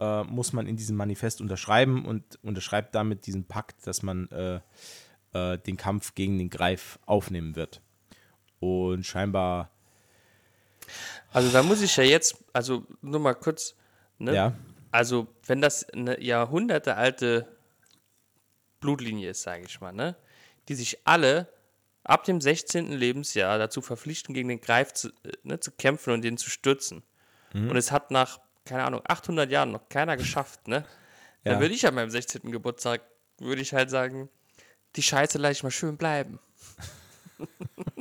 äh, 0.00 0.24
muss 0.24 0.52
man 0.52 0.66
in 0.66 0.76
diesem 0.76 0.96
Manifest 0.96 1.40
unterschreiben 1.40 2.04
und 2.04 2.38
unterschreibt 2.42 2.94
damit 2.94 3.26
diesen 3.26 3.44
Pakt, 3.44 3.86
dass 3.86 4.02
man 4.02 4.28
äh, 4.30 4.60
äh, 5.32 5.58
den 5.58 5.76
Kampf 5.76 6.14
gegen 6.14 6.38
den 6.38 6.50
Greif 6.50 6.98
aufnehmen 7.06 7.56
wird. 7.56 7.82
Und 8.60 9.04
scheinbar. 9.04 9.70
Also 11.32 11.50
da 11.50 11.62
muss 11.62 11.82
ich 11.82 11.96
ja 11.96 12.04
jetzt, 12.04 12.36
also 12.52 12.86
nur 13.00 13.20
mal 13.20 13.34
kurz, 13.34 13.74
ne? 14.18 14.34
Ja. 14.34 14.52
Also 14.90 15.26
wenn 15.46 15.60
das 15.60 15.88
eine 15.90 16.20
jahrhundertealte 16.20 17.48
Blutlinie 18.80 19.30
ist, 19.30 19.42
sage 19.42 19.64
ich 19.66 19.80
mal, 19.80 19.92
ne? 19.92 20.16
Die 20.68 20.74
sich 20.74 20.98
alle 21.04 21.48
ab 22.04 22.24
dem 22.24 22.40
16. 22.40 22.92
Lebensjahr 22.92 23.58
dazu 23.58 23.80
verpflichten, 23.80 24.34
gegen 24.34 24.48
den 24.48 24.60
Greif 24.60 24.92
zu, 24.92 25.08
äh, 25.08 25.32
ne, 25.44 25.60
zu 25.60 25.70
kämpfen 25.70 26.12
und 26.12 26.22
den 26.22 26.36
zu 26.36 26.50
stürzen. 26.50 27.02
Mhm. 27.52 27.70
Und 27.70 27.76
es 27.76 27.90
hat 27.90 28.10
nach, 28.10 28.40
keine 28.64 28.84
Ahnung, 28.84 29.02
800 29.06 29.50
Jahren 29.50 29.72
noch 29.72 29.88
keiner 29.88 30.16
geschafft, 30.16 30.68
ne? 30.68 30.84
Ja. 31.44 31.52
Dann 31.52 31.60
würde 31.60 31.74
ich 31.74 31.86
an 31.86 31.94
meinem 31.94 32.10
16. 32.10 32.52
Geburtstag, 32.52 33.02
würde 33.38 33.62
ich 33.62 33.72
halt 33.72 33.90
sagen, 33.90 34.28
die 34.96 35.02
Scheiße 35.02 35.38
lasse 35.38 35.52
ich 35.52 35.62
mal 35.62 35.70
schön 35.70 35.96
bleiben. 35.96 36.38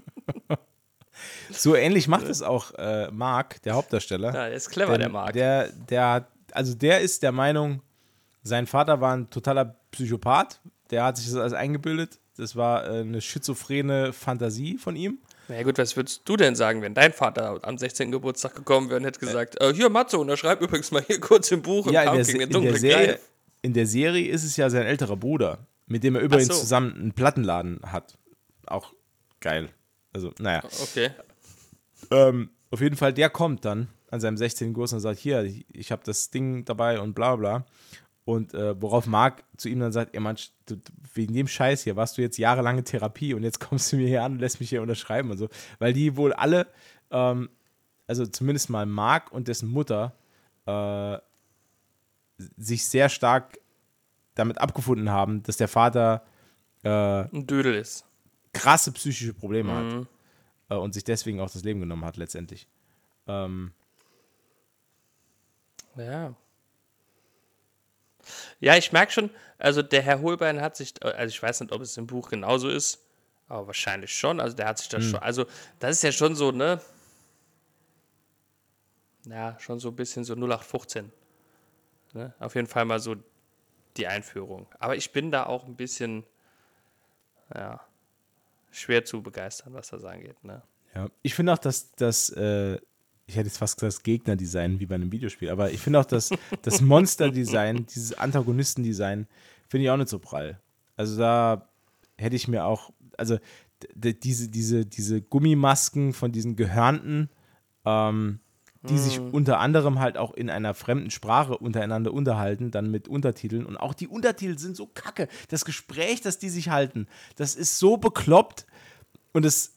So 1.54 1.76
ähnlich 1.76 2.08
macht 2.08 2.28
es 2.28 2.42
auch 2.42 2.74
äh, 2.76 3.10
Mark, 3.12 3.62
der 3.64 3.74
Hauptdarsteller. 3.74 4.28
Ja, 4.34 4.46
der 4.48 4.54
ist 4.54 4.70
clever, 4.70 4.98
der 4.98 5.10
Marc. 5.10 5.34
Der, 5.34 5.70
der, 5.90 6.10
hat- 6.10 6.28
also 6.52 6.74
der 6.76 7.02
ist 7.02 7.24
der 7.24 7.32
Meinung, 7.32 7.82
sein 8.44 8.68
Vater 8.68 9.02
war 9.02 9.16
ein 9.16 9.30
totaler 9.30 9.76
Psychopath. 9.92 10.60
Der 10.90 11.04
hat 11.06 11.18
sich 11.18 11.28
das 11.28 11.36
alles 11.36 11.54
eingebildet. 11.54 12.20
Das 12.38 12.56
war 12.56 12.86
äh, 12.86 13.02
eine 13.02 13.22
schizophrene 13.22 14.14
Fantasie 14.14 14.78
von 14.78 14.96
ihm. 14.96 15.20
Na 15.48 15.56
ja, 15.58 15.64
gut, 15.64 15.78
was 15.78 15.96
würdest 15.96 16.22
du 16.26 16.38
denn 16.38 16.56
sagen, 16.56 16.82
wenn 16.82 16.94
dein 16.94 17.14
Vater 17.14 17.60
am 17.64 17.78
16. 17.78 18.12
Geburtstag 18.12 18.56
gekommen 18.56 18.90
wäre 18.90 19.00
und 19.00 19.06
hätte 19.06 19.20
gesagt, 19.20 19.62
äh, 19.62 19.74
hier 19.74 19.90
Matze, 19.90 20.18
unterschreib 20.18 20.62
übrigens 20.62 20.92
mal 20.92 21.04
hier 21.06 21.20
kurz 21.20 21.52
im 21.52 21.62
Buch 21.62 21.88
im 21.88 21.94
Ja, 21.94 22.04
in 22.04 22.16
der, 22.16 22.26
gegen 22.26 22.40
den 22.40 22.52
in, 22.52 22.64
der 22.64 22.78
Serie, 22.78 23.20
in 23.62 23.74
der 23.74 23.86
Serie 23.86 24.30
ist 24.32 24.44
es 24.44 24.58
ja 24.58 24.70
sein 24.70 24.84
älterer 24.86 25.18
Bruder, 25.18 25.60
mit 25.88 26.04
dem 26.04 26.16
er 26.16 26.22
übrigens 26.22 26.48
so. 26.48 26.54
zusammen 26.62 26.96
einen 26.96 27.12
Plattenladen 27.14 27.80
hat. 27.84 28.18
Auch 28.66 28.94
geil. 29.42 29.70
Also, 30.14 30.32
naja. 30.40 30.62
Okay. 30.82 31.12
Ähm, 32.10 32.50
auf 32.70 32.82
jeden 32.82 32.96
Fall, 32.96 33.14
der 33.14 33.30
kommt 33.30 33.66
dann 33.66 33.88
an 34.10 34.20
seinem 34.20 34.38
16. 34.38 34.70
Geburtstag 34.74 34.98
und 34.98 35.02
sagt, 35.02 35.20
hier, 35.20 35.44
ich, 35.44 35.66
ich 35.72 35.92
habe 35.92 36.02
das 36.06 36.30
Ding 36.32 36.66
dabei 36.66 37.00
und 37.00 37.14
bla 37.14 37.36
bla. 37.36 37.66
Und 38.24 38.54
äh, 38.54 38.80
worauf 38.82 39.08
Marc 39.08 39.44
zu 39.58 39.68
ihm 39.68 39.80
dann 39.80 39.92
sagt, 39.92 40.14
ey 40.14 40.20
Mann, 40.20 40.38
du, 40.68 40.76
wegen 41.14 41.34
dem 41.34 41.48
Scheiß 41.48 41.84
hier 41.84 41.96
warst 41.96 42.18
du 42.18 42.22
jetzt 42.22 42.38
jahrelange 42.38 42.84
Therapie 42.84 43.34
und 43.34 43.44
jetzt 43.44 43.60
kommst 43.68 43.92
du 43.92 43.98
mir 43.98 44.08
hier 44.08 44.24
an 44.24 44.34
und 44.34 44.40
lässt 44.40 44.60
mich 44.60 44.70
hier 44.70 44.82
unterschreiben 44.82 45.32
und 45.32 45.38
so. 45.38 45.50
Weil 45.80 45.94
die 45.94 46.16
wohl 46.18 46.34
alle, 46.34 46.68
ähm, 47.10 47.50
also 48.08 48.26
zumindest 48.26 48.70
mal 48.70 48.86
Marc 48.86 49.32
und 49.32 49.48
dessen 49.48 49.70
Mutter, 49.70 50.14
äh, 50.66 51.18
sich 52.58 52.86
sehr 52.86 53.10
stark 53.10 53.60
damit 54.36 54.60
abgefunden 54.60 55.10
haben, 55.10 55.44
dass 55.44 55.58
der 55.58 55.68
Vater 55.68 56.24
äh, 56.84 56.90
Ein 56.90 57.46
Dödel 57.48 57.76
ist. 57.76 58.06
krasse 58.54 58.92
psychische 58.92 59.34
Probleme 59.34 59.74
hat 59.74 59.84
Mhm. 59.94 60.08
Äh, 60.72 60.76
und 60.76 60.94
sich 60.94 61.04
deswegen 61.04 61.40
auch 61.42 61.52
das 61.52 61.64
Leben 61.64 61.82
genommen 61.82 62.06
hat 62.06 62.18
letztendlich. 62.18 62.68
Ähm, 63.28 63.74
Ja. 65.96 66.34
Ja, 68.60 68.78
ich 68.78 68.92
merke 68.92 69.12
schon, 69.12 69.30
also 69.58 69.82
der 69.82 70.02
Herr 70.04 70.22
Holbein 70.22 70.62
hat 70.62 70.78
sich, 70.78 70.94
also 71.04 71.28
ich 71.28 71.42
weiß 71.42 71.60
nicht, 71.62 71.74
ob 71.74 71.82
es 71.82 71.98
im 71.98 72.08
Buch 72.08 72.30
genauso 72.30 72.70
ist, 72.70 73.00
aber 73.48 73.68
wahrscheinlich 73.68 74.16
schon. 74.16 74.40
Also 74.40 74.56
der 74.56 74.68
hat 74.68 74.78
sich 74.78 74.90
das 74.90 75.04
schon, 75.04 75.20
also 75.20 75.46
das 75.80 75.98
ist 75.98 76.04
ja 76.04 76.12
schon 76.12 76.36
so, 76.36 76.52
ne? 76.52 76.80
Ja, 79.26 79.60
schon 79.60 79.80
so 79.80 79.90
ein 79.90 79.96
bisschen 79.96 80.24
so 80.24 80.34
0815. 80.34 81.12
Ne? 82.14 82.34
Auf 82.40 82.56
jeden 82.56 82.68
Fall 82.68 82.86
mal 82.86 83.00
so 83.00 83.16
die 83.98 84.08
Einführung. 84.08 84.68
Aber 84.80 84.96
ich 84.96 85.12
bin 85.12 85.32
da 85.32 85.48
auch 85.48 85.66
ein 85.66 85.76
bisschen, 85.76 86.24
ja, 87.54 87.82
schwer 88.72 89.06
zu 89.06 89.22
begeistern, 89.22 89.74
was 89.74 89.90
das 89.90 90.04
angeht, 90.04 90.44
ne? 90.44 90.64
ja. 90.96 91.10
Ich 91.22 91.36
finde 91.36 91.54
auch, 91.54 91.58
dass 91.58 91.92
das, 91.94 92.30
äh, 92.32 92.76
ich 93.26 93.36
hätte 93.36 93.48
jetzt 93.48 93.58
fast 93.58 93.78
gesagt, 93.78 93.94
das 93.94 94.04
Gegnerdesign 94.04 94.80
wie 94.80 94.86
bei 94.86 94.96
einem 94.96 95.12
Videospiel, 95.12 95.50
aber 95.50 95.72
ich 95.72 95.80
finde 95.80 96.00
auch, 96.00 96.06
dass 96.06 96.30
das 96.62 96.82
Monsterdesign, 96.82 97.86
dieses 97.86 98.14
Antagonistendesign, 98.18 99.28
finde 99.68 99.84
ich 99.84 99.90
auch 99.90 99.98
nicht 99.98 100.10
so 100.10 100.20
prall. 100.20 100.60
Also 100.96 101.18
da 101.18 101.70
hätte 102.18 102.36
ich 102.36 102.48
mir 102.48 102.66
auch, 102.66 102.92
also 103.18 103.38
diese, 103.96 104.50
diese, 104.50 104.86
diese 104.86 105.22
Gummimasken 105.22 106.14
von 106.14 106.32
diesen 106.32 106.56
Gehörnten, 106.56 107.30
ähm, 107.86 108.40
die 108.90 108.98
sich 108.98 109.20
unter 109.20 109.60
anderem 109.60 110.00
halt 110.00 110.18
auch 110.18 110.34
in 110.34 110.50
einer 110.50 110.74
fremden 110.74 111.12
Sprache 111.12 111.58
untereinander 111.58 112.12
unterhalten, 112.14 112.72
dann 112.72 112.90
mit 112.90 113.08
Untertiteln. 113.08 113.66
Und 113.66 113.78
auch 113.78 113.94
die 113.94 114.08
Untertitel 114.08 114.58
sind 114.58 114.76
so 114.76 114.88
kacke. 114.88 115.28
Das 115.50 115.66
Gespräch, 115.66 116.22
das 116.22 116.40
die 116.40 116.50
sich 116.50 116.70
halten, 116.70 117.08
das 117.36 117.56
ist 117.56 117.78
so 117.78 117.98
bekloppt. 117.98 118.66
Und 119.34 119.46
es, 119.46 119.74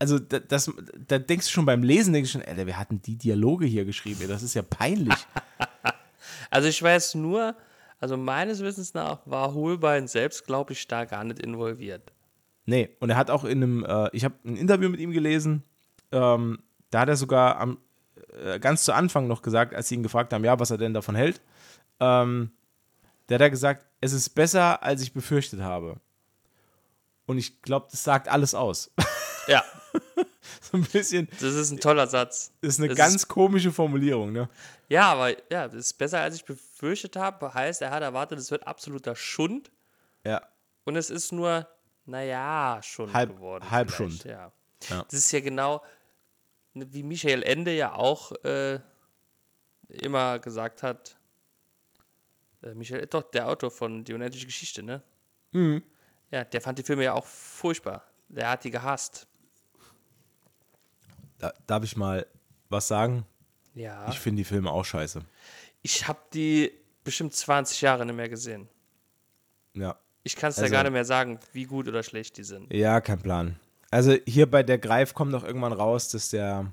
also 0.00 0.18
da- 0.18 0.40
das, 0.40 0.72
da 1.06 1.18
denkst 1.20 1.46
du 1.46 1.52
schon 1.52 1.66
beim 1.66 1.82
Lesen, 1.84 2.12
denkst 2.12 2.32
du 2.32 2.38
schon, 2.40 2.48
Alter, 2.48 2.66
wir 2.66 2.78
hatten 2.78 3.00
die 3.00 3.16
Dialoge 3.16 3.64
hier 3.66 3.84
geschrieben, 3.84 4.20
ey, 4.22 4.26
das 4.28 4.42
ist 4.42 4.54
ja 4.54 4.62
peinlich. 4.62 5.14
Also 6.50 6.68
ich 6.68 6.82
weiß 6.82 7.14
nur, 7.16 7.54
also 8.00 8.16
meines 8.16 8.60
Wissens 8.60 8.94
nach 8.94 9.20
war 9.26 9.54
Holbein 9.54 10.08
selbst, 10.08 10.46
glaube 10.46 10.72
ich, 10.72 10.86
da 10.88 11.04
gar 11.04 11.24
nicht 11.24 11.40
involviert. 11.40 12.12
Nee, 12.66 12.90
und 13.00 13.10
er 13.10 13.16
hat 13.16 13.30
auch 13.30 13.44
in 13.44 13.62
einem, 13.62 13.84
äh, 13.84 14.08
ich 14.12 14.24
habe 14.24 14.34
ein 14.44 14.56
Interview 14.56 14.88
mit 14.88 15.00
ihm 15.00 15.10
gelesen, 15.12 15.62
ähm, 16.12 16.58
da 16.90 17.00
hat 17.00 17.08
er 17.08 17.16
sogar 17.16 17.58
am, 17.58 17.78
ganz 18.60 18.84
zu 18.84 18.92
Anfang 18.92 19.26
noch 19.26 19.42
gesagt, 19.42 19.74
als 19.74 19.88
sie 19.88 19.94
ihn 19.96 20.02
gefragt 20.02 20.32
haben, 20.32 20.44
ja, 20.44 20.58
was 20.58 20.70
er 20.70 20.78
denn 20.78 20.94
davon 20.94 21.14
hält, 21.14 21.40
ähm, 22.00 22.50
der 23.28 23.36
hat 23.36 23.42
er 23.42 23.50
gesagt, 23.50 23.86
es 24.00 24.12
ist 24.12 24.30
besser, 24.30 24.82
als 24.82 25.02
ich 25.02 25.12
befürchtet 25.12 25.60
habe. 25.60 25.96
Und 27.26 27.36
ich 27.38 27.60
glaube, 27.62 27.88
das 27.90 28.02
sagt 28.04 28.28
alles 28.28 28.54
aus. 28.54 28.90
Ja, 29.48 29.62
so 30.60 30.76
ein 30.78 30.82
bisschen, 30.84 31.28
das 31.40 31.54
ist 31.54 31.70
ein 31.70 31.80
toller 31.80 32.06
Satz. 32.06 32.52
ist 32.62 32.78
eine 32.78 32.88
Das 32.88 32.96
ganz 32.96 33.28
komische 33.28 33.72
Formulierung, 33.72 34.32
ne? 34.32 34.48
Ja, 34.88 35.12
aber 35.12 35.30
ja, 35.52 35.66
das 35.68 35.74
ist 35.74 35.94
besser, 35.98 36.20
als 36.20 36.36
ich 36.36 36.44
befürchtet 36.44 37.16
habe. 37.16 37.52
Heißt, 37.52 37.82
er 37.82 37.90
hat 37.90 38.02
erwartet, 38.02 38.38
es 38.38 38.50
wird 38.50 38.66
absoluter 38.66 39.14
Schund 39.14 39.70
Ja. 40.24 40.42
und 40.84 40.96
es 40.96 41.10
ist 41.10 41.32
nur, 41.32 41.66
naja, 42.06 42.80
Schund 42.82 43.12
Halb- 43.12 43.36
geworden. 43.36 43.70
halb 43.70 43.90
vielleicht, 43.90 44.22
Schund. 44.22 44.24
Ja. 44.24 44.52
Ja. 44.88 45.02
Das 45.04 45.12
ist 45.14 45.32
ja 45.32 45.40
genau, 45.40 45.82
wie 46.92 47.02
Michael 47.02 47.42
Ende 47.42 47.72
ja 47.74 47.94
auch 47.94 48.32
äh, 48.44 48.80
immer 49.88 50.38
gesagt 50.38 50.82
hat. 50.82 51.16
Äh, 52.62 52.74
Michael, 52.74 53.06
doch, 53.06 53.22
der 53.30 53.48
Autor 53.48 53.70
von 53.70 54.04
Die 54.04 54.12
unendliche 54.14 54.46
Geschichte, 54.46 54.82
ne? 54.82 55.02
Mhm. 55.52 55.82
Ja, 56.30 56.44
der 56.44 56.60
fand 56.60 56.78
die 56.78 56.82
Filme 56.82 57.04
ja 57.04 57.14
auch 57.14 57.24
furchtbar. 57.26 58.04
Der 58.28 58.50
hat 58.50 58.64
die 58.64 58.70
gehasst. 58.70 59.26
Da, 61.38 61.52
darf 61.66 61.84
ich 61.84 61.96
mal 61.96 62.26
was 62.68 62.88
sagen? 62.88 63.24
Ja. 63.74 64.08
Ich 64.10 64.18
finde 64.18 64.40
die 64.40 64.44
Filme 64.44 64.70
auch 64.70 64.84
scheiße. 64.84 65.22
Ich 65.82 66.06
habe 66.08 66.18
die 66.34 66.72
bestimmt 67.04 67.32
20 67.34 67.80
Jahre 67.80 68.04
nicht 68.04 68.14
mehr 68.16 68.28
gesehen. 68.28 68.68
Ja. 69.74 69.98
Ich 70.24 70.36
kann 70.36 70.50
es 70.50 70.58
Also- 70.58 70.66
ja 70.66 70.72
gar 70.76 70.82
nicht 70.82 70.92
mehr 70.92 71.04
sagen, 71.04 71.38
wie 71.52 71.64
gut 71.64 71.88
oder 71.88 72.02
schlecht 72.02 72.36
die 72.36 72.42
sind. 72.44 72.72
Ja, 72.72 73.00
kein 73.00 73.20
Plan. 73.22 73.58
Also 73.90 74.16
hier 74.26 74.50
bei 74.50 74.62
der 74.62 74.78
Greif 74.78 75.14
kommt 75.14 75.32
doch 75.32 75.44
irgendwann 75.44 75.72
raus, 75.72 76.08
dass 76.08 76.28
der, 76.28 76.72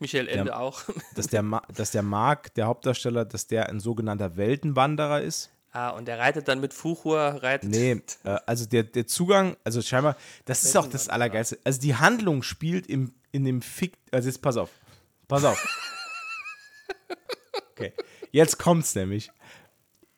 Michael 0.00 0.28
Ende 0.28 0.56
auch. 0.56 0.82
dass 1.14 1.28
der, 1.28 1.42
Ma 1.42 1.62
dass 1.74 1.90
der 1.92 2.02
Mark, 2.02 2.54
der 2.54 2.66
Hauptdarsteller, 2.66 3.24
dass 3.24 3.46
der 3.46 3.68
ein 3.68 3.80
sogenannter 3.80 4.36
Weltenwanderer 4.36 5.20
ist. 5.20 5.50
ah, 5.72 5.90
und 5.90 6.08
der 6.08 6.18
reitet 6.18 6.48
dann 6.48 6.60
mit 6.60 6.74
Fuchur, 6.74 7.18
reitet. 7.18 7.70
Nee, 7.70 8.02
äh, 8.24 8.38
also 8.46 8.66
der, 8.66 8.82
der 8.82 9.06
Zugang, 9.06 9.56
also 9.62 9.82
scheinbar, 9.82 10.16
das 10.46 10.64
ist 10.64 10.76
auch 10.76 10.88
das 10.88 11.08
Allergeilste. 11.08 11.58
Also 11.64 11.80
die 11.80 11.94
Handlung 11.94 12.42
spielt 12.42 12.86
im, 12.86 13.12
in 13.30 13.44
dem 13.44 13.62
Fick, 13.62 13.96
also 14.10 14.28
jetzt 14.28 14.42
pass 14.42 14.56
auf, 14.56 14.70
pass 15.28 15.44
auf. 15.44 15.58
Okay, 17.72 17.94
jetzt 18.30 18.58
kommt's 18.58 18.94
nämlich. 18.94 19.30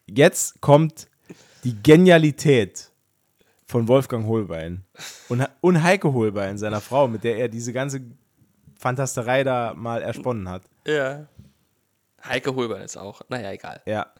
Jetzt 0.06 0.60
kommt 0.60 1.06
die 1.62 1.80
Genialität 1.80 2.90
von 3.72 3.88
Wolfgang 3.88 4.26
Holbein 4.26 4.84
und, 5.30 5.48
und 5.62 5.82
Heike 5.82 6.12
Holbein, 6.12 6.58
seiner 6.58 6.82
Frau, 6.82 7.08
mit 7.08 7.24
der 7.24 7.38
er 7.38 7.48
diese 7.48 7.72
ganze 7.72 8.02
Fantasterei 8.78 9.44
da 9.44 9.72
mal 9.74 10.02
ersponnen 10.02 10.48
hat. 10.48 10.62
Ja. 10.86 11.26
Heike 12.22 12.54
Holbein 12.54 12.82
ist 12.82 12.98
auch. 12.98 13.22
Naja, 13.30 13.50
egal. 13.50 13.80
Ja. 13.86 14.12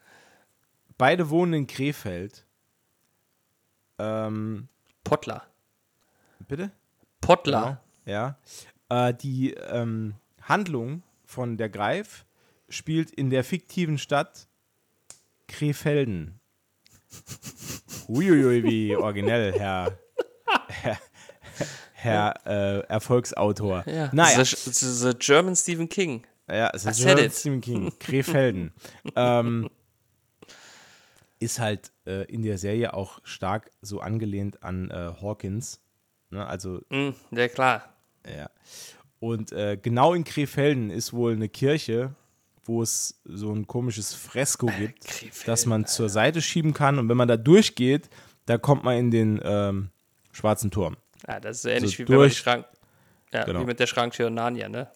Beide 0.96 1.28
wohnen 1.28 1.52
in 1.52 1.66
Krefeld. 1.66 2.46
Ähm, 3.98 4.68
Pottler. 5.04 5.42
bitte? 6.48 6.70
Pottler. 7.20 7.82
Ja. 8.06 8.38
Äh, 8.88 9.12
die 9.12 9.52
ähm, 9.52 10.14
Handlung 10.40 11.02
von 11.26 11.58
Der 11.58 11.68
Greif 11.68 12.24
spielt 12.70 13.10
in 13.10 13.28
der 13.28 13.44
fiktiven 13.44 13.98
Stadt 13.98 14.48
Krefelden. 15.46 16.40
Uiuiui, 18.08 18.62
wie 18.64 18.96
originell, 18.96 19.52
Herr, 19.58 19.98
Herr, 20.68 20.98
Herr 21.92 22.34
äh, 22.46 22.80
Erfolgsautor. 22.88 23.84
Ja. 23.86 24.10
Naja, 24.12 24.44
The, 24.44 24.70
the, 24.70 24.86
the 24.86 25.12
German 25.18 25.56
Stephen 25.56 25.88
King. 25.88 26.26
ja, 26.50 26.68
ist 26.68 26.82
said 26.82 26.96
German. 26.96 27.30
Stephen 27.30 27.60
King. 27.60 27.92
Krefelden. 27.98 28.72
ähm, 29.16 29.70
ist 31.38 31.58
halt 31.58 31.92
äh, 32.06 32.24
in 32.32 32.42
der 32.42 32.58
Serie 32.58 32.94
auch 32.94 33.20
stark 33.24 33.70
so 33.82 34.00
angelehnt 34.00 34.62
an 34.62 34.90
äh, 34.90 35.12
Hawkins. 35.20 35.80
Ne? 36.30 36.46
Also 36.46 36.80
Hm, 36.90 37.14
ja, 37.30 37.48
klar. 37.48 37.94
Ja. 38.26 38.50
Und 39.18 39.52
äh, 39.52 39.76
genau 39.80 40.14
in 40.14 40.24
Krefelden 40.24 40.90
ist 40.90 41.12
wohl 41.12 41.32
eine 41.32 41.48
Kirche, 41.48 42.14
wo 42.64 42.82
es 42.82 43.20
so 43.24 43.52
ein 43.52 43.66
komisches 43.66 44.14
Fresko 44.14 44.66
gibt, 44.78 45.04
Krefelden, 45.04 45.46
das 45.46 45.66
man 45.66 45.86
zur 45.86 46.08
Seite 46.08 46.40
schieben 46.42 46.74
kann. 46.74 46.98
Und 46.98 47.08
wenn 47.08 47.16
man 47.16 47.28
da 47.28 47.36
durchgeht, 47.36 48.08
da 48.46 48.58
kommt 48.58 48.84
man 48.84 48.96
in 48.96 49.10
den 49.10 49.40
ähm, 49.44 49.90
schwarzen 50.32 50.70
Turm. 50.70 50.96
Ja, 51.26 51.40
das 51.40 51.56
ist 51.58 51.62
so 51.62 51.68
ähnlich 51.68 51.92
So 51.96 51.98
wie, 51.98 52.04
durch- 52.04 52.36
Schrank, 52.38 52.66
ja, 53.32 53.44
Genau. 53.44 53.60
wie 53.60 53.64
mit 53.64 53.80
der 53.80 53.86
Schranktür 53.86 54.28
in 54.28 54.34
Narnia, 54.34 54.68
ne? 54.68 54.88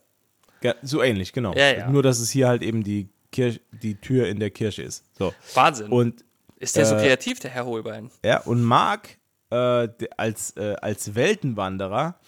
Ja, 0.62 0.74
so 0.82 1.02
ähnlich, 1.02 1.32
genau. 1.32 1.54
Ja. 1.54 1.88
Nur, 1.90 2.02
dass 2.02 2.18
es 2.18 2.30
hier 2.30 2.48
halt 2.48 2.62
eben 2.62 2.82
die, 2.82 3.08
Kirch 3.32 3.60
die 3.70 3.96
Tür 3.96 4.26
in 4.28 4.38
der 4.40 4.50
Kirche 4.50 4.82
ist. 4.82 5.04
So. 5.18 5.34
Wahnsinn. 5.54 5.88
Und 5.92 6.24
ist 6.58 6.76
der 6.76 6.86
so 6.86 6.94
äh, 6.94 7.02
kreativ, 7.02 7.38
der 7.40 7.50
Herr 7.50 7.66
Holbein? 7.66 8.10
Ja, 8.24 8.40
und 8.40 8.62
Mark 8.62 9.18
äh, 9.50 9.88
als, 10.16 10.56
äh, 10.56 10.74
als 10.80 11.14
Weltenwanderer 11.14 12.18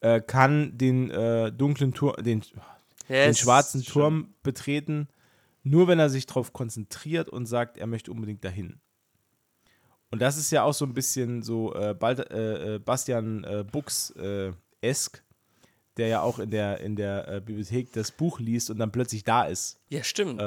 äh, 0.00 0.20
kann 0.20 0.76
den 0.76 1.10
äh, 1.10 1.52
dunklen 1.52 1.94
Turm, 1.94 2.22
den, 2.22 2.42
Ja, 3.08 3.26
den 3.26 3.34
schwarzen 3.34 3.82
schon- 3.82 3.92
Turm 3.92 4.34
betreten, 4.42 5.08
nur 5.62 5.88
wenn 5.88 5.98
er 5.98 6.10
sich 6.10 6.26
darauf 6.26 6.52
konzentriert 6.52 7.28
und 7.28 7.46
sagt, 7.46 7.76
er 7.78 7.86
möchte 7.86 8.10
unbedingt 8.12 8.44
dahin. 8.44 8.80
Und 10.10 10.22
das 10.22 10.36
ist 10.36 10.50
ja 10.52 10.62
auch 10.62 10.74
so 10.74 10.84
ein 10.84 10.94
bisschen 10.94 11.42
so 11.42 11.74
äh, 11.74 11.94
Bald, 11.94 12.30
äh, 12.30 12.76
äh, 12.76 12.78
Bastian 12.78 13.44
äh, 13.44 13.64
Bux 13.64 14.10
äh, 14.12 14.52
der 15.96 16.06
ja 16.08 16.20
auch 16.20 16.38
in 16.38 16.50
der, 16.50 16.80
in 16.80 16.94
der 16.94 17.26
äh, 17.26 17.40
Bibliothek 17.40 17.92
das 17.92 18.12
Buch 18.12 18.38
liest 18.38 18.70
und 18.70 18.78
dann 18.78 18.92
plötzlich 18.92 19.24
da 19.24 19.44
ist. 19.44 19.80
Ja, 19.88 20.04
stimmt. 20.04 20.40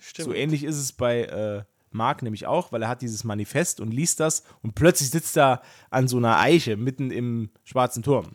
Stimmt. 0.00 0.24
so 0.26 0.34
ähnlich 0.34 0.64
ist 0.64 0.76
es 0.76 0.92
bei 0.92 1.64
Mark 1.94 2.22
nämlich 2.22 2.46
auch, 2.46 2.72
weil 2.72 2.82
er 2.82 2.88
hat 2.88 3.02
dieses 3.02 3.24
Manifest 3.24 3.80
und 3.80 3.92
liest 3.92 4.18
das 4.20 4.42
und 4.62 4.74
plötzlich 4.74 5.10
sitzt 5.10 5.36
er 5.36 5.62
an 5.90 6.08
so 6.08 6.16
einer 6.16 6.38
Eiche 6.40 6.76
mitten 6.76 7.10
im 7.10 7.50
schwarzen 7.62 8.02
Turm. 8.02 8.32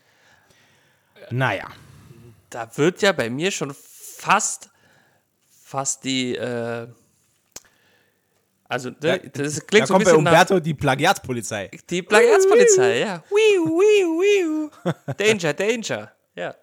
Naja. 1.29 1.67
Da 2.49 2.77
wird 2.77 3.01
ja 3.01 3.11
bei 3.11 3.29
mir 3.29 3.51
schon 3.51 3.73
fast, 3.73 4.69
fast 5.49 6.03
die, 6.03 6.35
äh, 6.35 6.87
also, 8.69 8.91
ne, 9.01 9.19
das 9.33 9.55
Da 9.55 9.61
klingt 9.61 9.87
so 9.87 9.95
ein 9.95 9.97
kommt 9.97 10.05
bei 10.05 10.11
bisschen 10.11 10.23
nach 10.23 10.31
Umberto 10.31 10.59
die 10.59 10.75
Plagiatspolizei. 10.75 11.71
die 11.89 12.03
Plagiatspolizei, 12.03 12.99
ja. 12.99 13.23
Wiu, 13.29 13.65
wiu, 13.65 14.21
wiu. 14.21 14.69
Danger, 15.17 15.53
danger. 15.53 16.11
Ja. 16.35 16.55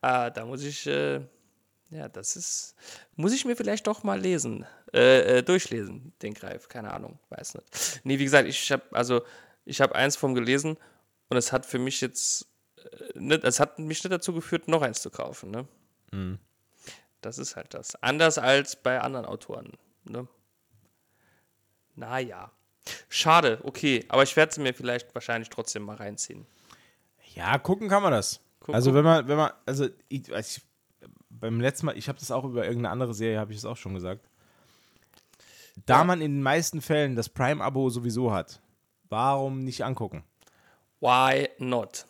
Ah, 0.00 0.30
da 0.30 0.44
muss 0.44 0.62
ich, 0.62 0.86
äh, 0.86 1.20
ja, 1.90 2.08
das 2.08 2.36
ist, 2.36 2.76
muss 3.16 3.32
ich 3.32 3.44
mir 3.44 3.56
vielleicht 3.56 3.88
doch 3.88 4.04
mal 4.04 4.20
lesen, 4.20 4.66
äh, 4.94 5.38
äh, 5.38 5.42
durchlesen, 5.42 6.12
den 6.22 6.32
Greif, 6.32 6.68
keine 6.68 6.92
Ahnung, 6.92 7.18
weiß 7.30 7.54
nicht. 7.56 8.00
Nee, 8.04 8.20
wie 8.20 8.24
gesagt, 8.24 8.48
ich 8.48 8.70
habe, 8.70 8.84
also, 8.92 9.22
ich 9.64 9.80
habe 9.80 9.96
eins 9.96 10.14
vom 10.14 10.34
gelesen 10.34 10.76
und 11.28 11.36
es 11.36 11.50
hat 11.50 11.66
für 11.66 11.80
mich 11.80 12.00
jetzt, 12.00 12.46
nicht, 13.14 13.44
es 13.44 13.60
hat 13.60 13.78
mich 13.78 14.02
nicht 14.02 14.12
dazu 14.12 14.32
geführt, 14.32 14.68
noch 14.68 14.82
eins 14.82 15.00
zu 15.02 15.10
kaufen, 15.10 15.50
ne? 15.50 16.38
Das 17.20 17.38
ist 17.38 17.56
halt 17.56 17.74
das. 17.74 17.94
Anders 18.02 18.38
als 18.38 18.76
bei 18.76 19.00
anderen 19.00 19.26
Autoren, 19.26 19.72
ne? 20.04 20.26
Naja. 21.94 22.50
Schade, 23.08 23.60
okay, 23.64 24.04
aber 24.08 24.22
ich 24.22 24.36
werde 24.36 24.54
sie 24.54 24.60
mir 24.60 24.72
vielleicht 24.74 25.12
wahrscheinlich 25.14 25.48
trotzdem 25.50 25.82
mal 25.82 25.96
reinziehen. 25.96 26.46
Ja, 27.34 27.58
gucken 27.58 27.88
kann 27.88 28.02
man 28.02 28.12
das. 28.12 28.40
Guck- 28.60 28.74
also 28.74 28.94
wenn 28.94 29.04
man, 29.04 29.26
wenn 29.26 29.36
man, 29.36 29.50
also 29.66 29.88
ich, 30.08 30.28
ich, 30.28 30.62
beim 31.28 31.60
letzten 31.60 31.86
Mal, 31.86 31.98
ich 31.98 32.08
habe 32.08 32.18
das 32.18 32.30
auch 32.30 32.44
über 32.44 32.64
irgendeine 32.64 32.90
andere 32.92 33.12
Serie, 33.14 33.40
habe 33.40 33.52
ich 33.52 33.58
es 33.58 33.64
auch 33.64 33.76
schon 33.76 33.94
gesagt. 33.94 34.28
Da 35.84 35.98
Ja. 35.98 36.04
man 36.04 36.20
in 36.20 36.32
den 36.36 36.42
meisten 36.42 36.80
Fällen 36.80 37.16
das 37.16 37.28
Prime-Abo 37.28 37.90
sowieso 37.90 38.32
hat, 38.32 38.60
warum 39.08 39.64
nicht 39.64 39.84
angucken? 39.84 40.24
Why 41.00 41.48
not? 41.58 42.06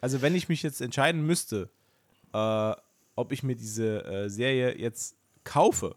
Also 0.00 0.22
wenn 0.22 0.34
ich 0.34 0.48
mich 0.48 0.62
jetzt 0.62 0.80
entscheiden 0.80 1.26
müsste, 1.26 1.70
äh, 2.32 2.72
ob 3.16 3.32
ich 3.32 3.42
mir 3.42 3.56
diese 3.56 4.04
äh, 4.04 4.30
Serie 4.30 4.78
jetzt 4.78 5.16
kaufe 5.44 5.96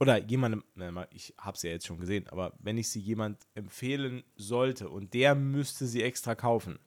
oder 0.00 0.18
jemandem, 0.18 0.64
ich 1.10 1.34
habe 1.38 1.58
sie 1.58 1.68
ja 1.68 1.74
jetzt 1.74 1.86
schon 1.86 1.98
gesehen, 1.98 2.26
aber 2.28 2.52
wenn 2.58 2.78
ich 2.78 2.88
sie 2.88 3.00
jemand 3.00 3.38
empfehlen 3.54 4.24
sollte 4.36 4.88
und 4.88 5.14
der 5.14 5.34
müsste 5.34 5.86
sie 5.86 6.02
extra 6.02 6.34
kaufen, 6.34 6.78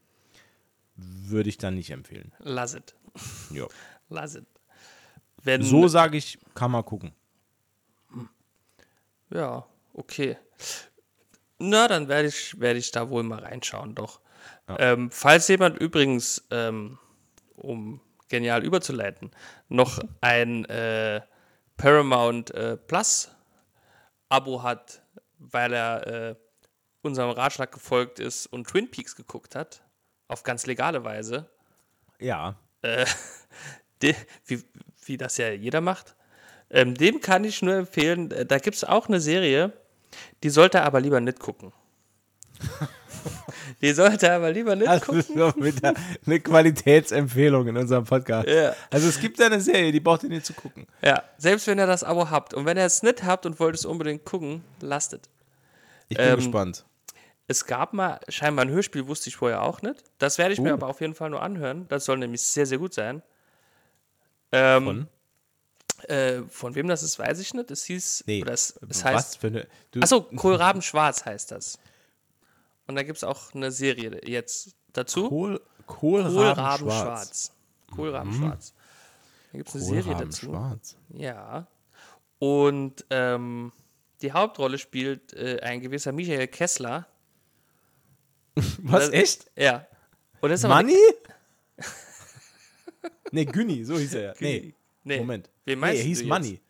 würde 0.96 1.50
ich 1.50 1.58
dann 1.58 1.76
nicht 1.76 1.92
empfehlen. 1.92 2.32
Lass 2.40 2.74
it. 2.74 2.96
Ja. 3.52 3.68
Lass 4.10 4.36
it. 4.36 4.46
Wenn, 5.44 5.62
So 5.64 5.88
sage 5.88 6.18
ich, 6.18 6.40
kann 6.56 6.72
man 6.72 6.84
gucken. 6.84 7.12
Ja, 9.30 9.66
okay. 9.94 10.38
Na, 11.60 11.88
dann 11.88 12.08
werde 12.08 12.30
ich, 12.30 12.60
werde 12.60 12.80
ich 12.80 12.92
da 12.92 13.10
wohl 13.10 13.24
mal 13.24 13.40
reinschauen, 13.40 13.94
doch. 13.94 14.22
Ähm, 14.78 15.12
falls 15.12 15.48
jemand 15.48 15.78
übrigens, 15.80 16.46
ähm, 16.52 16.98
um 17.56 18.02
genial 18.30 18.64
überzuleiten, 18.64 19.32
noch 19.70 20.00
ein 20.22 20.66
äh, 20.66 21.22
Paramount 21.78 22.52
äh, 22.52 22.78
Plus 22.78 23.32
Abo 24.30 24.64
hat, 24.64 25.02
weil 25.40 25.74
er 25.74 26.08
äh, 26.08 26.36
unserem 27.02 27.30
Ratschlag 27.32 27.72
gefolgt 27.72 28.20
ist 28.20 28.48
und 28.48 28.68
Twin 28.68 28.92
Peaks 28.92 29.16
geguckt 29.16 29.56
hat, 29.56 29.82
auf 30.28 30.44
ganz 30.44 30.66
legale 30.66 31.04
Weise, 31.04 31.50
Ja. 32.20 32.56
de, 34.02 34.16
wie, 34.46 34.64
wie 35.06 35.18
das 35.18 35.38
ja 35.38 35.50
jeder 35.50 35.82
macht, 35.82 36.16
ähm, 36.70 36.96
dem 36.96 37.22
kann 37.22 37.44
ich 37.44 37.62
nur 37.62 37.76
empfehlen, 37.76 38.32
äh, 38.32 38.46
da 38.46 38.58
gibt 38.60 38.76
es 38.76 38.84
auch 38.84 39.08
eine 39.08 39.20
Serie, 39.20 39.74
die 40.44 40.50
sollte 40.50 40.80
er 40.80 40.86
aber 40.86 41.00
lieber 41.00 41.20
nicht 41.22 41.40
gucken. 41.40 41.74
die 43.82 43.92
sollte 43.94 44.28
er 44.28 44.36
aber 44.38 44.52
lieber 44.52 44.76
nicht 44.76 44.88
Das 44.88 45.02
gucken. 45.02 45.20
ist 45.20 45.36
nur 45.36 45.56
wieder 45.58 45.94
eine 46.26 46.40
Qualitätsempfehlung 46.40 47.68
in 47.68 47.78
unserem 47.78 48.06
Podcast. 48.06 48.48
Ja. 48.48 48.76
Also 48.90 49.08
es 49.08 49.20
gibt 49.20 49.40
eine 49.42 49.62
Serie, 49.62 49.92
die 49.92 50.00
braucht 50.00 50.24
ihr 50.24 50.30
nicht 50.30 50.46
zu 50.46 50.54
gucken. 50.54 50.88
Ja, 51.04 51.24
selbst 51.38 51.68
wenn 51.68 51.78
ihr 51.80 51.88
das 51.88 52.04
Abo 52.04 52.30
habt 52.30 52.54
und 52.54 52.66
wenn 52.66 52.78
ihr 52.78 52.86
es 52.86 53.04
nicht 53.04 53.24
habt 53.24 53.46
und 53.46 53.60
wollt 53.60 53.76
es 53.76 53.86
unbedingt 53.86 54.26
gucken, 54.26 54.64
lasst 54.82 55.14
es. 55.14 55.22
Ich 56.10 56.18
bin 56.18 56.26
Ähm, 56.28 56.36
gespannt. 56.38 56.86
Es 57.50 57.66
gab 57.66 57.94
mal 57.94 58.20
scheinbar 58.28 58.66
ein 58.66 58.72
Hörspiel, 58.72 59.08
wusste 59.08 59.30
ich 59.30 59.36
vorher 59.38 59.62
auch 59.62 59.82
nicht. 59.82 60.04
Das 60.18 60.38
werde 60.38 60.54
ich 60.54 60.60
mir 60.60 60.72
Uh. 60.72 60.74
aber 60.74 60.88
auf 60.88 61.00
jeden 61.00 61.16
Fall 61.16 61.30
nur 61.30 61.42
anhören. 61.42 61.86
Das 61.88 62.04
soll 62.06 62.18
nämlich 62.18 62.42
sehr, 62.42 62.66
sehr 62.66 62.78
gut 62.78 62.94
sein. 62.94 63.22
Ähm, 64.52 64.84
Von? 64.86 65.08
Äh, 66.10 66.42
von 66.50 66.76
wem 66.76 66.88
das 66.88 67.04
ist, 67.04 67.18
weiß 67.20 67.40
ich 67.40 67.54
nicht. 67.54 67.72
Es 67.72 67.84
hieß, 67.86 68.24
Nee, 68.28 68.42
oder 68.42 68.54
es, 68.54 68.72
es 68.82 68.90
was 68.90 69.04
heißt, 69.06 69.38
für 69.40 69.48
eine. 69.48 69.68
Du, 69.92 70.00
achso, 70.02 70.22
Kohlraben 70.22 70.82
Schwarz 70.82 71.26
heißt 71.26 71.52
das. 71.52 71.80
Und 72.88 72.96
da 72.96 73.04
gibt 73.04 73.18
es 73.18 73.24
auch 73.24 73.54
eine 73.54 73.72
Serie 73.72 74.22
jetzt 74.26 74.76
dazu. 74.94 75.28
Kohl, 75.30 75.62
Kohlraben, 75.86 76.88
schwarz. 76.90 77.52
Kohlraben 77.94 78.34
Schwarz. 78.34 78.74
Da 79.52 79.58
gibt 79.58 79.70
es 79.70 79.76
eine 79.76 79.84
Serie 79.84 80.16
dazu. 80.16 80.46
schwarz. 80.48 80.98
Ja. 81.10 81.68
Und 82.40 83.06
ähm, 83.10 83.72
die 84.22 84.32
Hauptrolle 84.32 84.78
spielt 84.78 85.34
äh, 85.34 85.60
ein 85.62 85.82
gewisser 85.82 86.12
Michael 86.12 86.48
Kessler. 86.48 87.08
Was, 88.56 89.06
Das- 89.06 89.10
echt? 89.14 89.52
Ja. 89.58 89.86
Und 90.42 90.50
das 90.52 90.64
ist 90.64 90.70
Money? 90.70 90.96
nee, 93.32 93.46
Günni, 93.46 93.84
so 93.84 93.98
hieß 93.98 94.14
er 94.16 94.22
ja. 94.22 94.34
Nee, 94.40 94.74
Nee. 95.04 95.20
Moment. 95.20 95.50
Wen 95.66 95.80
nee, 95.80 95.82
meinst 95.82 96.02
er 96.02 96.06
hieß 96.06 96.18
du 96.20 96.24
jetzt? 96.26 96.30
Money. 96.30 96.62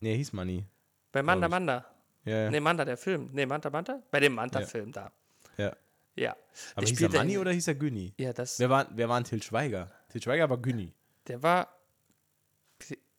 Nee, 0.00 0.10
er 0.10 0.16
hieß 0.16 0.32
Money. 0.32 0.64
Bei 1.12 1.22
Manda. 1.22 1.48
Manda. 1.48 1.86
Ja, 2.24 2.44
ja. 2.44 2.50
Nee, 2.50 2.60
Manda, 2.60 2.84
der 2.84 2.96
Film. 2.96 3.30
Nee, 3.32 3.46
Manta 3.46 3.68
Manta? 3.70 4.00
Bei 4.10 4.20
dem 4.20 4.34
Manta-Film 4.34 4.92
da. 4.92 5.10
ja. 5.56 5.74
Ja. 6.14 6.36
Aber 6.74 6.84
Der 6.84 6.88
hieß 6.90 7.00
er 7.14 7.22
in- 7.22 7.38
oder 7.38 7.52
hieß 7.52 7.68
er 7.68 7.74
Günni? 7.74 8.12
Ja, 8.18 8.34
das, 8.34 8.58
Wer 8.58 8.68
war, 8.68 8.86
wer 8.94 9.08
war 9.08 9.16
ein 9.16 9.24
Til 9.24 9.42
Schweiger? 9.42 9.90
Til 10.10 10.22
Schweiger 10.22 10.50
war 10.50 10.58
Günni. 10.58 10.92
der 11.26 11.42
war. 11.42 11.74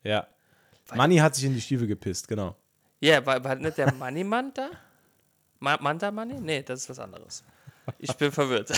Ja. 0.03 0.27
Money 0.93 1.17
hat 1.17 1.33
sich 1.33 1.45
in 1.45 1.55
die 1.55 1.61
Stiefel 1.61 1.87
gepisst, 1.87 2.27
genau. 2.27 2.55
Ja, 2.99 3.25
war, 3.25 3.43
war 3.43 3.55
nicht 3.55 3.77
der 3.79 3.91
Money 3.93 4.23
Manta? 4.23 4.69
Ma 5.59 5.75
Manta 5.81 6.11
Money? 6.11 6.39
Nee, 6.39 6.61
das 6.61 6.81
ist 6.81 6.89
was 6.89 6.99
anderes. 6.99 7.43
Ich 7.97 8.13
bin 8.15 8.31
verwirrt. 8.31 8.71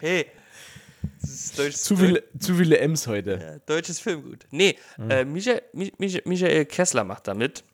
hey. 0.00 0.26
Zu 1.84 1.96
viele, 1.96 2.22
zu 2.38 2.54
viele 2.54 2.78
M's 2.78 3.06
heute. 3.06 3.38
Ja, 3.40 3.58
deutsches 3.66 4.00
Filmgut. 4.00 4.46
Nee, 4.50 4.76
äh, 5.08 5.24
Michael, 5.24 5.62
Mi- 5.72 5.92
Mi- 5.98 6.22
Michael 6.24 6.64
Kessler 6.66 7.04
macht 7.04 7.26
damit. 7.28 7.64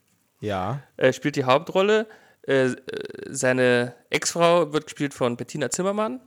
Ja. 0.41 0.83
Er 0.97 1.13
spielt 1.13 1.37
die 1.37 1.45
Hauptrolle. 1.45 2.07
Äh, 2.47 2.67
äh, 2.67 2.77
seine 3.29 3.95
Ex-Frau 4.11 4.73
wird 4.73 4.85
gespielt 4.85 5.13
von 5.15 5.37
Bettina 5.37 5.71
Zimmermann. 5.71 6.21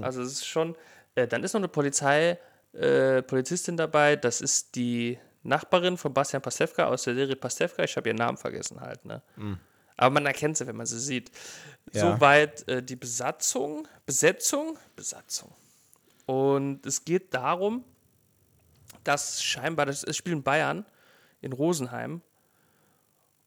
Also 0.00 0.22
es 0.22 0.32
ist 0.32 0.46
schon, 0.46 0.76
Äh, 1.14 1.26
dann 1.26 1.42
ist 1.44 1.54
noch 1.54 1.60
eine 1.60 1.68
Polizei, 1.68 2.38
äh, 2.74 3.22
Polizistin 3.22 3.76
dabei, 3.76 4.16
das 4.16 4.40
ist 4.42 4.74
die 4.74 5.18
Nachbarin 5.44 5.96
von 5.96 6.12
Bastian 6.12 6.42
Pastewka 6.42 6.84
aus 6.86 7.04
der 7.04 7.14
Serie 7.14 7.36
Pastewka. 7.36 7.82
Ich 7.84 7.96
habe 7.96 8.08
ihren 8.10 8.16
Namen 8.18 8.36
vergessen 8.36 8.80
halt, 8.80 9.02
ne? 9.06 9.22
Aber 9.96 10.12
man 10.12 10.26
erkennt 10.26 10.58
sie, 10.58 10.66
wenn 10.66 10.76
man 10.76 10.84
sie 10.84 10.98
sieht. 11.00 11.30
Ja. 11.94 12.00
Soweit 12.16 12.68
äh, 12.68 12.82
die 12.82 12.96
Besatzung, 12.96 13.88
Besetzung, 14.04 14.76
Besatzung. 14.94 15.50
Und 16.26 16.84
es 16.84 17.04
geht 17.04 17.32
darum, 17.32 17.84
dass 19.04 19.42
scheinbar, 19.42 19.86
das, 19.86 20.02
es 20.02 20.16
spielt 20.16 20.36
in 20.36 20.42
Bayern, 20.42 20.84
in 21.40 21.52
Rosenheim. 21.52 22.22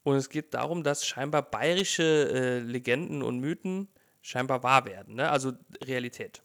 Und 0.03 0.15
es 0.15 0.29
geht 0.29 0.53
darum, 0.53 0.83
dass 0.83 1.05
scheinbar 1.05 1.43
bayerische 1.43 2.03
äh, 2.03 2.59
Legenden 2.59 3.21
und 3.21 3.39
Mythen 3.39 3.89
scheinbar 4.21 4.63
wahr 4.63 4.85
werden, 4.85 5.15
ne? 5.15 5.29
also 5.29 5.53
Realität. 5.83 6.41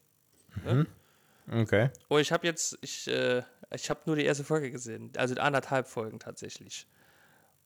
Okay. 1.51 1.91
Und 2.09 2.21
ich 2.21 2.33
habe 2.33 2.47
jetzt, 2.47 2.79
ich, 2.81 3.07
äh, 3.09 3.43
ich 3.73 3.91
habe 3.91 4.01
nur 4.07 4.17
die 4.17 4.25
erste 4.25 4.45
Folge 4.45 4.71
gesehen, 4.71 5.13
also 5.17 5.35
anderthalb 5.37 5.87
Folgen 5.87 6.19
tatsächlich. 6.19 6.87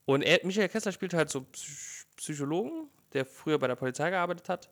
Und 0.04 0.22
er, 0.22 0.40
Michael 0.44 0.68
Kessler 0.68 0.92
spielt 0.92 1.14
halt 1.14 1.30
so 1.30 1.42
Psych 1.42 2.06
Psychologen, 2.16 2.88
der 3.12 3.24
früher 3.24 3.60
bei 3.60 3.68
der 3.68 3.76
Polizei 3.76 4.10
gearbeitet 4.10 4.48
hat 4.48 4.68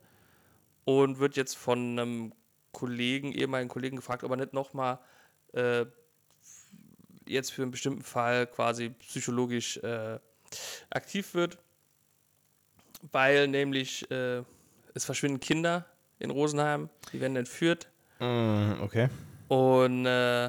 und 0.85 1.21
wird 1.21 1.37
jetzt 1.37 1.57
von 1.57 1.79
einem 1.79 2.35
Kollegen, 2.77 3.33
ehemaligen 3.33 3.71
Kollegen 3.71 3.97
gefragt, 3.97 4.23
ob 4.23 4.31
er 4.33 4.37
nicht 4.37 4.53
nochmal 4.53 4.99
äh, 5.55 5.87
jetzt 7.27 7.51
für 7.51 7.63
einen 7.63 7.71
bestimmten 7.71 8.03
Fall 8.03 8.47
quasi 8.47 8.91
psychologisch 8.91 9.79
äh, 9.79 10.19
aktiv 10.91 11.33
wird, 11.33 11.57
weil 13.13 13.49
nämlich 13.49 14.11
äh, 14.11 14.43
es 14.93 15.07
verschwinden 15.07 15.41
Kinder 15.41 15.87
in 16.19 16.31
Rosenheim, 16.31 16.91
die 17.13 17.21
werden 17.21 17.37
entführt 17.37 17.89
Mm, 18.19 18.81
okay. 18.81 19.09
und 19.49 20.07
äh, 20.07 20.47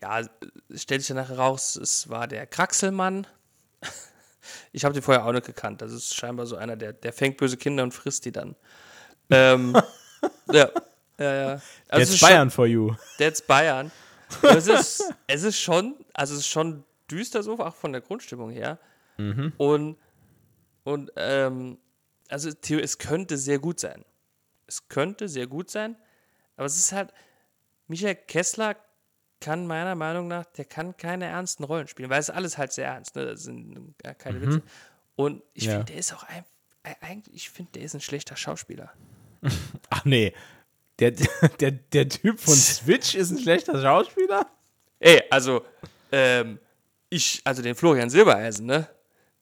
ja, 0.00 0.20
es 0.68 0.82
stellt 0.82 1.02
sich 1.02 1.08
dann 1.08 1.16
nachher 1.18 1.38
raus, 1.38 1.76
es 1.76 2.08
war 2.08 2.26
der 2.26 2.46
Kraxelmann. 2.46 3.26
Ich 4.72 4.84
habe 4.84 4.94
den 4.94 5.02
vorher 5.02 5.26
auch 5.26 5.32
nicht 5.32 5.44
gekannt. 5.44 5.82
Das 5.82 5.92
ist 5.92 6.14
scheinbar 6.14 6.46
so 6.46 6.56
einer, 6.56 6.74
der, 6.74 6.94
der 6.94 7.12
fängt 7.12 7.36
böse 7.36 7.58
Kinder 7.58 7.82
und 7.82 7.92
frisst 7.92 8.24
die 8.24 8.32
dann. 8.32 8.56
Ähm, 9.28 9.76
ja, 10.52 10.70
ja, 11.18 11.34
ja. 11.34 11.48
Also 11.88 12.00
Jetzt 12.00 12.10
ist 12.10 12.18
schon- 12.18 12.28
Bayern 12.28 12.50
for 12.50 12.66
you. 12.66 12.94
That's 13.18 13.42
Bayern. 13.42 13.90
Es 14.42 14.66
ist, 14.66 15.14
es 15.26 15.42
ist 15.42 15.58
schon, 15.58 15.94
also 16.14 16.34
es 16.34 16.40
ist 16.40 16.48
schon 16.48 16.84
düster 17.10 17.42
so, 17.42 17.58
auch 17.58 17.74
von 17.74 17.92
der 17.92 18.00
Grundstimmung 18.02 18.50
her. 18.50 18.78
Und, 19.56 19.96
und 20.84 21.10
ähm, 21.16 21.78
also 22.28 22.52
Theo, 22.52 22.78
es 22.78 22.98
könnte 22.98 23.36
sehr 23.36 23.58
gut 23.58 23.80
sein. 23.80 24.04
Es 24.68 24.86
könnte 24.88 25.28
sehr 25.28 25.46
gut 25.48 25.70
sein, 25.70 25.96
aber 26.56 26.66
es 26.66 26.76
ist 26.76 26.92
halt, 26.92 27.12
Michael 27.88 28.14
Kessler 28.14 28.76
kann 29.40 29.66
meiner 29.66 29.94
Meinung 29.96 30.28
nach, 30.28 30.44
der 30.46 30.66
kann 30.66 30.96
keine 30.96 31.24
ernsten 31.24 31.64
Rollen 31.64 31.88
spielen, 31.88 32.10
weil 32.10 32.20
es 32.20 32.28
ist 32.28 32.34
alles 32.34 32.58
halt 32.58 32.72
sehr 32.72 32.86
ernst, 32.86 33.16
ne? 33.16 33.24
Das 33.26 33.42
sind 33.42 33.94
ja 34.04 34.14
keine 34.14 34.40
Witze. 34.40 34.62
Und 35.16 35.42
ich 35.54 35.64
Ja. 35.64 35.72
finde, 35.72 35.86
der 35.86 35.96
ist 35.96 36.12
auch 36.14 36.22
ein, 36.24 36.44
eigentlich, 37.00 37.34
ich 37.34 37.50
finde, 37.50 37.72
der 37.72 37.82
ist 37.82 37.94
ein 37.94 38.00
schlechter 38.00 38.36
Schauspieler. 38.36 38.92
Ach 39.90 40.04
nee. 40.04 40.32
Der, 41.00 41.12
der, 41.60 41.70
der 41.70 42.08
Typ 42.08 42.40
von 42.40 42.54
Switch 42.54 43.14
ist 43.14 43.30
ein 43.30 43.38
schlechter 43.38 43.80
Schauspieler? 43.80 44.46
Ey, 44.98 45.22
also, 45.30 45.64
ähm, 46.10 46.58
ich, 47.08 47.40
also 47.44 47.62
den 47.62 47.74
Florian 47.74 48.10
Silbereisen, 48.10 48.66
ne? 48.66 48.88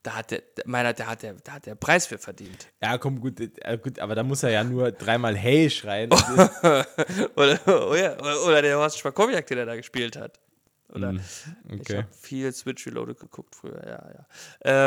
Da 0.03 0.15
hat 0.15 0.31
der, 0.31 0.43
meiner, 0.67 0.93
der 0.93 1.09
hat 1.09 1.23
der, 1.23 1.35
da 1.35 1.55
hat 1.55 1.67
der 1.67 1.75
Preis 1.75 2.07
für 2.07 2.19
verdient. 2.19 2.69
Ja, 2.81 2.97
komm, 2.97 3.21
gut, 3.21 3.41
äh, 3.41 3.79
gut, 3.79 3.99
aber 3.99 4.15
da 4.15 4.23
muss 4.23 4.45
er 4.45 4.51
ja 4.51 4.63
nur 4.63 4.93
dreimal 4.93 5.35
Hey 5.37 5.69
schreien. 5.69 6.13
Oder, 7.35 7.61
oder, 7.67 8.45
oder 8.47 8.63
der 8.63 8.79
Horst 8.79 8.99
Schwakowiak, 8.99 9.47
den 9.49 9.59
er 9.59 9.67
da 9.67 9.75
gespielt 9.75 10.17
hat. 10.17 10.39
Oder 10.91 11.15
ich 11.69 11.81
okay. 11.81 11.97
habe 11.99 12.09
viel 12.13 12.53
Switch 12.53 12.87
Reloaded 12.87 13.19
geguckt 13.19 13.57
früher, 13.57 13.83
ja, 13.85 14.11
ja. 14.15 14.27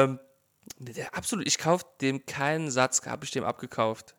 Ähm, 0.04 0.20
der, 0.78 0.94
der, 0.94 1.16
absolut, 1.16 1.46
ich 1.46 1.58
kaufe 1.58 1.86
dem 2.00 2.26
keinen 2.26 2.72
Satz, 2.72 3.06
habe 3.06 3.26
ich 3.26 3.32
dem 3.32 3.44
abgekauft. 3.44 4.16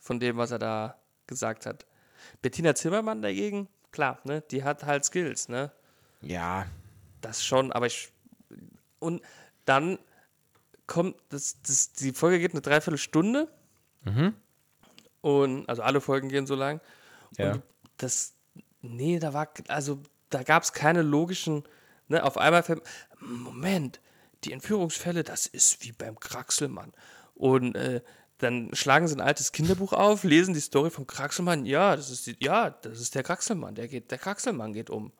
Von 0.00 0.18
dem, 0.18 0.36
was 0.36 0.50
er 0.50 0.58
da 0.58 1.00
gesagt 1.26 1.66
hat. 1.66 1.86
Bettina 2.42 2.74
Zimmermann 2.74 3.22
dagegen, 3.22 3.68
klar, 3.92 4.20
ne? 4.24 4.42
Die 4.50 4.64
hat 4.64 4.84
halt 4.84 5.04
Skills, 5.04 5.48
ne? 5.48 5.72
Ja. 6.20 6.66
Das 7.20 7.44
schon, 7.44 7.72
aber 7.72 7.86
ich. 7.86 8.10
Und 8.98 9.22
dann 9.64 9.98
kommt, 10.86 11.16
das, 11.28 11.60
das, 11.62 11.92
die 11.92 12.12
Folge 12.12 12.38
geht 12.38 12.52
eine 12.52 12.60
Dreiviertelstunde. 12.60 13.48
Und, 15.20 15.68
also 15.68 15.82
alle 15.82 16.00
Folgen 16.00 16.28
gehen 16.28 16.46
so 16.46 16.54
lang. 16.54 16.80
Ja. 17.36 17.52
Und 17.52 17.62
das, 17.96 18.34
nee, 18.80 19.18
da 19.18 19.32
war, 19.32 19.48
also 19.68 20.00
da 20.30 20.42
gab 20.42 20.62
es 20.62 20.72
keine 20.72 21.02
logischen, 21.02 21.64
ne, 22.08 22.22
auf 22.22 22.38
einmal 22.38 22.62
fällt, 22.62 22.82
Moment, 23.20 24.00
die 24.44 24.52
Entführungsfälle, 24.52 25.24
das 25.24 25.46
ist 25.46 25.82
wie 25.82 25.92
beim 25.92 26.18
Kraxelmann. 26.20 26.92
Und 27.34 27.74
äh, 27.74 28.02
dann 28.38 28.70
schlagen 28.74 29.08
sie 29.08 29.14
ein 29.16 29.20
altes 29.20 29.52
Kinderbuch 29.52 29.92
auf, 29.92 30.24
lesen 30.24 30.52
die 30.54 30.60
Story 30.60 30.90
vom 30.90 31.06
Kraxelmann, 31.06 31.64
ja, 31.66 31.96
das 31.96 32.10
ist 32.10 32.26
die, 32.26 32.36
ja, 32.40 32.70
das 32.70 33.00
ist 33.00 33.14
der 33.14 33.22
Kraxelmann, 33.22 33.74
der 33.74 33.88
geht, 33.88 34.10
der 34.10 34.18
Kraxelmann 34.18 34.72
geht 34.72 34.90
um. 34.90 35.12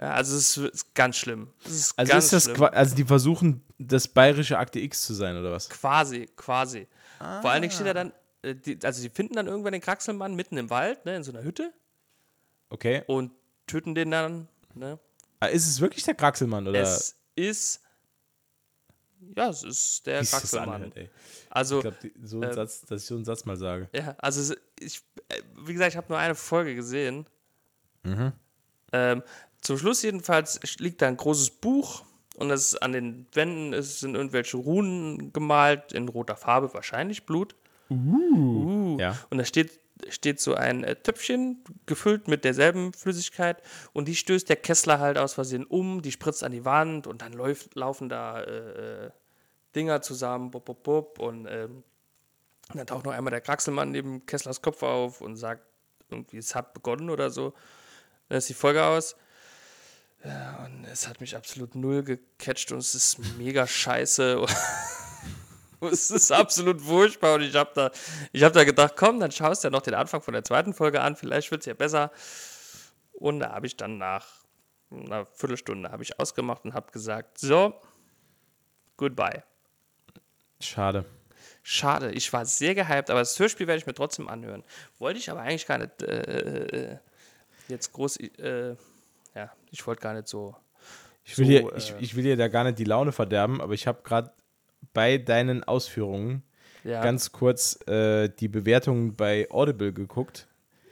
Ja, 0.00 0.12
also 0.14 0.36
es 0.36 0.56
ist, 0.56 0.72
ist 0.72 0.94
ganz 0.94 1.16
schlimm. 1.16 1.48
Es 1.66 1.72
ist 1.72 1.98
Also 1.98 2.12
ganz 2.12 2.24
ist 2.24 2.32
das 2.32 2.44
schlimm. 2.44 2.62
also 2.72 2.96
die 2.96 3.04
versuchen 3.04 3.62
das 3.78 4.08
bayerische 4.08 4.56
Akte 4.58 4.78
X 4.80 5.02
zu 5.02 5.12
sein 5.12 5.36
oder 5.36 5.52
was? 5.52 5.68
Quasi, 5.68 6.28
quasi. 6.36 6.86
Vor 7.18 7.50
allen 7.50 7.60
Dingen 7.60 7.72
steht 7.72 7.86
er 7.86 7.92
dann, 7.94 8.12
äh, 8.40 8.54
die, 8.54 8.78
also 8.82 9.02
die 9.02 9.10
finden 9.10 9.34
dann 9.34 9.46
irgendwann 9.46 9.72
den 9.72 9.82
Kraxelmann 9.82 10.34
mitten 10.34 10.56
im 10.56 10.70
Wald, 10.70 11.04
ne, 11.04 11.16
in 11.16 11.22
so 11.24 11.32
einer 11.32 11.42
Hütte 11.42 11.74
Okay. 12.70 13.02
und 13.08 13.32
töten 13.66 13.94
den 13.94 14.10
dann, 14.10 14.48
ne. 14.74 14.98
Ah, 15.40 15.46
Ist 15.46 15.66
es 15.66 15.80
wirklich 15.80 16.04
der 16.04 16.14
Kraxelmann 16.14 16.66
oder 16.66 16.80
Es 16.80 17.16
ist, 17.34 17.80
ja, 19.36 19.48
es 19.48 19.62
ist 19.62 20.06
der 20.06 20.24
Kraxelmann. 20.24 20.92
Also, 21.50 21.76
Ich 21.76 21.82
glaube, 21.82 21.98
so 22.22 22.42
äh, 22.42 22.52
Satz, 22.52 22.82
dass 22.82 23.02
ich 23.02 23.08
so 23.08 23.14
einen 23.14 23.24
Satz 23.24 23.44
mal 23.44 23.56
sage. 23.56 23.88
ja, 23.92 24.14
also 24.18 24.54
ich, 24.78 25.02
äh, 25.28 25.42
wie 25.64 25.72
gesagt, 25.72 25.92
ich 25.92 25.96
habe 25.96 26.06
nur 26.08 26.18
eine 26.18 26.34
Folge 26.34 26.74
gesehen. 26.74 27.26
Mhm. 28.02 28.32
Ähm, 28.92 29.22
zum 29.60 29.78
Schluss 29.78 30.02
jedenfalls 30.02 30.60
liegt 30.78 31.02
da 31.02 31.08
ein 31.08 31.16
großes 31.16 31.50
Buch 31.50 32.04
und 32.36 32.48
das 32.48 32.72
ist 32.72 32.82
an 32.82 32.92
den 32.92 33.26
Wänden 33.32 33.74
es 33.74 34.00
sind 34.00 34.14
irgendwelche 34.14 34.56
Runen 34.56 35.32
gemalt 35.32 35.92
in 35.92 36.08
roter 36.08 36.36
Farbe, 36.36 36.72
wahrscheinlich 36.72 37.26
Blut. 37.26 37.54
Uh. 37.90 38.96
Ja. 38.98 39.18
Und 39.30 39.38
da 39.38 39.44
steht, 39.44 39.79
steht 40.08 40.40
so 40.40 40.54
ein 40.54 40.84
äh, 40.84 40.96
Töpfchen 40.96 41.62
gefüllt 41.86 42.28
mit 42.28 42.44
derselben 42.44 42.92
Flüssigkeit 42.92 43.62
und 43.92 44.08
die 44.08 44.16
stößt 44.16 44.48
der 44.48 44.56
Kessler 44.56 44.98
halt 44.98 45.18
aus 45.18 45.34
Versehen 45.34 45.64
um, 45.64 46.02
die 46.02 46.12
spritzt 46.12 46.44
an 46.44 46.52
die 46.52 46.64
Wand 46.64 47.06
und 47.06 47.22
dann 47.22 47.32
läuft, 47.32 47.74
laufen 47.74 48.08
da 48.08 48.40
äh, 48.42 49.06
äh, 49.06 49.10
Dinger 49.74 50.02
zusammen, 50.02 50.50
bop, 50.50 50.64
bop, 50.64 50.82
bop, 50.82 51.18
und 51.18 51.46
ähm, 51.46 51.84
dann 52.74 52.86
taucht 52.86 53.04
noch 53.04 53.12
einmal 53.12 53.30
der 53.30 53.40
Kraxelmann 53.40 53.90
neben 53.90 54.26
Kesslers 54.26 54.62
Kopf 54.62 54.82
auf 54.82 55.20
und 55.20 55.36
sagt 55.36 55.62
irgendwie, 56.08 56.38
es 56.38 56.54
hat 56.54 56.74
begonnen 56.74 57.10
oder 57.10 57.30
so. 57.30 57.54
Dann 58.28 58.38
ist 58.38 58.48
die 58.48 58.54
Folge 58.54 58.84
aus. 58.84 59.16
Ja, 60.24 60.64
und 60.64 60.84
es 60.84 61.08
hat 61.08 61.20
mich 61.20 61.36
absolut 61.36 61.74
null 61.74 62.02
gecatcht 62.02 62.72
und 62.72 62.78
es 62.78 62.94
ist 62.94 63.18
mega 63.38 63.66
scheiße. 63.66 64.44
Es 65.90 66.10
ist 66.10 66.30
absolut 66.30 66.80
furchtbar 66.80 67.34
und 67.36 67.42
ich 67.42 67.54
habe 67.54 67.70
da, 67.74 67.90
ich 68.32 68.42
hab 68.42 68.52
da 68.52 68.64
gedacht, 68.64 68.94
komm, 68.96 69.20
dann 69.20 69.32
schaust 69.32 69.64
du 69.64 69.68
ja 69.68 69.70
noch 69.70 69.82
den 69.82 69.94
Anfang 69.94 70.20
von 70.22 70.34
der 70.34 70.44
zweiten 70.44 70.74
Folge 70.74 71.00
an, 71.00 71.16
vielleicht 71.16 71.50
wird 71.50 71.62
es 71.62 71.66
ja 71.66 71.74
besser. 71.74 72.10
Und 73.12 73.40
da 73.40 73.52
habe 73.52 73.66
ich 73.66 73.76
dann 73.76 73.98
nach 73.98 74.26
einer 74.90 75.26
Viertelstunde 75.26 75.90
habe 75.90 76.02
ich 76.02 76.18
ausgemacht 76.18 76.64
und 76.64 76.74
habe 76.74 76.90
gesagt, 76.90 77.38
so, 77.38 77.74
goodbye. 78.96 79.44
Schade. 80.60 81.04
Schade, 81.62 82.10
ich 82.12 82.32
war 82.32 82.44
sehr 82.46 82.74
gehypt, 82.74 83.10
aber 83.10 83.20
das 83.20 83.38
Hörspiel 83.38 83.66
werde 83.66 83.78
ich 83.78 83.86
mir 83.86 83.94
trotzdem 83.94 84.28
anhören. 84.28 84.64
Wollte 84.98 85.18
ich 85.18 85.30
aber 85.30 85.40
eigentlich 85.40 85.66
gar 85.66 85.78
nicht 85.78 86.02
äh, 86.02 86.92
äh, 86.92 86.98
jetzt 87.68 87.92
groß, 87.92 88.16
äh, 88.16 88.76
ja, 89.34 89.52
ich 89.70 89.86
wollte 89.86 90.02
gar 90.02 90.14
nicht 90.14 90.28
so. 90.28 90.56
Ich 91.22 91.38
will, 91.38 91.44
so, 91.44 91.50
dir, 91.50 91.76
ich, 91.76 91.92
äh, 91.92 91.98
ich 92.00 92.16
will 92.16 92.24
dir 92.24 92.36
da 92.36 92.48
gar 92.48 92.64
nicht 92.64 92.78
die 92.78 92.84
Laune 92.84 93.12
verderben, 93.12 93.60
aber 93.60 93.74
ich 93.74 93.86
habe 93.86 94.02
gerade 94.02 94.32
bei 94.92 95.18
deinen 95.18 95.64
Ausführungen 95.64 96.42
ja, 96.84 97.02
ganz 97.02 97.32
kurz 97.32 97.78
äh, 97.86 98.28
die 98.28 98.48
Bewertungen 98.48 99.14
bei 99.16 99.50
Audible 99.50 99.92
geguckt. 99.92 100.46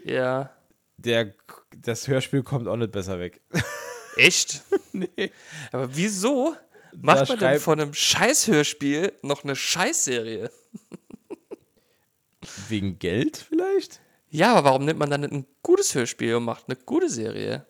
ja. 0.04 0.50
Der, 1.00 1.32
das 1.76 2.08
Hörspiel 2.08 2.42
kommt 2.42 2.66
auch 2.66 2.74
nicht 2.74 2.90
besser 2.90 3.20
weg. 3.20 3.40
Echt? 4.16 4.62
nee. 4.92 5.30
Aber 5.70 5.94
wieso 5.94 6.56
macht 6.92 7.28
man 7.28 7.38
denn 7.38 7.60
von 7.60 7.80
einem 7.80 7.94
Scheißhörspiel 7.94 9.12
noch 9.22 9.44
eine 9.44 9.54
Scheißserie? 9.54 10.50
Wegen 12.68 12.98
Geld 12.98 13.36
vielleicht? 13.36 14.00
Ja, 14.30 14.54
aber 14.56 14.70
warum 14.70 14.84
nimmt 14.86 14.98
man 14.98 15.08
dann 15.08 15.22
ein 15.22 15.46
gutes 15.62 15.94
Hörspiel 15.94 16.34
und 16.34 16.44
macht 16.44 16.64
eine 16.66 16.76
gute 16.76 17.08
Serie? 17.08 17.64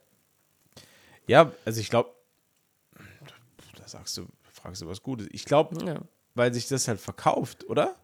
Ja, 1.26 1.52
also 1.66 1.80
ich 1.80 1.90
glaube, 1.90 2.10
da 3.76 3.86
sagst 3.86 4.16
du, 4.16 4.26
fragst 4.50 4.80
du 4.80 4.88
was 4.88 5.02
Gutes. 5.02 5.28
Ich 5.32 5.44
glaube, 5.44 5.84
Ja. 5.84 6.00
Weil 6.38 6.54
sich 6.54 6.66
das 6.68 6.88
halt 6.88 7.00
verkauft, 7.00 7.68
oder? 7.68 7.96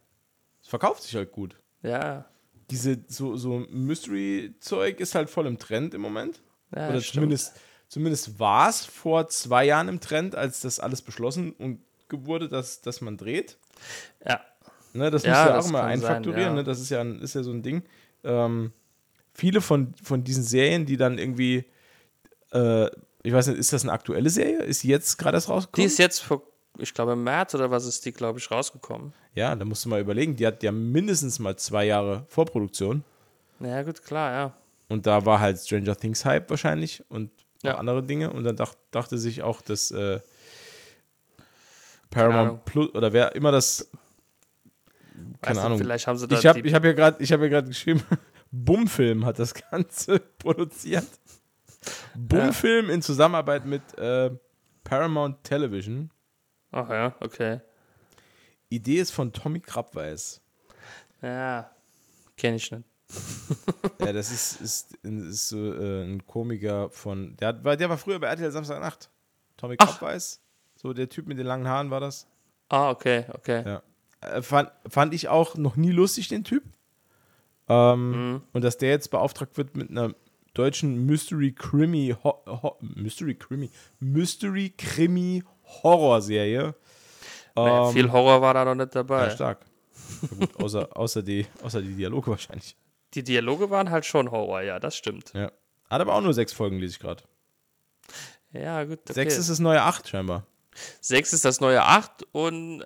Es 0.62 0.68
verkauft 0.68 1.02
sich 1.04 1.14
halt 1.16 1.32
gut. 1.32 1.56
Ja. 1.82 2.26
diese, 2.70 2.98
so, 3.08 3.36
so 3.36 3.60
Mystery-Zeug 3.70 5.00
ist 5.00 5.14
halt 5.14 5.30
voll 5.30 5.46
im 5.46 5.58
Trend 5.58 5.94
im 5.94 6.00
Moment. 6.00 6.42
Ja, 6.74 6.88
Oder 6.88 7.00
stimmt. 7.00 7.14
zumindest, 7.14 7.52
zumindest 7.88 8.38
war 8.38 8.68
es 8.68 8.84
vor 8.84 9.28
zwei 9.28 9.64
Jahren 9.66 9.88
im 9.88 10.00
Trend, 10.00 10.34
als 10.34 10.60
das 10.60 10.80
alles 10.80 11.02
beschlossen 11.02 11.52
und 11.52 11.80
wurde, 12.10 12.48
dass, 12.48 12.80
dass 12.80 13.00
man 13.00 13.16
dreht. 13.16 13.58
Ja. 14.24 14.40
Ne, 14.92 15.10
das 15.10 15.24
Ja, 15.24 15.30
muss 15.30 15.38
ja 15.38 15.50
auch 15.50 15.56
das 15.56 15.72
kann 15.72 15.84
einfakturieren. 15.90 16.42
sein, 16.42 16.56
ja. 16.56 16.62
Ne? 16.62 16.64
Das 16.64 16.80
ist 16.80 16.90
ja, 16.90 17.00
ein, 17.00 17.20
ist 17.20 17.34
ja 17.34 17.42
so 17.42 17.50
ein 17.50 17.62
Ding. 17.62 17.82
Ähm, 18.22 18.72
viele 19.32 19.60
von, 19.60 19.94
von 20.02 20.22
diesen 20.22 20.44
Serien, 20.44 20.86
die 20.86 20.96
dann 20.96 21.18
irgendwie, 21.18 21.64
äh, 22.52 22.86
ich 23.24 23.32
weiß 23.32 23.48
nicht, 23.48 23.58
ist 23.58 23.72
das 23.72 23.82
eine 23.82 23.92
aktuelle 23.92 24.30
Serie? 24.30 24.58
Ist 24.62 24.84
die 24.84 24.88
jetzt 24.88 25.16
gerade 25.18 25.38
Die 25.40 25.44
rausgekommen? 25.46 25.86
ist 25.86 25.98
jetzt 25.98 26.20
vor, 26.20 26.42
ich 26.78 26.92
glaube, 26.94 27.12
im 27.12 27.24
März 27.24 27.54
oder 27.54 27.70
was 27.70 27.84
ist 27.86 28.04
die, 28.04 28.12
glaube 28.12 28.38
ich, 28.38 28.50
rausgekommen. 28.50 29.12
ja, 29.34 29.54
da 29.54 29.64
musst 29.64 29.84
du 29.84 29.88
mal 29.88 30.00
überlegen. 30.00 30.36
Die 30.36 30.46
hat 30.46 30.62
ja 30.62 30.72
mindestens 30.72 31.38
mal 31.38 31.56
zwei 31.56 31.84
Jahre 31.86 32.24
Vorproduktion. 32.28 33.04
Ja, 33.60 33.82
gut, 33.82 34.02
klar, 34.02 34.32
ja. 34.32 34.52
Und 34.88 35.06
da 35.06 35.24
war 35.24 35.40
halt 35.40 35.58
Stranger 35.58 35.96
Things 35.96 36.24
Hype 36.24 36.50
wahrscheinlich 36.50 37.02
und 37.08 37.30
noch 37.62 37.72
Ja. 37.72 37.78
andere 37.78 38.02
Dinge. 38.02 38.30
Und 38.32 38.44
dann 38.44 38.56
dach, 38.56 38.74
dachte 38.90 39.16
sich 39.18 39.42
auch, 39.42 39.60
dass 39.62 39.90
äh. 39.90 40.20
Paramount 42.10 42.64
Plus 42.64 42.94
oder 42.94 43.12
wer 43.12 43.34
immer 43.34 43.50
das. 43.52 43.90
Keine 45.40 45.56
Weißt 45.56 45.56
du, 45.56 45.60
Ahnung. 45.66 45.78
Vielleicht 45.78 46.06
haben 46.06 46.16
sie 46.18 46.28
da 46.28 46.38
Ich 46.38 46.46
habe 46.46 46.60
hab 46.72 46.82
hier 46.82 46.94
gerade 46.94 47.24
hab 47.24 47.66
geschrieben, 47.66 48.02
Bumfilm 48.50 49.24
hat 49.24 49.38
das 49.38 49.54
Ganze 49.54 50.18
produziert. 50.38 51.06
Bumfilm 52.14 52.90
in 52.90 53.02
Zusammenarbeit 53.02 53.64
mit 53.64 53.82
äh, 53.98 54.30
Paramount 54.84 55.42
Television. 55.44 56.10
Ach 56.74 56.90
ja, 56.90 57.14
okay. 57.20 57.60
Idee 58.68 58.96
ist 58.98 59.12
von 59.12 59.32
Tommy 59.32 59.60
Krabweis. 59.60 60.40
Ja, 61.22 61.70
kenne 62.36 62.56
ich 62.56 62.70
nicht. 62.70 62.84
Ja, 64.00 64.12
das 64.12 64.32
ist, 64.32 64.60
ist, 64.60 64.94
ist 65.04 65.48
so 65.48 65.72
äh, 65.72 66.02
ein 66.02 66.26
Komiker 66.26 66.90
von. 66.90 67.36
Der, 67.36 67.48
hat, 67.48 67.64
war, 67.64 67.76
der 67.76 67.88
war 67.88 67.96
früher 67.96 68.18
bei 68.18 68.26
RTL 68.26 68.50
Samstagnacht. 68.50 69.08
Tommy 69.56 69.76
Ach. 69.78 69.86
Krabweis. 69.86 70.40
So 70.74 70.92
der 70.92 71.08
Typ 71.08 71.26
mit 71.28 71.38
den 71.38 71.46
langen 71.46 71.68
Haaren 71.68 71.90
war 71.90 72.00
das. 72.00 72.26
Ah, 72.68 72.90
okay, 72.90 73.24
okay. 73.34 73.62
Ja. 73.64 73.82
Äh, 74.20 74.42
fand, 74.42 74.72
fand 74.88 75.14
ich 75.14 75.28
auch 75.28 75.54
noch 75.56 75.76
nie 75.76 75.92
lustig, 75.92 76.26
den 76.28 76.42
Typ. 76.42 76.64
Ähm, 77.68 78.10
Mhm. 78.10 78.42
Und 78.52 78.64
dass 78.64 78.78
der 78.78 78.90
jetzt 78.90 79.10
beauftragt 79.12 79.56
wird 79.56 79.76
mit 79.76 79.90
einer 79.90 80.14
deutschen 80.54 81.06
Mystery 81.06 81.52
Krimi 81.52 82.14
Ho 82.24 82.42
Ho 82.46 82.78
Mystery 82.80 83.34
Krimi 83.36 83.70
Mystery 84.00 84.74
Krimi 84.76 85.44
Horrorserie. 85.82 86.74
Naja, 87.56 87.88
Ähm, 87.88 87.92
viel 87.92 88.10
Horror 88.12 88.40
war 88.42 88.54
da 88.54 88.64
noch 88.64 88.74
nicht 88.74 88.94
dabei. 88.94 89.24
ja, 89.26 89.30
stark. 89.30 89.64
Gut, 90.38 90.56
außer, 90.56 90.96
außer, 90.96 91.22
die, 91.22 91.46
außer 91.62 91.80
die 91.82 91.94
Dialoge 91.94 92.30
wahrscheinlich. 92.30 92.76
Die 93.14 93.22
Dialoge 93.22 93.70
waren 93.70 93.90
halt 93.90 94.04
schon 94.04 94.30
Horror, 94.30 94.62
ja, 94.62 94.78
das 94.80 94.96
stimmt. 94.96 95.32
Ja. 95.34 95.52
Hat 95.88 96.00
aber 96.00 96.14
auch 96.14 96.20
nur 96.20 96.34
sechs 96.34 96.52
Folgen, 96.52 96.78
lese 96.78 96.92
ich 96.94 96.98
gerade. 96.98 97.22
Ja, 98.52 98.84
gut. 98.84 99.00
Okay. 99.02 99.12
Sechs 99.12 99.36
ist 99.38 99.50
das 99.50 99.58
neue 99.60 99.82
acht, 99.82 100.08
scheinbar. 100.08 100.46
Sechs 101.00 101.32
ist 101.32 101.44
das 101.44 101.60
neue 101.60 101.82
acht 101.84 102.24
und 102.32 102.84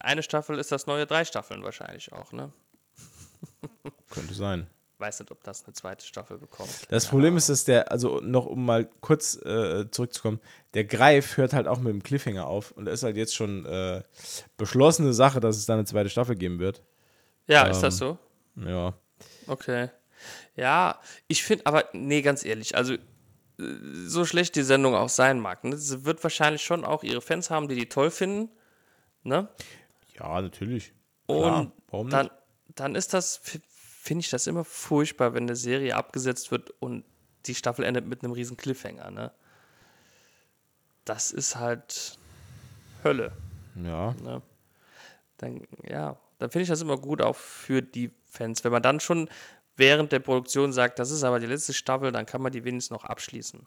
eine 0.00 0.22
Staffel 0.22 0.58
ist 0.58 0.72
das 0.72 0.86
neue 0.86 1.06
drei 1.06 1.24
Staffeln 1.26 1.62
wahrscheinlich 1.62 2.12
auch, 2.12 2.32
ne? 2.32 2.52
Könnte 4.10 4.32
sein. 4.34 4.66
Weiß 4.98 5.20
nicht, 5.20 5.30
ob 5.30 5.42
das 5.44 5.64
eine 5.64 5.74
zweite 5.74 6.06
Staffel 6.06 6.38
bekommt. 6.38 6.70
Das 6.88 7.06
Problem 7.06 7.36
ist, 7.36 7.50
dass 7.50 7.64
der, 7.64 7.92
also 7.92 8.20
noch 8.20 8.46
um 8.46 8.64
mal 8.64 8.88
kurz 9.00 9.36
äh, 9.44 9.90
zurückzukommen, 9.90 10.40
der 10.72 10.84
Greif 10.84 11.36
hört 11.36 11.52
halt 11.52 11.68
auch 11.68 11.78
mit 11.78 11.92
dem 11.92 12.02
Cliffhanger 12.02 12.46
auf 12.46 12.72
und 12.72 12.88
ist 12.88 13.02
halt 13.02 13.16
jetzt 13.18 13.34
schon 13.34 13.66
äh, 13.66 14.02
beschlossene 14.56 15.12
Sache, 15.12 15.40
dass 15.40 15.58
es 15.58 15.66
da 15.66 15.74
eine 15.74 15.84
zweite 15.84 16.08
Staffel 16.08 16.34
geben 16.34 16.58
wird. 16.60 16.82
Ja, 17.46 17.66
ist 17.66 17.82
das 17.82 18.00
Ähm. 18.00 18.16
so? 18.56 18.64
Ja. 18.68 18.94
Okay. 19.46 19.90
Ja, 20.54 20.98
ich 21.28 21.44
finde, 21.44 21.66
aber 21.66 21.84
nee, 21.92 22.22
ganz 22.22 22.42
ehrlich, 22.42 22.74
also 22.74 22.94
äh, 22.94 22.98
so 24.06 24.24
schlecht 24.24 24.56
die 24.56 24.62
Sendung 24.62 24.94
auch 24.94 25.10
sein 25.10 25.38
mag, 25.40 25.62
ne? 25.62 25.76
Sie 25.76 26.06
wird 26.06 26.22
wahrscheinlich 26.22 26.62
schon 26.62 26.86
auch 26.86 27.02
ihre 27.02 27.20
Fans 27.20 27.50
haben, 27.50 27.68
die 27.68 27.74
die 27.74 27.88
toll 27.90 28.10
finden, 28.10 28.50
ne? 29.22 29.48
Ja, 30.18 30.40
natürlich. 30.40 30.94
Und 31.26 31.42
Klar, 31.42 31.72
warum 31.90 32.08
dann, 32.08 32.30
dann 32.68 32.94
ist 32.94 33.12
das, 33.12 33.42
finde 34.06 34.20
ich 34.20 34.30
das 34.30 34.46
immer 34.46 34.64
furchtbar, 34.64 35.34
wenn 35.34 35.42
eine 35.44 35.56
Serie 35.56 35.96
abgesetzt 35.96 36.50
wird 36.50 36.70
und 36.80 37.04
die 37.46 37.54
Staffel 37.54 37.84
endet 37.84 38.06
mit 38.06 38.22
einem 38.22 38.32
riesen 38.32 38.56
Cliffhanger, 38.56 39.10
ne? 39.10 39.32
Das 41.04 41.30
ist 41.30 41.56
halt 41.56 42.18
Hölle, 43.04 43.32
Ja. 43.76 44.12
ne? 44.22 44.42
Dann, 45.38 45.62
ja, 45.88 46.16
dann 46.38 46.50
finde 46.50 46.62
ich 46.64 46.68
das 46.68 46.80
immer 46.80 46.96
gut 46.96 47.20
auch 47.20 47.36
für 47.36 47.82
die 47.82 48.10
Fans. 48.26 48.64
Wenn 48.64 48.72
man 48.72 48.82
dann 48.82 49.00
schon 49.00 49.28
während 49.76 50.10
der 50.12 50.20
Produktion 50.20 50.72
sagt, 50.72 50.98
das 50.98 51.10
ist 51.10 51.22
aber 51.22 51.38
die 51.38 51.46
letzte 51.46 51.74
Staffel, 51.74 52.10
dann 52.10 52.26
kann 52.26 52.40
man 52.42 52.52
die 52.52 52.64
wenigstens 52.64 52.90
noch 52.96 53.04
abschließen. 53.04 53.66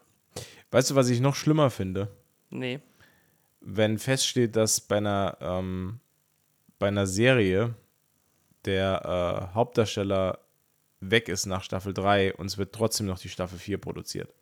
Weißt 0.70 0.90
du, 0.90 0.94
was 0.96 1.08
ich 1.08 1.20
noch 1.20 1.34
schlimmer 1.36 1.70
finde? 1.70 2.08
Nee. 2.50 2.80
Wenn 3.60 3.98
feststeht, 3.98 4.56
dass 4.56 4.80
bei 4.80 4.96
einer, 4.98 5.36
ähm, 5.40 6.00
bei 6.78 6.88
einer 6.88 7.06
Serie 7.06 7.74
der 8.64 9.48
äh, 9.50 9.54
Hauptdarsteller 9.54 10.38
weg 11.00 11.28
ist 11.28 11.46
nach 11.46 11.62
Staffel 11.62 11.94
3 11.94 12.34
und 12.34 12.46
es 12.46 12.58
wird 12.58 12.74
trotzdem 12.74 13.06
noch 13.06 13.18
die 13.18 13.28
Staffel 13.28 13.58
4 13.58 13.78
produziert. 13.78 14.32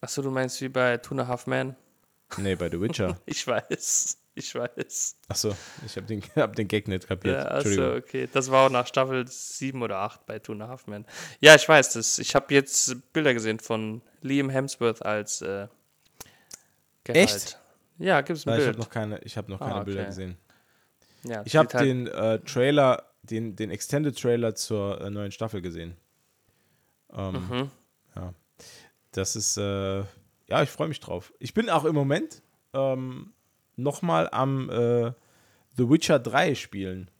Achso, 0.00 0.22
du 0.22 0.30
meinst 0.30 0.60
wie 0.60 0.68
bei 0.68 0.96
Two 0.98 1.12
and 1.14 1.20
a 1.22 1.26
Half 1.26 1.46
Men? 1.46 1.76
Nee, 2.38 2.54
bei 2.54 2.68
The 2.70 2.80
Witcher. 2.80 3.18
Ich 3.26 3.46
weiß, 3.46 4.18
ich 4.34 4.54
weiß. 4.54 5.16
Achso, 5.28 5.54
ich 5.84 5.96
habe 5.96 6.06
den, 6.06 6.22
hab 6.36 6.56
den 6.56 6.66
Gag 6.68 6.88
nicht 6.88 7.06
kapiert. 7.06 7.36
Ja, 7.44 7.50
achso, 7.50 7.94
okay. 7.96 8.28
Das 8.32 8.50
war 8.50 8.66
auch 8.66 8.70
nach 8.70 8.86
Staffel 8.86 9.26
7 9.28 9.82
oder 9.82 9.98
8 9.98 10.26
bei 10.26 10.38
Two 10.38 10.52
and 10.52 10.62
a 10.62 10.68
Half 10.68 10.86
Men. 10.86 11.04
Ja, 11.40 11.54
ich 11.54 11.68
weiß 11.68 11.92
das. 11.94 12.18
Ich 12.18 12.34
habe 12.34 12.52
jetzt 12.54 13.12
Bilder 13.12 13.32
gesehen 13.34 13.58
von 13.60 14.02
Liam 14.22 14.50
Hemsworth 14.50 15.02
als 15.04 15.42
äh, 15.42 15.68
Geralt. 17.04 17.24
Echt? 17.30 17.60
Ja, 17.98 18.20
gibt's 18.20 18.46
ein 18.46 18.50
Nein, 18.50 18.58
ich 18.60 18.64
Bild. 18.64 18.76
habe 18.76 18.78
noch 18.84 18.90
keine, 18.90 19.18
ich 19.20 19.36
hab 19.36 19.48
noch 19.48 19.60
Ah, 19.60 19.68
keine 19.70 19.84
Bilder 19.84 20.00
okay. 20.00 20.08
gesehen. 20.08 20.36
ja, 21.22 21.42
Ich 21.44 21.56
habe 21.56 21.68
halt- 21.72 21.86
den 21.86 22.06
äh, 22.08 22.40
Trailer, 22.40 23.04
den, 23.26 23.56
den 23.56 23.70
Extended 23.70 24.18
Trailer 24.18 24.54
zur 24.54 25.00
äh, 25.00 25.10
neuen 25.10 25.32
Staffel 25.32 25.60
gesehen. 25.62 25.96
Ähm, 27.12 27.48
Mhm. 27.48 27.70
Ja. 28.14 28.32
Das 29.12 29.36
ist, 29.36 29.56
äh, 29.56 29.98
ja, 30.48 30.62
ich 30.62 30.70
freue 30.70 30.88
mich 30.88 31.00
drauf. 31.00 31.32
Ich 31.38 31.54
bin 31.54 31.70
auch 31.70 31.84
im 31.84 31.94
Moment 31.94 32.42
ähm, 32.72 33.32
nochmal 33.76 34.28
am 34.30 34.68
äh, 34.70 35.12
The 35.76 35.88
Witcher 35.90 36.18
3 36.18 36.54
spielen. 36.54 37.10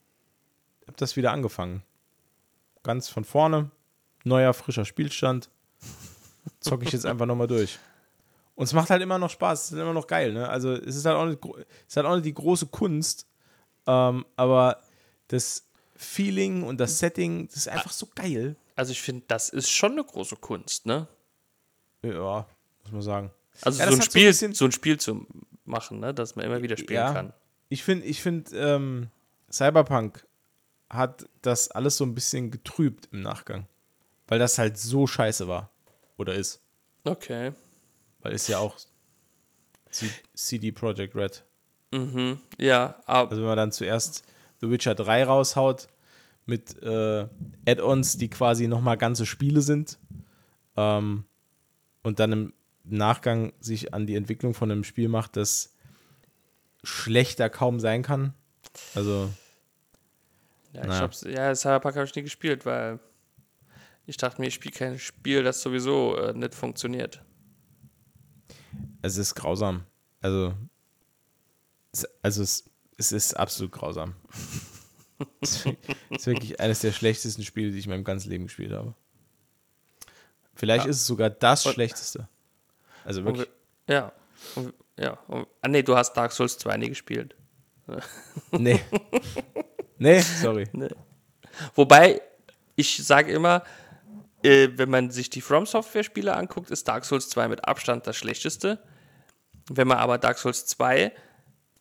Hab 0.87 0.97
das 0.97 1.15
wieder 1.15 1.31
angefangen. 1.31 1.83
Ganz 2.83 3.09
von 3.09 3.23
vorne. 3.25 3.71
Neuer, 4.23 4.53
frischer 4.53 4.85
Spielstand. 4.85 5.49
Zocke 6.59 6.85
ich 6.85 6.91
jetzt 6.91 7.05
einfach 7.05 7.25
nochmal 7.25 7.47
durch. 7.47 7.77
Und 8.55 8.63
es 8.63 8.73
macht 8.73 8.89
halt 8.89 9.01
immer 9.01 9.19
noch 9.19 9.29
Spaß, 9.29 9.65
es 9.65 9.71
ist 9.73 9.79
immer 9.79 9.93
noch 9.93 10.07
geil, 10.07 10.33
ne? 10.33 10.49
Also 10.49 10.73
es 10.73 10.95
ist 10.95 11.05
halt 11.05 11.15
auch 11.17 11.25
nicht, 11.25 11.39
es 11.45 11.89
ist 11.89 11.97
halt 11.97 12.07
auch 12.07 12.15
nicht 12.15 12.25
die 12.25 12.33
große 12.33 12.65
Kunst, 12.67 13.27
ähm, 13.85 14.25
aber 14.35 14.81
das 15.27 15.66
Feeling 15.97 16.63
und 16.63 16.79
das 16.79 16.99
Setting, 16.99 17.47
das 17.47 17.57
ist 17.57 17.67
einfach 17.67 17.91
so 17.91 18.07
geil. 18.15 18.55
Also 18.75 18.91
ich 18.91 19.01
finde, 19.01 19.25
das 19.27 19.49
ist 19.49 19.69
schon 19.69 19.93
eine 19.93 20.03
große 20.03 20.35
Kunst, 20.37 20.85
ne? 20.85 21.07
Ja, 22.03 22.47
muss 22.83 22.91
man 22.91 23.01
sagen. 23.01 23.31
Also 23.61 23.79
Ja, 23.79 23.85
so, 23.87 23.93
ein 23.95 23.99
hat 23.99 24.11
so 24.11 24.19
ein 24.19 24.23
Spiel, 24.33 24.53
so 24.53 24.65
ein 24.65 24.71
Spiel 24.71 24.99
zu 24.99 25.25
machen, 25.65 25.99
ne? 25.99 26.13
Dass 26.13 26.35
man 26.35 26.45
immer 26.45 26.61
wieder 26.61 26.77
spielen 26.77 26.97
Ja. 26.99 27.13
kann. 27.13 27.33
Ich 27.69 27.83
finde, 27.83 28.05
ich 28.05 28.21
find, 28.21 28.51
ähm, 28.53 29.09
Cyberpunk 29.51 30.25
hat 30.89 31.27
das 31.41 31.69
alles 31.71 31.97
so 31.97 32.05
ein 32.05 32.13
bisschen 32.15 32.51
getrübt 32.51 33.09
im 33.11 33.21
Nachgang. 33.21 33.67
Weil 34.27 34.39
das 34.39 34.57
halt 34.57 34.77
so 34.77 35.07
scheiße 35.07 35.47
war. 35.47 35.71
Oder 36.17 36.35
ist. 36.35 36.61
Okay. 37.03 37.53
Weil 38.21 38.33
ist 38.33 38.47
ja 38.47 38.59
auch 38.59 38.75
CD 40.33 40.71
Projekt 40.71 41.15
Red. 41.15 41.43
Mhm. 41.91 42.39
Ja, 42.57 43.01
aber 43.05 43.31
Also 43.31 43.41
wenn 43.41 43.47
man 43.49 43.57
dann 43.57 43.71
zuerst 43.71 44.23
The 44.61 44.69
Witcher 44.69 44.95
3 44.95 45.23
raushaut 45.25 45.87
mit 46.45 46.81
äh, 46.81 47.27
Add-ons, 47.67 48.17
die 48.17 48.29
quasi 48.29 48.67
nochmal 48.67 48.97
ganze 48.97 49.25
Spiele 49.25 49.61
sind 49.61 49.99
ähm, 50.75 51.25
und 52.03 52.19
dann 52.19 52.31
im 52.31 52.53
Nachgang 52.83 53.51
sich 53.59 53.93
an 53.93 54.07
die 54.07 54.15
Entwicklung 54.15 54.53
von 54.53 54.71
einem 54.71 54.83
Spiel 54.85 55.09
macht, 55.09 55.35
das 55.35 55.75
schlechter 56.83 57.49
kaum 57.49 57.79
sein 57.81 58.01
kann. 58.01 58.33
Also 58.95 59.29
Ja, 60.73 60.81
ich 60.81 60.87
Naja. 60.87 61.01
hab's, 61.01 61.21
ja, 61.23 61.53
Cyberpunk 61.53 61.95
habe 61.95 62.05
ich 62.05 62.15
nie 62.15 62.21
gespielt, 62.23 62.65
weil 62.65 62.99
ich 64.05 64.15
dachte 64.15 64.39
mir, 64.39 64.47
ich 64.47 64.53
spiele 64.53 64.73
kein 64.73 64.99
Spiel, 64.99 65.43
das 65.43 65.61
sowieso 65.61 66.15
äh, 66.15 66.33
nicht 66.33 66.55
funktioniert. 66.55 67.21
es 69.01 69.17
ist 69.17 69.35
grausam. 69.35 69.83
Also, 70.21 70.53
es, 71.91 72.07
also 72.21 72.41
es, 72.43 72.69
es 72.97 73.11
ist 73.11 73.33
absolut 73.35 73.71
grausam. 73.71 74.15
es 75.41 75.65
ist 76.11 76.27
wirklich 76.27 76.59
eines 76.59 76.79
der 76.79 76.91
schlechtesten 76.91 77.43
Spiele, 77.43 77.71
die 77.71 77.79
ich 77.79 77.85
in 77.85 77.91
meinem 77.91 78.03
ganzen 78.03 78.29
Leben 78.29 78.45
gespielt 78.45 78.71
habe. 78.71 78.93
Vielleicht 80.55 80.85
Ja. 80.85 80.89
ist 80.91 80.97
es 80.97 81.05
sogar 81.07 81.29
das 81.29 81.65
Und- 81.65 81.73
schlechteste. 81.73 82.27
Also 83.05 83.21
Und 83.21 83.25
wirklich. 83.27 83.47
wir- 83.85 83.95
ja. 83.95 84.11
Und, 84.55 84.73
ja. 84.97 85.11
Und, 85.27 85.47
ah, 85.61 85.67
nee, 85.67 85.83
du 85.83 85.95
hast 85.95 86.13
Dark 86.13 86.31
Souls 86.31 86.57
2 86.57 86.77
nie 86.77 86.89
gespielt. 86.89 87.35
Nee. 88.51 88.81
nee, 89.97 90.19
sorry. 90.21 90.67
Nee. 90.73 90.89
Wobei, 91.75 92.21
Ich 92.79 93.03
sage 93.03 93.31
immer, 93.31 93.63
äh, 94.43 94.67
wenn 94.75 94.89
man 94.91 95.09
sich 95.09 95.31
die 95.31 95.41
From 95.41 95.65
Software-Spiele 95.65 96.35
anguckt, 96.35 96.69
ist 96.69 96.87
Dark 96.87 97.05
Souls 97.05 97.27
2 97.29 97.47
mit 97.47 97.67
Abstand 97.67 98.05
das 98.05 98.15
schlechteste. 98.17 98.83
Wenn 99.69 99.87
man 99.87 99.97
aber 99.97 100.19
Dark 100.19 100.37
Souls 100.37 100.67
2 100.67 101.11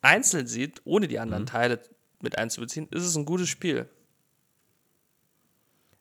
einzeln 0.06 0.46
sieht, 0.46 0.80
ohne 0.84 1.08
die 1.08 1.18
anderen 1.18 1.46
Teile 1.46 1.80
mit 2.22 2.38
einzubeziehen, 2.38 2.88
ist 2.90 3.04
es 3.04 3.16
ein 3.16 3.24
gutes 3.24 3.48
Spiel. 3.48 3.88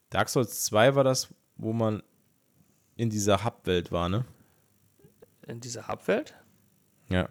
Dark 0.09 0.29
Souls 0.29 0.63
2 0.65 0.95
war 0.95 1.03
das, 1.03 1.33
wo 1.57 1.73
man 1.73 2.01
in 2.95 3.09
dieser 3.09 3.43
Hub-Welt 3.43 3.91
war, 3.91 4.07
ne? 4.07 4.25
In 5.47 5.59
dieser 5.59 5.87
Hubwelt. 5.87 6.33
Ja. 7.09 7.29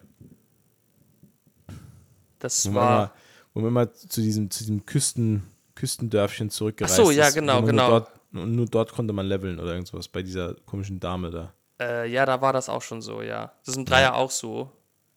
Das 2.39 2.69
Wo 2.69 2.75
war. 2.75 2.97
immer, 2.97 3.13
wo 3.53 3.59
man 3.61 3.69
immer 3.69 3.93
zu 3.93 4.21
diesem, 4.21 4.49
zu 4.51 4.59
diesem 4.59 4.85
Küsten, 4.85 5.43
Küstendörfchen 5.73 6.49
zurückgereist 6.49 6.99
Ach 6.99 7.05
so, 7.05 7.11
ja, 7.11 7.27
ist. 7.27 7.33
genau, 7.33 7.59
nur 7.59 7.69
genau. 7.69 7.89
Dort, 7.89 8.11
und 8.33 8.55
nur 8.55 8.67
dort 8.67 8.91
konnte 8.91 9.13
man 9.13 9.25
leveln 9.25 9.59
oder 9.59 9.73
irgendwas 9.73 10.07
bei 10.07 10.21
dieser 10.21 10.53
komischen 10.65 10.99
Dame 10.99 11.31
da. 11.31 11.53
Äh, 11.79 12.09
ja, 12.09 12.25
da 12.25 12.39
war 12.41 12.53
das 12.53 12.69
auch 12.69 12.81
schon 12.81 13.01
so, 13.01 13.21
ja. 13.21 13.53
Das 13.59 13.69
ist 13.69 13.77
im 13.77 13.85
Dreier 13.85 14.15
auch 14.15 14.31
so. 14.31 14.71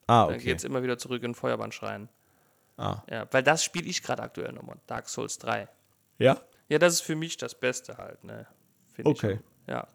Ah, 0.09 0.25
Dann 0.27 0.37
okay. 0.37 0.45
geht's 0.45 0.65
immer 0.65 0.83
wieder 0.83 0.99
zurück 0.99 1.23
in 1.23 1.31
den 1.31 1.35
Feuerbandschrein. 1.35 2.09
Ah. 2.79 3.03
Ja, 3.11 3.29
weil 3.31 3.43
das 3.43 3.63
spiele 3.63 3.87
ich 3.87 4.03
gerade 4.03 4.23
aktuell 4.23 4.53
nochmal. 4.53 4.79
Dark 4.87 5.09
Souls 5.09 5.39
3. 5.39 5.69
Ja? 6.19 6.41
Ja, 6.69 6.79
das 6.79 6.95
ist 6.95 7.01
für 7.03 7.15
mich 7.15 7.37
das 7.37 7.55
Beste 7.55 7.99
halt, 7.99 8.25
ne? 8.25 8.47
Finde 8.95 9.11
Okay. 9.11 9.39
Ich. 9.67 9.69
Ja. 9.69 9.87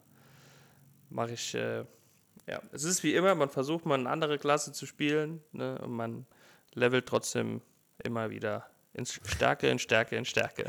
Mache 1.09 1.31
ich, 1.31 1.55
äh, 1.55 1.79
ja. 2.47 2.61
Es 2.71 2.83
ist 2.83 3.03
wie 3.03 3.15
immer, 3.15 3.33
man 3.33 3.49
versucht 3.49 3.85
mal 3.85 3.99
eine 3.99 4.09
andere 4.09 4.37
Klasse 4.37 4.71
zu 4.71 4.85
spielen, 4.85 5.41
ne? 5.51 5.79
Und 5.79 5.91
man 5.91 6.27
levelt 6.75 7.07
trotzdem 7.07 7.61
immer 8.03 8.29
wieder 8.29 8.67
in 8.93 9.05
Stärke, 9.05 9.67
in 9.67 9.79
Stärke, 9.79 10.15
in 10.15 10.25
Stärke. 10.25 10.65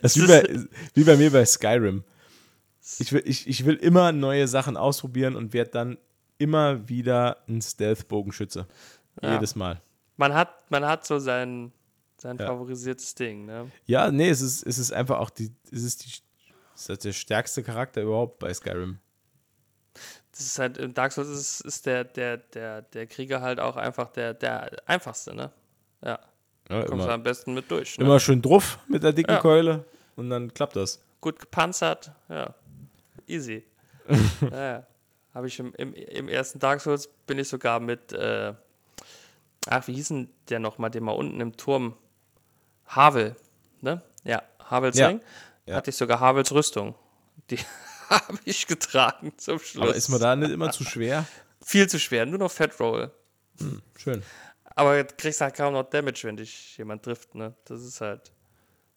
Das 0.00 0.16
ist 0.16 0.22
wie, 0.22 0.26
bei, 0.26 0.66
wie 0.94 1.04
bei 1.04 1.16
mir 1.16 1.30
bei 1.30 1.44
Skyrim. 1.44 2.04
Ich 2.98 3.12
will, 3.12 3.22
ich, 3.24 3.48
ich 3.48 3.64
will 3.64 3.74
immer 3.76 4.12
neue 4.12 4.46
Sachen 4.46 4.76
ausprobieren 4.76 5.34
und 5.34 5.52
werde 5.52 5.70
dann 5.70 5.98
immer 6.38 6.88
wieder 6.88 7.38
ein 7.48 7.60
Stealth-Bogenschütze. 7.62 8.66
Ja. 9.22 9.34
Jedes 9.34 9.54
Mal. 9.54 9.80
Man 10.16 10.34
hat, 10.34 10.70
man 10.70 10.84
hat 10.86 11.06
so 11.06 11.18
sein, 11.18 11.72
sein 12.18 12.36
Ja. 12.38 12.46
favorisiertes 12.46 13.14
Ding, 13.14 13.46
ne? 13.46 13.70
Ja, 13.86 14.10
nee, 14.10 14.28
es 14.28 14.40
ist, 14.40 14.66
es 14.66 14.78
ist 14.78 14.92
einfach 14.92 15.18
auch 15.18 15.30
die, 15.30 15.50
es 15.72 15.82
ist 15.82 16.04
die, 16.04 16.10
es 16.74 16.88
ist 16.88 17.04
der 17.04 17.12
stärkste 17.12 17.62
Charakter 17.62 18.02
überhaupt 18.02 18.38
bei 18.38 18.52
Skyrim. 18.52 18.98
Das 20.32 20.40
ist 20.40 20.58
halt, 20.58 20.76
in 20.76 20.92
Dark 20.92 21.12
Souls 21.12 21.28
ist, 21.28 21.60
ist 21.62 21.86
der, 21.86 22.04
der, 22.04 22.36
der, 22.36 22.82
der 22.82 23.06
Krieger 23.06 23.40
halt 23.40 23.58
auch 23.60 23.76
einfach 23.76 24.10
der, 24.12 24.34
der 24.34 24.70
einfachste, 24.86 25.34
ne? 25.34 25.50
Ja. 26.04 26.18
Ja, 26.68 26.82
Kommst 26.84 27.06
du 27.06 27.10
am 27.12 27.22
besten 27.22 27.54
mit 27.54 27.70
durch. 27.70 27.96
Ne? 27.96 28.04
immer 28.04 28.18
schön 28.18 28.42
drauf 28.42 28.78
mit 28.88 29.02
der 29.02 29.12
dicken 29.12 29.30
Ja. 29.32 29.38
Keule 29.40 29.84
und 30.16 30.28
dann 30.30 30.52
klappt 30.52 30.74
das. 30.76 31.00
Gut 31.20 31.38
gepanzert, 31.38 32.10
ja. 32.28 32.54
Easy. 33.26 33.64
ja, 34.50 34.70
ja. 34.72 34.86
Habe 35.36 35.48
ich 35.48 35.58
im, 35.58 35.74
im, 35.74 35.92
im 35.92 36.28
ersten 36.28 36.60
Dark 36.60 36.80
Souls 36.80 37.10
bin 37.26 37.38
ich 37.38 37.46
sogar 37.46 37.78
mit, 37.78 38.10
äh, 38.14 38.54
ach, 39.66 39.86
wie 39.86 39.92
hieß 39.92 40.08
denn 40.08 40.30
der 40.48 40.60
nochmal, 40.60 40.90
den 40.90 41.04
mal 41.04 41.12
unten 41.12 41.38
im 41.42 41.58
Turm? 41.58 41.94
Havel, 42.86 43.36
ne? 43.82 44.00
Ja, 44.24 44.42
Havels 44.64 44.96
Ja. 44.96 45.08
Ring. 45.08 45.20
Ja. 45.66 45.76
Hatte 45.76 45.90
ich 45.90 45.96
sogar 45.96 46.20
Havels 46.20 46.52
Rüstung. 46.52 46.94
Die 47.50 47.58
habe 48.08 48.38
ich 48.46 48.66
getragen 48.66 49.34
zum 49.36 49.58
Schluss. 49.58 49.82
Aber 49.82 49.94
ist 49.94 50.08
man 50.08 50.20
da 50.20 50.36
nicht 50.36 50.52
immer 50.52 50.70
zu 50.70 50.84
schwer? 50.84 51.26
Viel 51.62 51.86
zu 51.86 52.00
schwer, 52.00 52.24
nur 52.24 52.38
noch 52.38 52.50
Fat 52.50 52.80
Roll. 52.80 53.12
Schön. 53.98 54.22
Aber 54.64 55.04
du 55.04 55.14
kriegst 55.18 55.42
halt 55.42 55.54
kaum 55.54 55.74
noch 55.74 55.90
Damage, 55.90 56.20
wenn 56.22 56.38
dich 56.38 56.78
jemand 56.78 57.02
trifft, 57.02 57.34
ne? 57.34 57.54
Das 57.66 57.82
ist 57.82 58.00
halt. 58.00 58.32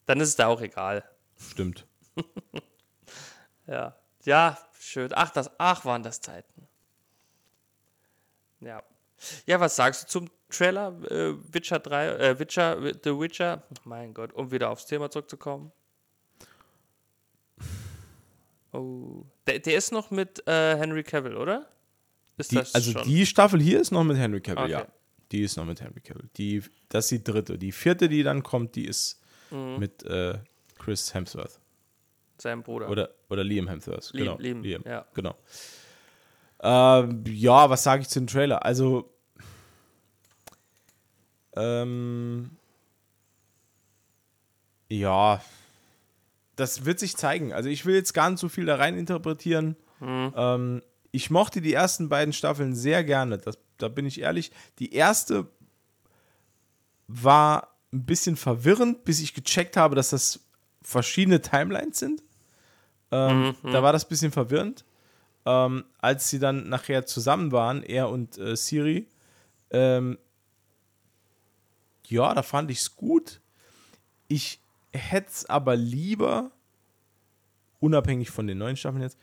Dann 0.06 0.18
ist 0.20 0.28
es 0.28 0.36
da 0.36 0.46
auch 0.46 0.62
egal. 0.62 1.04
Stimmt. 1.36 1.86
Ja. 3.66 3.94
Ja, 4.24 4.58
schön. 4.80 5.10
Ach, 5.14 5.30
das, 5.30 5.50
ach, 5.58 5.84
waren 5.84 6.02
das 6.02 6.20
Zeiten. 6.20 6.66
Ja. 8.60 8.82
Ja, 9.46 9.60
was 9.60 9.76
sagst 9.76 10.04
du 10.04 10.08
zum 10.08 10.30
Trailer? 10.48 10.98
Äh, 11.10 11.34
Witcher 11.52 11.78
3, 11.78 12.08
äh, 12.16 12.38
Witcher, 12.38 12.80
The 13.04 13.10
Witcher? 13.18 13.62
Mein 13.84 14.14
Gott, 14.14 14.32
um 14.32 14.50
wieder 14.50 14.70
aufs 14.70 14.86
Thema 14.86 15.10
zurückzukommen. 15.10 15.70
Oh. 18.72 19.24
Der, 19.46 19.58
der 19.58 19.76
ist 19.76 19.92
noch 19.92 20.10
mit 20.10 20.46
äh, 20.46 20.76
Henry 20.76 21.02
Cavill, 21.02 21.36
oder? 21.36 21.68
Ist 22.36 22.52
Die, 22.52 22.56
das 22.56 22.74
also 22.74 22.92
schon? 22.92 23.02
die 23.04 23.26
Staffel 23.26 23.60
hier 23.60 23.80
ist 23.80 23.90
noch 23.90 24.04
mit 24.04 24.16
Henry 24.16 24.40
Cavill, 24.40 24.64
Okay. 24.64 24.72
ja. 24.72 24.86
Die 25.32 25.42
ist 25.42 25.56
noch 25.56 25.64
mit 25.64 25.80
Henry 25.80 26.00
Cavill. 26.00 26.28
Die, 26.36 26.62
das 26.88 27.04
ist 27.06 27.10
die 27.10 27.24
dritte. 27.24 27.58
Die 27.58 27.72
vierte, 27.72 28.08
die 28.08 28.22
dann 28.22 28.42
kommt, 28.42 28.74
die 28.76 28.86
ist 28.86 29.20
Mhm. 29.50 29.78
mit 29.80 30.04
äh, 30.04 30.38
Chris 30.78 31.12
Hemsworth. 31.12 31.58
Sein 32.40 32.62
Bruder. 32.62 32.88
Oder, 32.88 33.10
oder 33.28 33.44
Liam 33.44 33.68
Hemsworth. 33.68 34.12
Liam, 34.12 34.38
genau. 34.38 34.60
Liam, 34.62 34.82
ja. 34.86 35.06
Genau. 35.14 35.36
Ähm, 36.62 37.24
ja, 37.26 37.70
was 37.70 37.82
sage 37.82 38.02
ich 38.02 38.08
zu 38.08 38.20
dem 38.20 38.26
Trailer? 38.26 38.64
Also, 38.64 39.12
ähm, 41.54 42.50
ja, 44.88 45.42
das 46.56 46.84
wird 46.84 46.98
sich 46.98 47.16
zeigen. 47.16 47.52
Also, 47.52 47.68
ich 47.68 47.86
will 47.86 47.94
jetzt 47.94 48.12
gar 48.12 48.30
nicht 48.30 48.40
so 48.40 48.48
viel 48.48 48.66
da 48.66 48.76
rein 48.76 48.96
interpretieren. 48.96 49.76
Mhm. 50.00 50.32
Ähm, 50.36 50.82
ich 51.12 51.30
mochte 51.30 51.60
die 51.60 51.74
ersten 51.74 52.08
beiden 52.08 52.32
Staffeln 52.32 52.74
sehr 52.74 53.04
gerne. 53.04 53.38
Das, 53.38 53.58
da 53.78 53.88
bin 53.88 54.06
ich 54.06 54.20
ehrlich. 54.20 54.50
Die 54.78 54.94
erste 54.94 55.50
war 57.06 57.76
ein 57.92 58.06
bisschen 58.06 58.36
verwirrend, 58.36 59.04
bis 59.04 59.20
ich 59.20 59.34
gecheckt 59.34 59.76
habe, 59.76 59.96
dass 59.96 60.10
das 60.10 60.40
verschiedene 60.82 61.40
Timelines 61.40 61.98
sind. 61.98 62.22
Ähm, 63.10 63.54
Da 63.62 63.82
war 63.82 63.92
das 63.92 64.04
ein 64.04 64.08
bisschen 64.08 64.32
verwirrend. 64.32 64.84
Ähm, 65.46 65.84
als 65.98 66.28
sie 66.28 66.38
dann 66.38 66.68
nachher 66.68 67.06
zusammen 67.06 67.50
waren, 67.50 67.82
er 67.82 68.10
und 68.10 68.36
äh, 68.38 68.56
Siri, 68.56 69.06
ähm, 69.70 70.18
ja, 72.08 72.34
da 72.34 72.42
fand 72.42 72.70
ich 72.70 72.78
es 72.80 72.96
gut. 72.96 73.40
Ich 74.28 74.60
hätte 74.92 75.28
es 75.30 75.46
aber 75.46 75.76
lieber, 75.76 76.50
unabhängig 77.78 78.30
von 78.30 78.46
den 78.46 78.58
neuen 78.58 78.76
Staffeln 78.76 79.02
jetzt, 79.02 79.18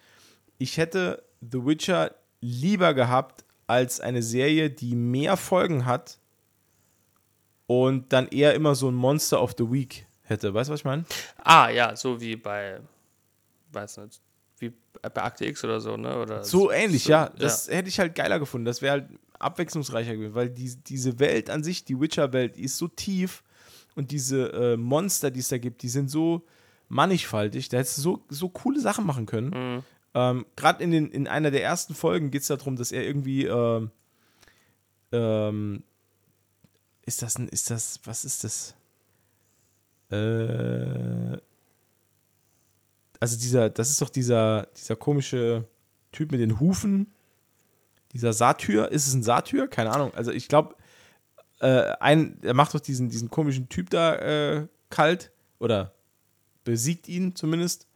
ich 0.57 0.77
hätte 0.77 1.23
The 1.41 1.65
Witcher 1.65 2.15
lieber 2.41 2.93
gehabt 2.93 3.43
als 3.67 3.99
eine 3.99 4.23
Serie, 4.23 4.69
die 4.69 4.95
mehr 4.95 5.37
Folgen 5.37 5.85
hat 5.85 6.17
und 7.67 8.11
dann 8.11 8.27
eher 8.29 8.55
immer 8.55 8.73
so 8.75 8.89
ein 8.89 8.95
Monster 8.95 9.41
of 9.41 9.53
the 9.57 9.69
Week 9.69 10.07
hätte. 10.23 10.53
Weißt 10.53 10.69
du, 10.69 10.73
was 10.73 10.79
ich 10.79 10.85
meine? 10.85 11.05
Ah, 11.43 11.69
ja, 11.69 11.95
so 11.95 12.19
wie 12.19 12.35
bei, 12.37 12.79
weiß 13.71 13.97
nicht, 13.97 14.21
wie 14.59 14.73
bei 15.01 15.23
Akte 15.23 15.45
X 15.45 15.63
oder 15.63 15.79
so, 15.79 15.97
ne? 15.97 16.17
Oder 16.19 16.43
So 16.43 16.71
ähnlich, 16.71 17.03
so- 17.03 17.11
ja. 17.11 17.29
Das 17.29 17.67
hätte 17.69 17.89
ich 17.89 17.99
halt 17.99 18.15
geiler 18.15 18.39
gefunden. 18.39 18.65
Das 18.65 18.81
wäre 18.81 18.91
halt 18.93 19.09
abwechslungsreicher 19.39 20.15
gewesen, 20.15 20.33
weil 20.35 20.49
die, 20.49 20.75
diese 20.75 21.19
Welt 21.19 21.49
an 21.49 21.63
sich, 21.63 21.85
die 21.85 21.99
Witcher-Welt, 21.99 22.55
die 22.57 22.63
ist 22.63 22.77
so 22.77 22.87
tief 22.87 23.43
und 23.95 24.09
diese 24.11 24.51
äh, 24.53 24.77
Monster, 24.77 25.29
die 25.31 25.41
es 25.41 25.49
da 25.49 25.57
gibt, 25.59 25.83
die 25.83 25.89
sind 25.89 26.09
so 26.09 26.43
mannigfaltig. 26.89 27.69
Da 27.69 27.77
hättest 27.77 27.97
du 27.99 28.01
so, 28.01 28.25
so 28.29 28.49
coole 28.49 28.79
Sachen 28.79 29.05
machen 29.05 29.25
können. 29.27 29.49
Mhm. 29.49 29.83
Ähm, 30.15 30.45
Gerade 30.55 30.83
in, 30.83 30.89
den- 30.91 31.11
in 31.11 31.27
einer 31.27 31.51
der 31.51 31.61
ersten 31.63 31.93
Folgen 31.93 32.31
geht 32.31 32.41
es 32.41 32.47
darum, 32.47 32.75
dass 32.77 32.91
er 32.91 33.03
irgendwie 33.03 33.45
ähm, 33.45 33.91
ähm, 35.11 35.83
ist 37.05 37.21
das 37.21 37.37
ein, 37.37 37.47
ist 37.49 37.69
das, 37.69 37.99
was 38.05 38.25
ist 38.25 38.43
das? 38.43 38.73
Äh, 40.09 41.37
also 43.19 43.37
dieser, 43.37 43.69
das 43.69 43.89
ist 43.89 44.01
doch 44.01 44.09
dieser, 44.09 44.67
dieser 44.77 44.95
komische 44.95 45.65
Typ 46.11 46.31
mit 46.31 46.41
den 46.41 46.59
Hufen, 46.59 47.13
dieser 48.13 48.33
Satyr, 48.33 48.89
ist 48.91 49.07
es 49.07 49.13
ein 49.13 49.23
Satyr? 49.23 49.67
Keine 49.67 49.91
Ahnung. 49.91 50.13
Also 50.13 50.31
ich 50.31 50.47
glaube, 50.47 50.75
äh, 51.59 51.93
ein, 51.99 52.37
er 52.41 52.53
macht 52.53 52.73
doch 52.73 52.79
diesen, 52.79 53.09
diesen 53.09 53.29
komischen 53.29 53.69
Typ 53.69 53.89
da 53.89 54.15
äh, 54.15 54.67
kalt 54.89 55.31
oder 55.59 55.93
besiegt 56.63 57.07
ihn 57.07 57.35
zumindest. 57.35 57.87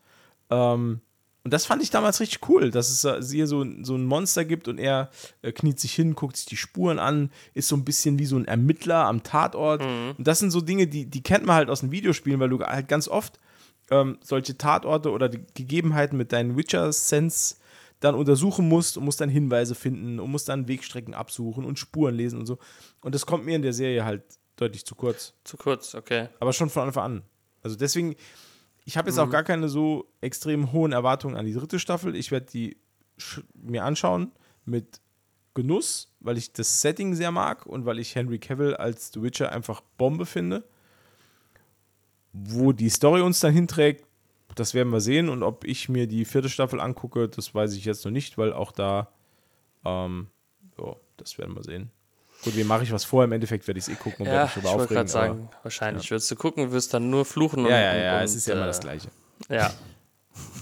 Ähm, 0.50 1.02
und 1.44 1.54
das 1.54 1.66
fand 1.66 1.82
ich 1.82 1.90
damals 1.90 2.20
richtig 2.20 2.48
cool, 2.50 2.70
dass 2.70 3.04
es 3.04 3.32
hier 3.32 3.48
so, 3.48 3.66
so 3.82 3.96
ein 3.96 4.06
Monster 4.06 4.46
gibt 4.46 4.68
und 4.68 4.78
er 4.78 5.10
äh, 5.42 5.52
kniet 5.52 5.80
sich 5.80 5.94
hin, 5.96 6.14
guckt 6.14 6.38
sich 6.38 6.46
die 6.46 6.58
Spuren 6.58 7.00
an, 7.00 7.32
ist 7.56 7.68
so 7.68 7.76
ein 7.76 7.84
bisschen 7.84 8.20
wie 8.20 8.26
so 8.26 8.36
ein 8.36 8.46
Ermittler 8.46 9.06
am 9.06 9.24
Tatort. 9.24 9.82
Und 10.18 10.28
das 10.28 10.38
sind 10.40 10.52
so 10.52 10.62
Dinge, 10.62 10.86
die, 10.86 11.08
die 11.08 11.24
kennt 11.24 11.46
man 11.46 11.56
halt 11.56 11.70
aus 11.70 11.80
den 11.80 11.92
Videospielen, 11.92 12.40
weil 12.40 12.50
du 12.50 12.60
halt 12.60 12.88
ganz 12.88 13.08
oft 13.08 13.40
ähm, 13.90 14.18
solche 14.22 14.58
Tatorte 14.58 15.12
oder 15.12 15.30
die 15.30 15.44
Gegebenheiten 15.54 16.18
mit 16.18 16.32
deinen 16.32 16.58
Witcher-Sense 16.58 17.56
dann 18.00 18.16
untersuchen 18.16 18.68
musst 18.68 18.98
und 18.98 19.06
musst 19.06 19.22
dann 19.22 19.30
Hinweise 19.30 19.76
finden 19.76 20.20
und 20.20 20.32
musst 20.32 20.50
dann 20.50 20.68
Wegstrecken 20.68 21.14
absuchen 21.14 21.66
und 21.66 21.80
Spuren 21.80 22.16
lesen 22.16 22.40
und 22.40 22.46
so. 22.46 22.58
Und 23.02 23.16
das 23.16 23.26
kommt 23.26 23.46
mir 23.46 23.56
in 23.56 23.62
der 23.62 23.74
Serie 23.74 24.04
halt 24.04 24.24
deutlich 24.56 24.86
zu 24.86 24.96
kurz. 24.96 25.34
Zu 25.44 25.58
kurz, 25.58 25.96
okay. 25.96 26.30
Aber 26.40 26.52
schon 26.52 26.70
von 26.70 26.84
Anfang 26.84 27.04
an. 27.04 27.22
Also 27.62 27.76
deswegen, 27.76 28.16
ich 28.86 28.98
habe 28.98 29.10
jetzt 29.10 29.20
auch 29.20 29.30
gar 29.30 29.44
keine 29.44 29.70
so 29.70 30.12
extrem 30.20 30.72
hohen 30.72 30.92
Erwartungen 30.92 31.36
an 31.36 31.46
die 31.46 31.54
dritte 31.54 31.80
Staffel. 31.80 32.16
Ich 32.16 32.32
werde 32.32 32.48
die 32.48 32.78
mir 33.54 33.84
anschauen 33.84 34.32
mit 34.66 35.00
Genuss, 35.54 36.12
weil 36.20 36.38
ich 36.38 36.54
das 36.54 36.82
Setting 36.82 37.14
sehr 37.14 37.32
mag 37.32 37.66
und 37.66 37.86
weil 37.86 38.00
ich 38.00 38.16
Henry 38.16 38.40
Cavill 38.40 38.76
als 38.76 39.12
The 39.14 39.22
Witcher 39.22 39.52
einfach 39.52 39.82
Bombe 39.98 40.26
finde. 40.26 40.64
Wo 42.34 42.72
die 42.72 42.90
Story 42.90 43.22
uns 43.22 43.40
dann 43.42 43.54
hinträgt, 43.54 44.06
das 44.56 44.74
werden 44.74 44.92
wir 44.92 45.02
sehen. 45.02 45.30
Und 45.30 45.44
ob 45.44 45.66
ich 45.66 45.90
mir 45.90 46.08
die 46.08 46.26
vierte 46.26 46.50
Staffel 46.50 46.80
angucke, 46.80 47.28
das 47.30 47.54
weiß 47.54 47.74
ich 47.76 47.86
jetzt 47.86 48.04
noch 48.06 48.12
nicht, 48.12 48.38
weil 48.38 48.54
auch 48.54 48.72
da, 48.72 49.10
ähm, 49.86 50.28
ja, 50.80 50.96
das 51.18 51.38
werden 51.38 51.56
wir 51.56 51.64
sehen. 51.64 51.90
Gut, 52.44 52.56
wie 52.56 52.64
mache 52.64 52.84
ich 52.84 52.92
was 52.92 53.04
vor? 53.06 53.24
Im 53.24 53.32
Endeffekt 53.34 53.68
werde 53.68 53.78
ich 53.78 53.88
es 53.88 53.94
eh 53.94 53.96
gucken 53.96 54.26
und 54.26 54.28
Ja, 54.28 54.40
werde 54.40 54.50
ich 54.50 54.56
mich 54.56 54.66
darüber 54.66 54.80
wollte 54.80 54.94
gerade 54.96 55.10
aufregen. 55.10 55.38
sagen, 55.38 55.50
wahrscheinlich 55.64 56.10
würdest 56.10 56.32
du 56.32 56.36
gucken, 56.36 56.72
wirst 56.72 56.94
dann 56.94 57.10
nur 57.10 57.24
fluchen 57.26 57.66
ja, 57.66 57.80
ja, 57.80 57.96
ja, 57.98 58.18
und, 58.18 58.24
es 58.24 58.36
ist 58.36 58.48
ja 58.48 58.54
immer 58.56 58.64
äh, 58.64 58.68
das 58.68 58.80
Gleiche. 58.80 59.10
Ja. 59.50 59.72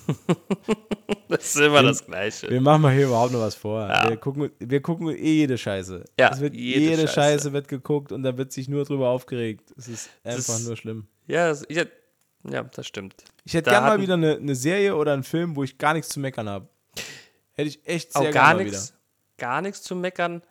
das 1.27 1.55
ist 1.55 1.57
immer 1.57 1.83
das 1.83 2.05
Gleiche. 2.05 2.49
Wir 2.49 2.61
machen 2.61 2.81
mal 2.81 2.93
hier 2.93 3.05
überhaupt 3.07 3.31
noch 3.31 3.41
was 3.41 3.55
vor. 3.55 3.81
Ja. 3.87 4.09
Wir, 4.09 4.17
gucken, 4.17 4.49
wir 4.59 4.81
gucken 4.81 5.09
eh 5.09 5.33
jede 5.33 5.57
Scheiße. 5.57 6.05
Ja, 6.19 6.31
es 6.33 6.39
wird, 6.39 6.53
jede 6.55 6.79
jede, 6.79 7.01
Scheiße. 7.07 7.13
Scheiße. 7.13 7.53
wird 7.53 7.67
geguckt 7.67 8.11
und 8.11 8.23
da 8.23 8.37
wird 8.37 8.51
sich 8.51 8.67
nur 8.67 8.83
drüber 8.85 9.09
aufgeregt. 9.09 9.71
Es 9.77 9.87
ist 9.87 10.09
einfach 10.23 10.55
ist- 10.57 10.67
nur 10.67 10.75
schlimm. 10.75 11.07
Ja, 11.29 11.47
das, 11.49 11.63
ich, 11.69 11.77
ja, 12.49 12.63
das 12.63 12.87
stimmt. 12.87 13.15
Ich 13.45 13.53
hätte 13.53 13.65
Da 13.69 13.79
gerne 13.79 13.87
mal 13.87 14.01
wieder 14.01 14.15
eine, 14.15 14.35
eine 14.37 14.55
Serie 14.55 14.95
oder 14.95 15.13
einen 15.13 15.23
Film, 15.23 15.55
wo 15.55 15.63
ich 15.63 15.77
gar 15.77 15.93
nichts 15.93 16.09
zu 16.09 16.19
meckern 16.19 16.49
habe. 16.49 16.67
Hätte 17.53 17.69
ich 17.69 17.85
echt 17.87 18.13
sehr 18.13 18.21
Auch 18.21 18.31
gerne 18.31 18.55
mal 18.55 18.65
wieder. 18.65 18.71
nichts, 18.71 18.93
gar 19.37 19.61
nichts 19.61 19.81
zu 19.83 19.95
meckern. 19.95 20.41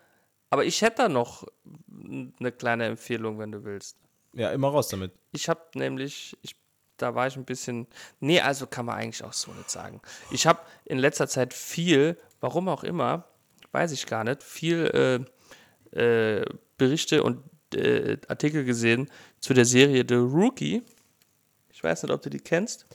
Aber 0.51 0.64
ich 0.64 0.81
hätte 0.83 1.03
da 1.03 1.09
noch 1.09 1.45
eine 2.41 2.53
kleine 2.53 2.87
Empfehlung, 2.87 3.39
wenn 3.39 3.53
du 3.53 3.64
willst. 3.64 3.97
Ja, 4.35 4.51
immer 4.53 4.68
raus 4.68 4.89
damit. 4.89 5.12
Ich 5.33 5.49
habe 5.49 5.61
nämlich, 5.74 6.37
ich, 6.43 6.55
da 6.97 7.14
war 7.14 7.26
ich 7.26 7.37
ein 7.37 7.45
bisschen, 7.45 7.87
nee, 8.20 8.41
also 8.41 8.66
kann 8.66 8.87
man 8.87 8.97
eigentlich 8.97 9.24
auch 9.24 9.33
so 9.33 9.53
nicht 9.53 9.70
sagen. 9.70 10.01
Ich 10.31 10.47
habe 10.47 10.61
in 10.85 10.99
letzter 10.99 11.29
Zeit 11.29 11.55
viel, 11.55 12.16
warum 12.41 12.68
auch 12.68 12.85
immer, 12.85 13.24
weiß 13.72 13.93
ich 13.93 14.07
gar 14.07 14.22
nicht, 14.24 14.43
viel 14.43 15.26
äh, 15.93 16.41
äh, 16.41 16.45
Berichte 16.76 17.22
und 17.24 17.43
äh, 17.75 18.16
Artikel 18.29 18.64
gesehen 18.64 19.09
zu 19.41 19.55
der 19.55 19.64
Serie 19.64 20.05
The 20.09 20.14
Rookie. 20.14 20.83
Ich 21.73 21.83
weiß 21.85 22.03
nicht, 22.03 22.12
ob 22.12 22.23
du 22.23 22.31
die 22.31 22.41
kennst. 22.41 22.87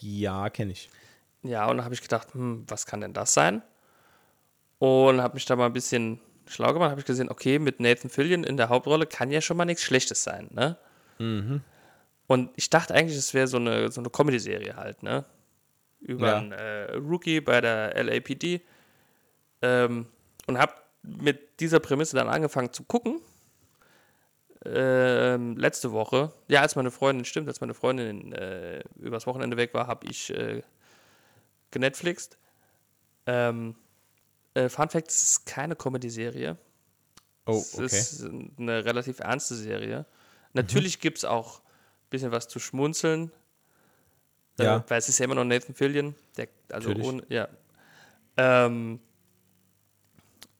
Ja, 0.00 0.48
kenne 0.50 0.72
ich. 0.72 0.88
Ja, 1.42 1.66
und 1.70 1.78
da 1.78 1.84
habe 1.84 1.94
ich 1.94 2.02
gedacht, 2.02 2.34
hm, 2.34 2.64
was 2.68 2.86
kann 2.86 3.00
denn 3.00 3.12
das 3.12 3.32
sein? 3.34 3.62
Und 4.78 5.20
habe 5.20 5.34
mich 5.34 5.44
da 5.44 5.56
mal 5.56 5.66
ein 5.66 5.72
bisschen 5.72 6.20
schlau 6.46 6.72
gemacht, 6.72 6.90
habe 6.90 7.00
ich 7.00 7.06
gesehen, 7.06 7.28
okay, 7.30 7.58
mit 7.58 7.80
Nathan 7.80 8.10
Fillion 8.10 8.44
in 8.44 8.56
der 8.56 8.68
Hauptrolle 8.68 9.06
kann 9.06 9.30
ja 9.30 9.40
schon 9.40 9.56
mal 9.56 9.64
nichts 9.66 9.84
Schlechtes 9.84 10.22
sein, 10.24 10.48
ne? 10.52 10.76
Und 12.26 12.50
ich 12.56 12.70
dachte 12.70 12.94
eigentlich, 12.94 13.16
es 13.18 13.34
wäre 13.34 13.46
so 13.46 13.58
eine, 13.58 13.90
so 13.92 14.00
eine 14.00 14.08
Comedy-Serie 14.10 14.76
halt, 14.76 15.02
ne? 15.02 15.24
Über 16.00 16.28
Ja. 16.28 16.38
einen 16.38 16.52
äh, 16.52 16.92
Rookie 16.94 17.40
bei 17.40 17.60
der 17.60 17.94
LAPD. 18.02 18.62
Ähm, 19.62 20.06
und 20.46 20.58
habe 20.58 20.72
mit 21.02 21.60
dieser 21.60 21.78
Prämisse 21.80 22.16
dann 22.16 22.28
angefangen 22.28 22.72
zu 22.72 22.84
gucken. 22.84 23.20
Ähm, 24.64 25.56
letzte 25.56 25.92
Woche, 25.92 26.32
ja, 26.48 26.60
als 26.60 26.76
meine 26.76 26.90
Freundin, 26.90 27.24
stimmt, 27.24 27.48
als 27.48 27.60
meine 27.62 27.72
Freundin 27.72 28.32
äh, 28.32 28.82
übers 28.96 29.26
Wochenende 29.26 29.56
weg 29.56 29.72
war, 29.72 29.86
habe 29.86 30.06
ich 30.06 30.30
äh, 30.30 30.62
genetflixt. 31.70 32.36
Ähm, 33.26 33.74
äh, 34.54 34.68
Fun 34.68 34.90
Fact: 34.90 35.08
Es 35.08 35.22
ist 35.22 35.46
keine 35.46 35.76
Comedy-Serie. 35.76 36.58
Oh, 37.46 37.56
Es 37.56 37.74
okay. 37.74 37.84
ist 37.86 38.24
eine 38.58 38.84
relativ 38.84 39.20
ernste 39.20 39.54
Serie. 39.54 40.04
Natürlich 40.52 41.00
gibt 41.00 41.18
es 41.18 41.24
auch 41.24 41.60
ein 41.60 42.10
bisschen 42.10 42.32
was 42.32 42.46
zu 42.48 42.58
schmunzeln. 42.58 43.32
Äh, 44.58 44.64
Ja. 44.64 44.84
weil 44.88 44.98
es 44.98 45.08
ist 45.08 45.18
ja 45.18 45.24
immer 45.24 45.36
noch 45.36 45.44
Nathan 45.44 45.74
Fillion. 45.74 46.14
Der, 46.36 46.48
also 46.70 46.90
Natürlich. 46.90 47.08
ohne, 47.08 47.22
ja. 47.28 47.48
Ähm, 48.36 49.00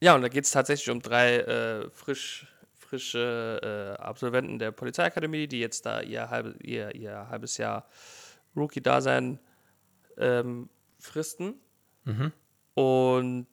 ja, 0.00 0.14
und 0.14 0.22
da 0.22 0.28
geht 0.28 0.44
es 0.44 0.50
tatsächlich 0.52 0.88
um 0.90 1.02
drei 1.02 1.36
äh, 1.38 1.90
frisch, 1.90 2.46
frische 2.90 3.96
äh, 3.98 4.02
Absolventen 4.02 4.58
der 4.58 4.72
Polizeiakademie, 4.72 5.46
die 5.46 5.60
jetzt 5.60 5.86
da 5.86 6.00
ihr, 6.00 6.28
halbe, 6.28 6.56
ihr, 6.60 6.92
ihr 6.96 7.28
halbes 7.28 7.56
Jahr 7.56 7.86
Rookie-Dasein 8.56 9.38
ähm, 10.16 10.68
fristen. 10.98 11.54
Mhm. 12.04 12.32
Und 12.74 13.46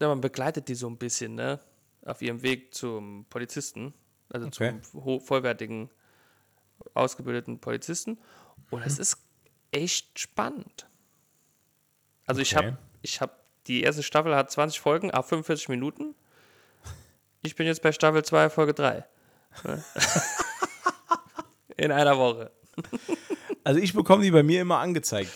ja, 0.00 0.08
man 0.08 0.20
begleitet 0.20 0.68
die 0.68 0.74
so 0.76 0.88
ein 0.88 0.96
bisschen, 0.96 1.34
ne? 1.34 1.58
Auf 2.04 2.22
ihrem 2.22 2.42
Weg 2.42 2.72
zum 2.74 3.26
Polizisten, 3.30 3.94
also 4.28 4.46
Okay. 4.46 4.78
zum 4.80 5.20
vollwertigen, 5.20 5.90
ausgebildeten 6.92 7.58
Polizisten. 7.58 8.18
Und 8.70 8.80
Mhm. 8.80 8.86
es 8.86 8.98
ist 8.98 9.18
echt 9.72 10.20
spannend. 10.20 10.88
Also 12.26 12.40
ich 12.42 12.56
Okay. 12.56 12.66
habe, 12.66 12.78
ich 13.02 13.20
habe, 13.20 13.32
die 13.66 13.82
erste 13.82 14.02
Staffel 14.04 14.36
hat 14.36 14.52
20 14.52 14.78
Folgen, 14.78 15.10
a 15.12 15.22
45 15.22 15.68
Minuten. 15.68 16.14
Ich 17.44 17.54
bin 17.56 17.66
jetzt 17.66 17.82
bei 17.82 17.92
Staffel 17.92 18.24
2, 18.24 18.48
Folge 18.50 18.74
3. 18.74 19.04
Ne? 19.64 19.84
In 21.76 21.92
einer 21.92 22.16
Woche. 22.16 22.50
Also 23.62 23.80
ich 23.80 23.92
bekomme 23.92 24.22
die 24.22 24.30
bei 24.30 24.42
mir 24.42 24.60
immer 24.62 24.78
angezeigt. 24.78 25.30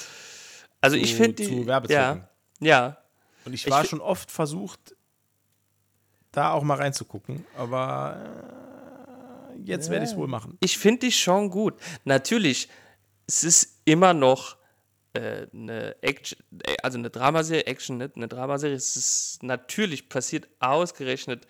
Also 0.80 0.96
Zu- 0.96 1.02
ich 1.02 1.14
finde 1.14 1.32
die. 1.34 1.46
zu 1.46 1.66
Werbezwecken. 1.66 2.26
Ja, 2.60 2.66
ja. 2.66 2.98
Und 3.44 3.52
ich 3.52 3.64
Ich 3.66 3.70
war 3.70 3.82
fi- 3.82 3.88
schon 3.88 4.00
oft 4.00 4.30
versucht, 4.30 4.94
da 6.32 6.52
auch 6.52 6.62
mal 6.62 6.76
reinzugucken, 6.76 7.44
aber 7.56 8.16
äh, 9.56 9.60
jetzt 9.64 9.90
werde 9.90 10.04
ich 10.04 10.10
es 10.12 10.16
wohl 10.16 10.28
machen. 10.28 10.56
Ich 10.60 10.78
finde 10.78 11.00
die 11.06 11.12
schon 11.12 11.50
gut. 11.50 11.74
Natürlich, 12.04 12.68
es 13.26 13.44
ist 13.44 13.80
immer 13.84 14.12
noch 14.14 14.56
äh, 15.14 15.46
eine 15.52 15.96
Action, 16.02 16.38
äh, 16.64 16.76
also 16.82 16.98
eine 16.98 17.10
Dramaserie, 17.10 17.66
Action 17.66 17.98
nicht, 17.98 18.16
eine 18.16 18.28
Dramaserie. 18.28 18.74
Es 18.76 18.96
ist 18.96 19.42
natürlich 19.42 20.08
passiert 20.08 20.48
ausgerechnet 20.60 21.46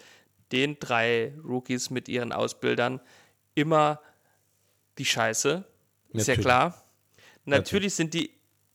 den 0.53 0.79
drei 0.79 1.35
Rookies 1.45 1.91
mit 1.91 2.09
ihren 2.09 2.33
Ausbildern 2.33 3.01
immer 3.55 4.01
die 4.99 5.05
Scheiße. 5.05 5.65
Ist 6.13 6.27
ja 6.27 6.33
Natürlich. 6.33 6.41
klar. 6.45 6.85
Natürlich 7.45 7.95
sind 7.95 8.15
die, 8.15 8.31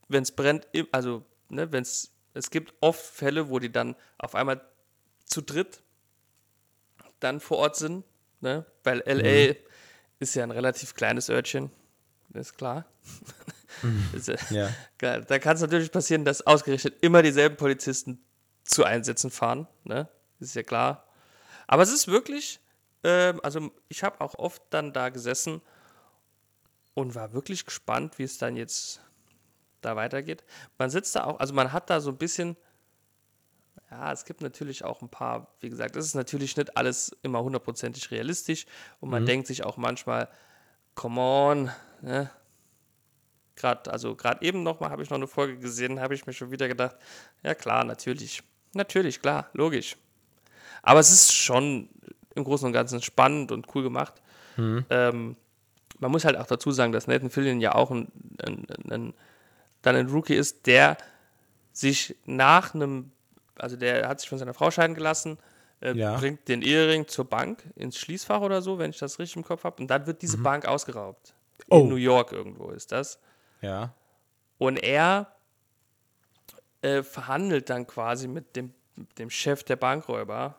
wenn 0.08 0.22
es 0.22 0.32
brennt, 0.32 0.66
also 0.92 1.24
ne, 1.48 1.70
wenn 1.72 1.82
es, 1.82 2.12
es 2.32 2.50
gibt 2.50 2.74
oft 2.80 3.04
Fälle, 3.04 3.48
wo 3.48 3.58
die 3.58 3.70
dann 3.70 3.94
auf 4.18 4.34
einmal 4.34 4.60
zu 5.24 5.40
dritt 5.40 5.82
dann 7.20 7.40
vor 7.40 7.58
Ort 7.58 7.76
sind, 7.76 8.04
ne? 8.40 8.66
weil 8.82 9.02
LA 9.06 9.54
ist 10.18 10.34
ja 10.34 10.42
ein 10.42 10.50
relativ 10.50 10.94
kleines 10.94 11.30
Örtchen, 11.30 11.70
ist 12.34 12.56
klar. 12.56 12.84
ist, 14.12 14.28
ja, 14.28 14.36
Ja. 14.50 14.70
geil. 14.98 15.24
Da 15.26 15.38
kann 15.38 15.56
es 15.56 15.62
natürlich 15.62 15.90
passieren, 15.92 16.24
dass 16.24 16.46
ausgerechnet 16.46 16.96
immer 17.02 17.22
dieselben 17.22 17.56
Polizisten 17.56 18.22
zu 18.64 18.84
Einsätzen 18.84 19.30
fahren, 19.30 19.66
ne? 19.84 20.08
ist 20.40 20.54
ja 20.54 20.62
klar. 20.62 21.03
Aber 21.74 21.82
es 21.82 21.92
ist 21.92 22.06
wirklich, 22.06 22.60
ähm, 23.02 23.40
also 23.42 23.72
ich 23.88 24.04
habe 24.04 24.20
auch 24.20 24.36
oft 24.36 24.62
dann 24.70 24.92
da 24.92 25.08
gesessen 25.08 25.60
und 26.94 27.16
war 27.16 27.32
wirklich 27.32 27.66
gespannt, 27.66 28.16
wie 28.20 28.22
es 28.22 28.38
dann 28.38 28.54
jetzt 28.54 29.00
da 29.80 29.96
weitergeht. 29.96 30.44
Man 30.78 30.88
sitzt 30.88 31.16
da 31.16 31.24
auch, 31.24 31.40
also 31.40 31.52
man 31.52 31.72
hat 31.72 31.90
da 31.90 32.00
so 32.00 32.10
ein 32.10 32.16
bisschen, 32.16 32.56
ja, 33.90 34.12
es 34.12 34.24
gibt 34.24 34.40
natürlich 34.40 34.84
auch 34.84 35.02
ein 35.02 35.08
paar, 35.08 35.48
wie 35.58 35.68
gesagt, 35.68 35.96
es 35.96 36.06
ist 36.06 36.14
natürlich 36.14 36.56
nicht 36.56 36.76
alles 36.76 37.10
immer 37.22 37.42
hundertprozentig 37.42 38.08
realistisch 38.12 38.66
und 39.00 39.10
man 39.10 39.26
denkt 39.26 39.48
sich 39.48 39.64
auch 39.64 39.76
manchmal, 39.76 40.28
come 40.94 41.20
on, 41.20 41.70
ne? 42.02 42.30
Gerade, 43.56 43.90
also 43.90 44.14
gerade 44.14 44.46
eben 44.46 44.62
nochmal 44.62 44.90
habe 44.90 45.02
ich 45.02 45.10
noch 45.10 45.16
eine 45.16 45.26
Folge 45.26 45.58
gesehen, 45.58 45.98
habe 45.98 46.14
ich 46.14 46.24
mir 46.24 46.34
schon 46.34 46.52
wieder 46.52 46.68
gedacht, 46.68 46.94
ja 47.42 47.56
klar, 47.56 47.82
natürlich, 47.82 48.44
natürlich, 48.74 49.20
klar, 49.20 49.50
logisch. 49.54 49.96
Aber 50.84 51.00
es 51.00 51.10
ist 51.10 51.32
schon 51.32 51.88
im 52.34 52.44
Großen 52.44 52.66
und 52.66 52.72
Ganzen 52.72 53.00
spannend 53.02 53.52
und 53.52 53.74
cool 53.74 53.82
gemacht. 53.82 54.14
Ähm, 54.56 55.36
man 55.98 56.10
muss 56.10 56.24
halt 56.24 56.36
auch 56.36 56.46
dazu 56.46 56.70
sagen, 56.70 56.92
dass 56.92 57.06
Nathan 57.06 57.30
Fillion 57.30 57.60
ja 57.60 57.74
auch 57.74 57.90
ein, 57.90 58.08
ein, 58.44 58.66
ein, 58.90 59.14
dann 59.82 59.96
ein 59.96 60.06
Rookie 60.08 60.34
ist, 60.34 60.66
der 60.66 60.96
sich 61.72 62.14
nach 62.24 62.74
einem, 62.74 63.10
also 63.56 63.76
der 63.76 64.08
hat 64.08 64.20
sich 64.20 64.28
von 64.28 64.38
seiner 64.38 64.54
Frau 64.54 64.70
scheiden 64.70 64.94
gelassen, 64.94 65.38
äh, 65.80 65.92
Ja. 65.96 66.16
bringt 66.16 66.46
den 66.48 66.62
Ehering 66.62 67.08
zur 67.08 67.24
Bank 67.24 67.64
ins 67.74 67.98
Schließfach 67.98 68.40
oder 68.40 68.62
so, 68.62 68.78
wenn 68.78 68.90
ich 68.90 68.98
das 68.98 69.18
richtig 69.18 69.36
im 69.36 69.44
Kopf 69.44 69.64
habe, 69.64 69.80
und 69.82 69.88
dann 69.88 70.06
wird 70.06 70.22
diese 70.22 70.38
Bank 70.38 70.66
ausgeraubt. 70.66 71.34
Oh. 71.68 71.80
In 71.80 71.88
New 71.88 71.96
York 71.96 72.30
irgendwo 72.32 72.70
ist 72.70 72.92
das. 72.92 73.18
Ja. 73.60 73.92
Und 74.58 74.76
er 74.82 75.32
äh, 76.82 77.02
verhandelt 77.02 77.70
dann 77.70 77.86
quasi 77.86 78.28
mit 78.28 78.54
dem, 78.54 78.72
mit 78.94 79.18
dem 79.18 79.30
Chef 79.30 79.64
der 79.64 79.76
Bankräuber. 79.76 80.54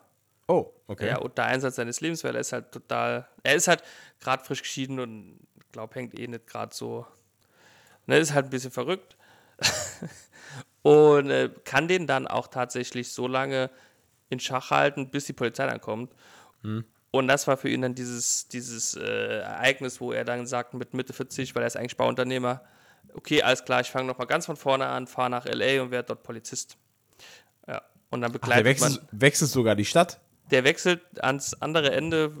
Oh, 0.48 0.72
okay. 0.86 1.08
Ja, 1.08 1.18
und 1.18 1.36
der 1.38 1.46
Einsatz 1.46 1.76
seines 1.76 2.00
Lebens, 2.00 2.22
weil 2.22 2.34
er 2.34 2.40
ist 2.40 2.52
halt 2.52 2.72
total. 2.72 3.26
Er 3.42 3.54
ist 3.54 3.68
halt 3.68 3.82
gerade 4.20 4.44
frisch 4.44 4.62
geschieden 4.62 5.00
und 5.00 5.40
glaub, 5.72 5.94
hängt 5.94 6.18
eh 6.18 6.26
nicht 6.26 6.46
gerade 6.46 6.74
so. 6.74 7.06
Ne, 8.06 8.18
ist 8.18 8.34
halt 8.34 8.46
ein 8.46 8.50
bisschen 8.50 8.70
verrückt. 8.70 9.16
und 10.82 11.30
äh, 11.30 11.50
kann 11.64 11.88
den 11.88 12.06
dann 12.06 12.28
auch 12.28 12.46
tatsächlich 12.46 13.12
so 13.12 13.26
lange 13.26 13.70
in 14.28 14.38
Schach 14.38 14.70
halten, 14.70 15.10
bis 15.10 15.24
die 15.24 15.32
Polizei 15.32 15.66
dann 15.66 15.80
kommt. 15.80 16.12
Und 17.10 17.28
das 17.28 17.46
war 17.46 17.56
für 17.56 17.68
ihn 17.68 17.82
dann 17.82 17.94
dieses, 17.94 18.48
dieses 18.48 18.96
äh, 18.96 19.40
Ereignis, 19.40 20.00
wo 20.00 20.12
er 20.12 20.24
dann 20.24 20.46
sagt, 20.46 20.74
mit 20.74 20.94
Mitte 20.94 21.12
40, 21.12 21.54
weil 21.54 21.62
er 21.62 21.68
ist 21.68 21.76
eigentlich 21.76 21.96
Bauunternehmer, 21.96 22.62
okay, 23.14 23.42
alles 23.42 23.64
klar, 23.64 23.80
ich 23.80 23.90
fange 23.90 24.06
nochmal 24.06 24.26
ganz 24.26 24.46
von 24.46 24.56
vorne 24.56 24.86
an, 24.86 25.06
fahre 25.06 25.30
nach 25.30 25.46
L.A. 25.46 25.82
und 25.82 25.90
werde 25.90 26.08
dort 26.08 26.22
Polizist. 26.22 26.76
Ja, 27.66 27.82
und 28.10 28.20
dann 28.20 28.30
Ach, 28.30 28.32
der 28.32 28.38
begleitet 28.40 28.80
man 28.80 28.90
wechselt, 28.90 29.08
wechselt 29.12 29.50
sogar 29.50 29.76
die 29.76 29.84
Stadt. 29.84 30.20
Der 30.50 30.64
wechselt 30.64 31.02
ans 31.22 31.54
andere 31.54 31.92
Ende 31.92 32.32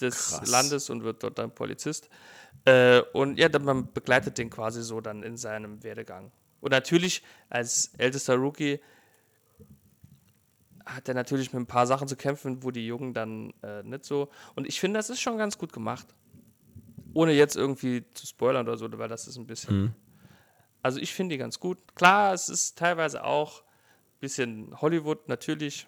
des 0.00 0.30
Krass. 0.30 0.50
Landes 0.50 0.90
und 0.90 1.04
wird 1.04 1.22
dort 1.22 1.38
dann 1.38 1.54
Polizist. 1.54 2.08
Äh, 2.64 3.00
und 3.12 3.38
ja, 3.38 3.48
dann, 3.48 3.64
man 3.64 3.92
begleitet 3.92 4.38
den 4.38 4.50
quasi 4.50 4.82
so 4.82 5.00
dann 5.00 5.22
in 5.22 5.36
seinem 5.36 5.82
Werdegang. 5.82 6.32
Und 6.60 6.70
natürlich 6.70 7.22
als 7.48 7.92
ältester 7.98 8.36
Rookie 8.36 8.80
hat 10.86 11.08
er 11.08 11.14
natürlich 11.14 11.52
mit 11.52 11.62
ein 11.62 11.66
paar 11.66 11.86
Sachen 11.86 12.08
zu 12.08 12.16
kämpfen, 12.16 12.62
wo 12.62 12.70
die 12.70 12.86
Jungen 12.86 13.14
dann 13.14 13.52
äh, 13.62 13.82
nicht 13.82 14.04
so. 14.04 14.28
Und 14.54 14.66
ich 14.66 14.80
finde, 14.80 14.98
das 14.98 15.10
ist 15.10 15.20
schon 15.20 15.38
ganz 15.38 15.58
gut 15.58 15.72
gemacht. 15.72 16.06
Ohne 17.14 17.32
jetzt 17.32 17.56
irgendwie 17.56 18.04
zu 18.14 18.26
spoilern 18.26 18.66
oder 18.66 18.76
so, 18.76 18.86
weil 18.98 19.08
das 19.08 19.26
ist 19.26 19.36
ein 19.36 19.46
bisschen. 19.46 19.94
Also 20.82 20.98
ich 20.98 21.14
finde 21.14 21.34
die 21.34 21.38
ganz 21.38 21.60
gut. 21.60 21.78
Klar, 21.94 22.32
es 22.32 22.48
ist 22.48 22.78
teilweise 22.78 23.24
auch 23.24 23.60
ein 23.60 24.20
bisschen 24.20 24.80
Hollywood, 24.80 25.28
natürlich. 25.28 25.86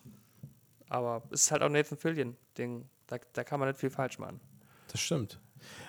Aber 0.89 1.23
es 1.31 1.43
ist 1.45 1.51
halt 1.51 1.63
auch 1.63 1.69
Nathan 1.69 1.97
Fillion-Ding. 1.99 2.89
Da, 3.07 3.19
da 3.33 3.45
kann 3.45 3.61
man 3.61 3.69
nicht 3.69 3.81
viel 3.81 3.91
falsch 3.91 4.19
machen. 4.19 4.41
Das 4.89 5.01
stimmt. 5.01 5.41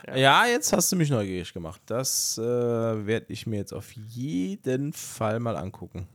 Ja. 0.07 0.15
Ja, 0.15 0.45
jetzt 0.45 0.71
hast 0.73 0.91
du 0.91 0.95
mich 0.95 1.09
neugierig 1.09 1.53
gemacht. 1.53 1.81
Das 1.85 2.37
äh, 2.37 2.41
werde 2.41 3.25
ich 3.29 3.45
mir 3.45 3.57
jetzt 3.57 3.73
auf 3.73 3.91
jeden 3.91 4.93
Fall 4.93 5.39
mal 5.39 5.57
angucken. 5.57 6.07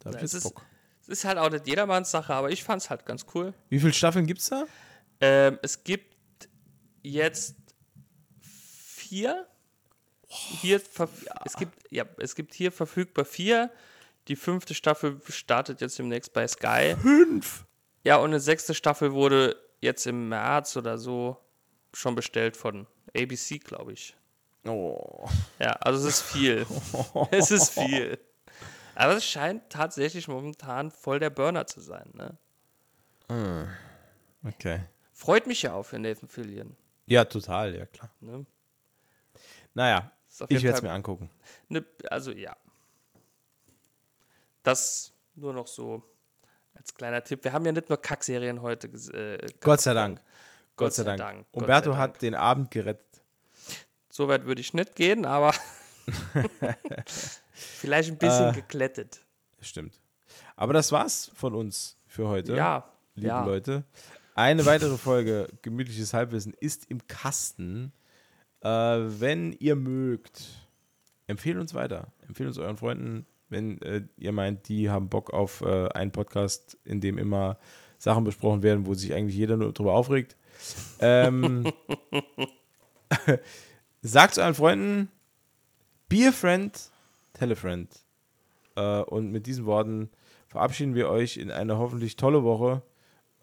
Da 0.00 0.10
hab 0.10 0.16
Ja, 0.16 0.22
es 0.22 0.34
ist- 0.34 0.42
Bock. 0.44 0.64
Es 1.02 1.08
ist 1.08 1.24
halt 1.26 1.36
auch 1.36 1.50
nicht 1.50 1.66
jedermanns 1.66 2.10
Sache, 2.10 2.32
aber 2.32 2.50
ich 2.50 2.64
fand 2.64 2.80
es 2.82 2.88
halt 2.88 3.04
ganz 3.04 3.26
cool. 3.34 3.52
Wie 3.68 3.78
viele 3.78 3.92
Staffeln 3.92 4.26
gibt's 4.26 4.48
da? 4.48 4.64
Ähm, 5.20 5.58
es 5.62 5.84
gibt 5.84 6.14
jetzt 7.02 7.56
vier. 8.40 9.46
Hier 10.26 10.80
verf- 10.80 11.28
es, 11.44 11.54
gibt, 11.56 11.74
ja, 11.92 12.04
es 12.18 12.34
gibt 12.34 12.54
hier 12.54 12.72
verfügbar 12.72 13.24
vier. 13.24 13.70
Die 14.28 14.36
fünfte 14.36 14.74
Staffel 14.74 15.20
startet 15.28 15.80
jetzt 15.82 15.98
demnächst 15.98 16.32
bei 16.32 16.48
Sky. 16.48 16.96
Fünf. 17.00 17.66
Ja, 18.04 18.16
und 18.16 18.30
eine 18.30 18.40
sechste 18.40 18.74
Staffel 18.74 19.12
wurde 19.12 19.56
jetzt 19.80 20.06
im 20.06 20.28
März 20.28 20.76
oder 20.76 20.98
so 20.98 21.38
schon 21.92 22.14
bestellt 22.14 22.56
von 22.56 22.86
ABC, 23.16 23.58
glaube 23.58 23.92
ich. 23.92 24.16
Oh. 24.66 25.28
Ja, 25.58 25.72
also 25.72 26.06
es 26.06 26.16
ist 26.16 26.22
viel. 26.22 26.66
es 27.30 27.50
ist 27.50 27.72
viel. 27.72 28.18
Aber 28.94 29.16
es 29.16 29.24
scheint 29.24 29.70
tatsächlich 29.70 30.28
momentan 30.28 30.90
voll 30.90 31.18
der 31.18 31.30
Burner 31.30 31.66
zu 31.66 31.80
sein. 31.80 32.10
Ne? 32.12 32.38
Okay. 34.44 34.80
Freut 35.12 35.46
mich 35.46 35.62
ja 35.62 35.74
auch 35.74 35.84
für 35.84 35.98
Nathan 35.98 36.28
Fillion. 36.28 36.76
Ja, 37.06 37.24
total, 37.24 37.74
ja 37.74 37.86
klar. 37.86 38.10
Ne? 38.20 38.46
Naja, 39.74 40.12
ich 40.48 40.62
werde 40.62 40.76
es 40.76 40.82
mir 40.82 40.92
angucken. 40.92 41.30
Ne, 41.68 41.84
also 42.10 42.32
ja. 42.32 42.56
Das 44.62 45.12
nur 45.34 45.52
noch 45.52 45.66
so 45.66 46.02
als 46.74 46.94
kleiner 46.94 47.22
Tipp. 47.24 47.44
Wir 47.44 47.52
haben 47.52 47.64
ja 47.66 47.72
nicht 47.72 47.88
nur 47.88 48.00
Kackserien 48.00 48.62
heute. 48.62 48.88
Äh, 48.88 49.46
Gott 49.60 49.80
sei 49.80 49.94
Dank. 49.94 50.20
Gott 50.76 50.92
sei 50.94 51.04
Dank. 51.04 51.46
Gott 51.52 51.62
Umberto 51.62 51.92
sei 51.92 51.98
Dank. 51.98 52.14
hat 52.14 52.22
den 52.22 52.34
Abend 52.34 52.70
gerettet. 52.70 53.04
So 54.10 54.28
weit 54.28 54.44
würde 54.44 54.60
ich 54.60 54.74
nicht 54.74 54.94
gehen, 54.94 55.24
aber 55.24 55.52
vielleicht 57.52 58.10
ein 58.10 58.18
bisschen 58.18 58.50
Äh. 58.50 58.52
geklettet. 58.52 59.20
Stimmt. 59.60 60.00
Aber 60.56 60.72
das 60.72 60.92
war's 60.92 61.30
von 61.34 61.54
uns 61.54 61.96
für 62.06 62.28
heute. 62.28 62.54
Ja, 62.54 62.88
liebe 63.14 63.28
ja. 63.28 63.44
Leute. 63.44 63.84
Eine 64.34 64.66
weitere 64.66 64.96
Folge 64.96 65.48
Gemütliches 65.62 66.12
Halbwissen 66.12 66.54
ist 66.58 66.90
im 66.90 67.06
Kasten. 67.06 67.92
Äh, 68.60 68.68
wenn 68.68 69.52
ihr 69.52 69.76
mögt, 69.76 70.44
empfehlt 71.26 71.56
uns 71.58 71.74
weiter. 71.74 72.08
Empfehlt 72.26 72.48
uns 72.48 72.58
euren 72.58 72.76
Freunden, 72.76 73.26
wenn 73.48 73.80
äh, 73.82 74.02
ihr 74.16 74.32
meint, 74.32 74.68
die 74.68 74.90
haben 74.90 75.08
Bock 75.08 75.32
auf 75.32 75.60
äh, 75.62 75.88
einen 75.88 76.12
Podcast, 76.12 76.78
in 76.84 77.00
dem 77.00 77.18
immer 77.18 77.58
Sachen 77.98 78.24
besprochen 78.24 78.62
werden, 78.62 78.86
wo 78.86 78.94
sich 78.94 79.14
eigentlich 79.14 79.36
jeder 79.36 79.56
nur 79.56 79.72
drüber 79.72 79.94
aufregt. 79.94 80.36
Ähm, 81.00 81.72
sagt 84.02 84.38
euren 84.38 84.54
Freunden, 84.54 85.10
be 86.08 86.28
a 86.28 86.32
friend, 86.32 86.78
tell 87.32 87.52
a 87.52 87.54
friend. 87.54 87.88
Äh, 88.76 89.00
und 89.00 89.30
mit 89.30 89.46
diesen 89.46 89.66
Worten 89.66 90.10
verabschieden 90.48 90.94
wir 90.94 91.08
euch 91.08 91.36
in 91.36 91.50
eine 91.50 91.78
hoffentlich 91.78 92.16
tolle 92.16 92.44
Woche. 92.44 92.82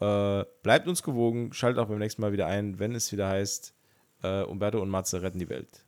Äh, 0.00 0.44
bleibt 0.62 0.88
uns 0.88 1.02
gewogen, 1.02 1.52
schaltet 1.52 1.78
auch 1.78 1.88
beim 1.88 1.98
nächsten 1.98 2.22
Mal 2.22 2.32
wieder 2.32 2.46
ein, 2.46 2.78
wenn 2.78 2.94
es 2.94 3.12
wieder 3.12 3.28
heißt, 3.28 3.74
äh, 4.22 4.42
Umberto 4.42 4.80
und 4.80 4.90
Matze 4.90 5.22
retten 5.22 5.38
die 5.38 5.48
Welt. 5.48 5.84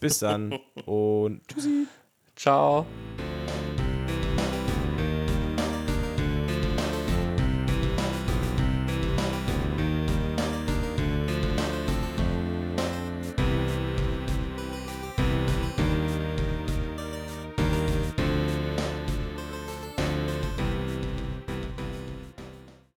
Bis 0.00 0.18
dann 0.18 0.58
und 0.86 1.46
tschüssi. 1.48 1.86
Ciao. 2.36 2.86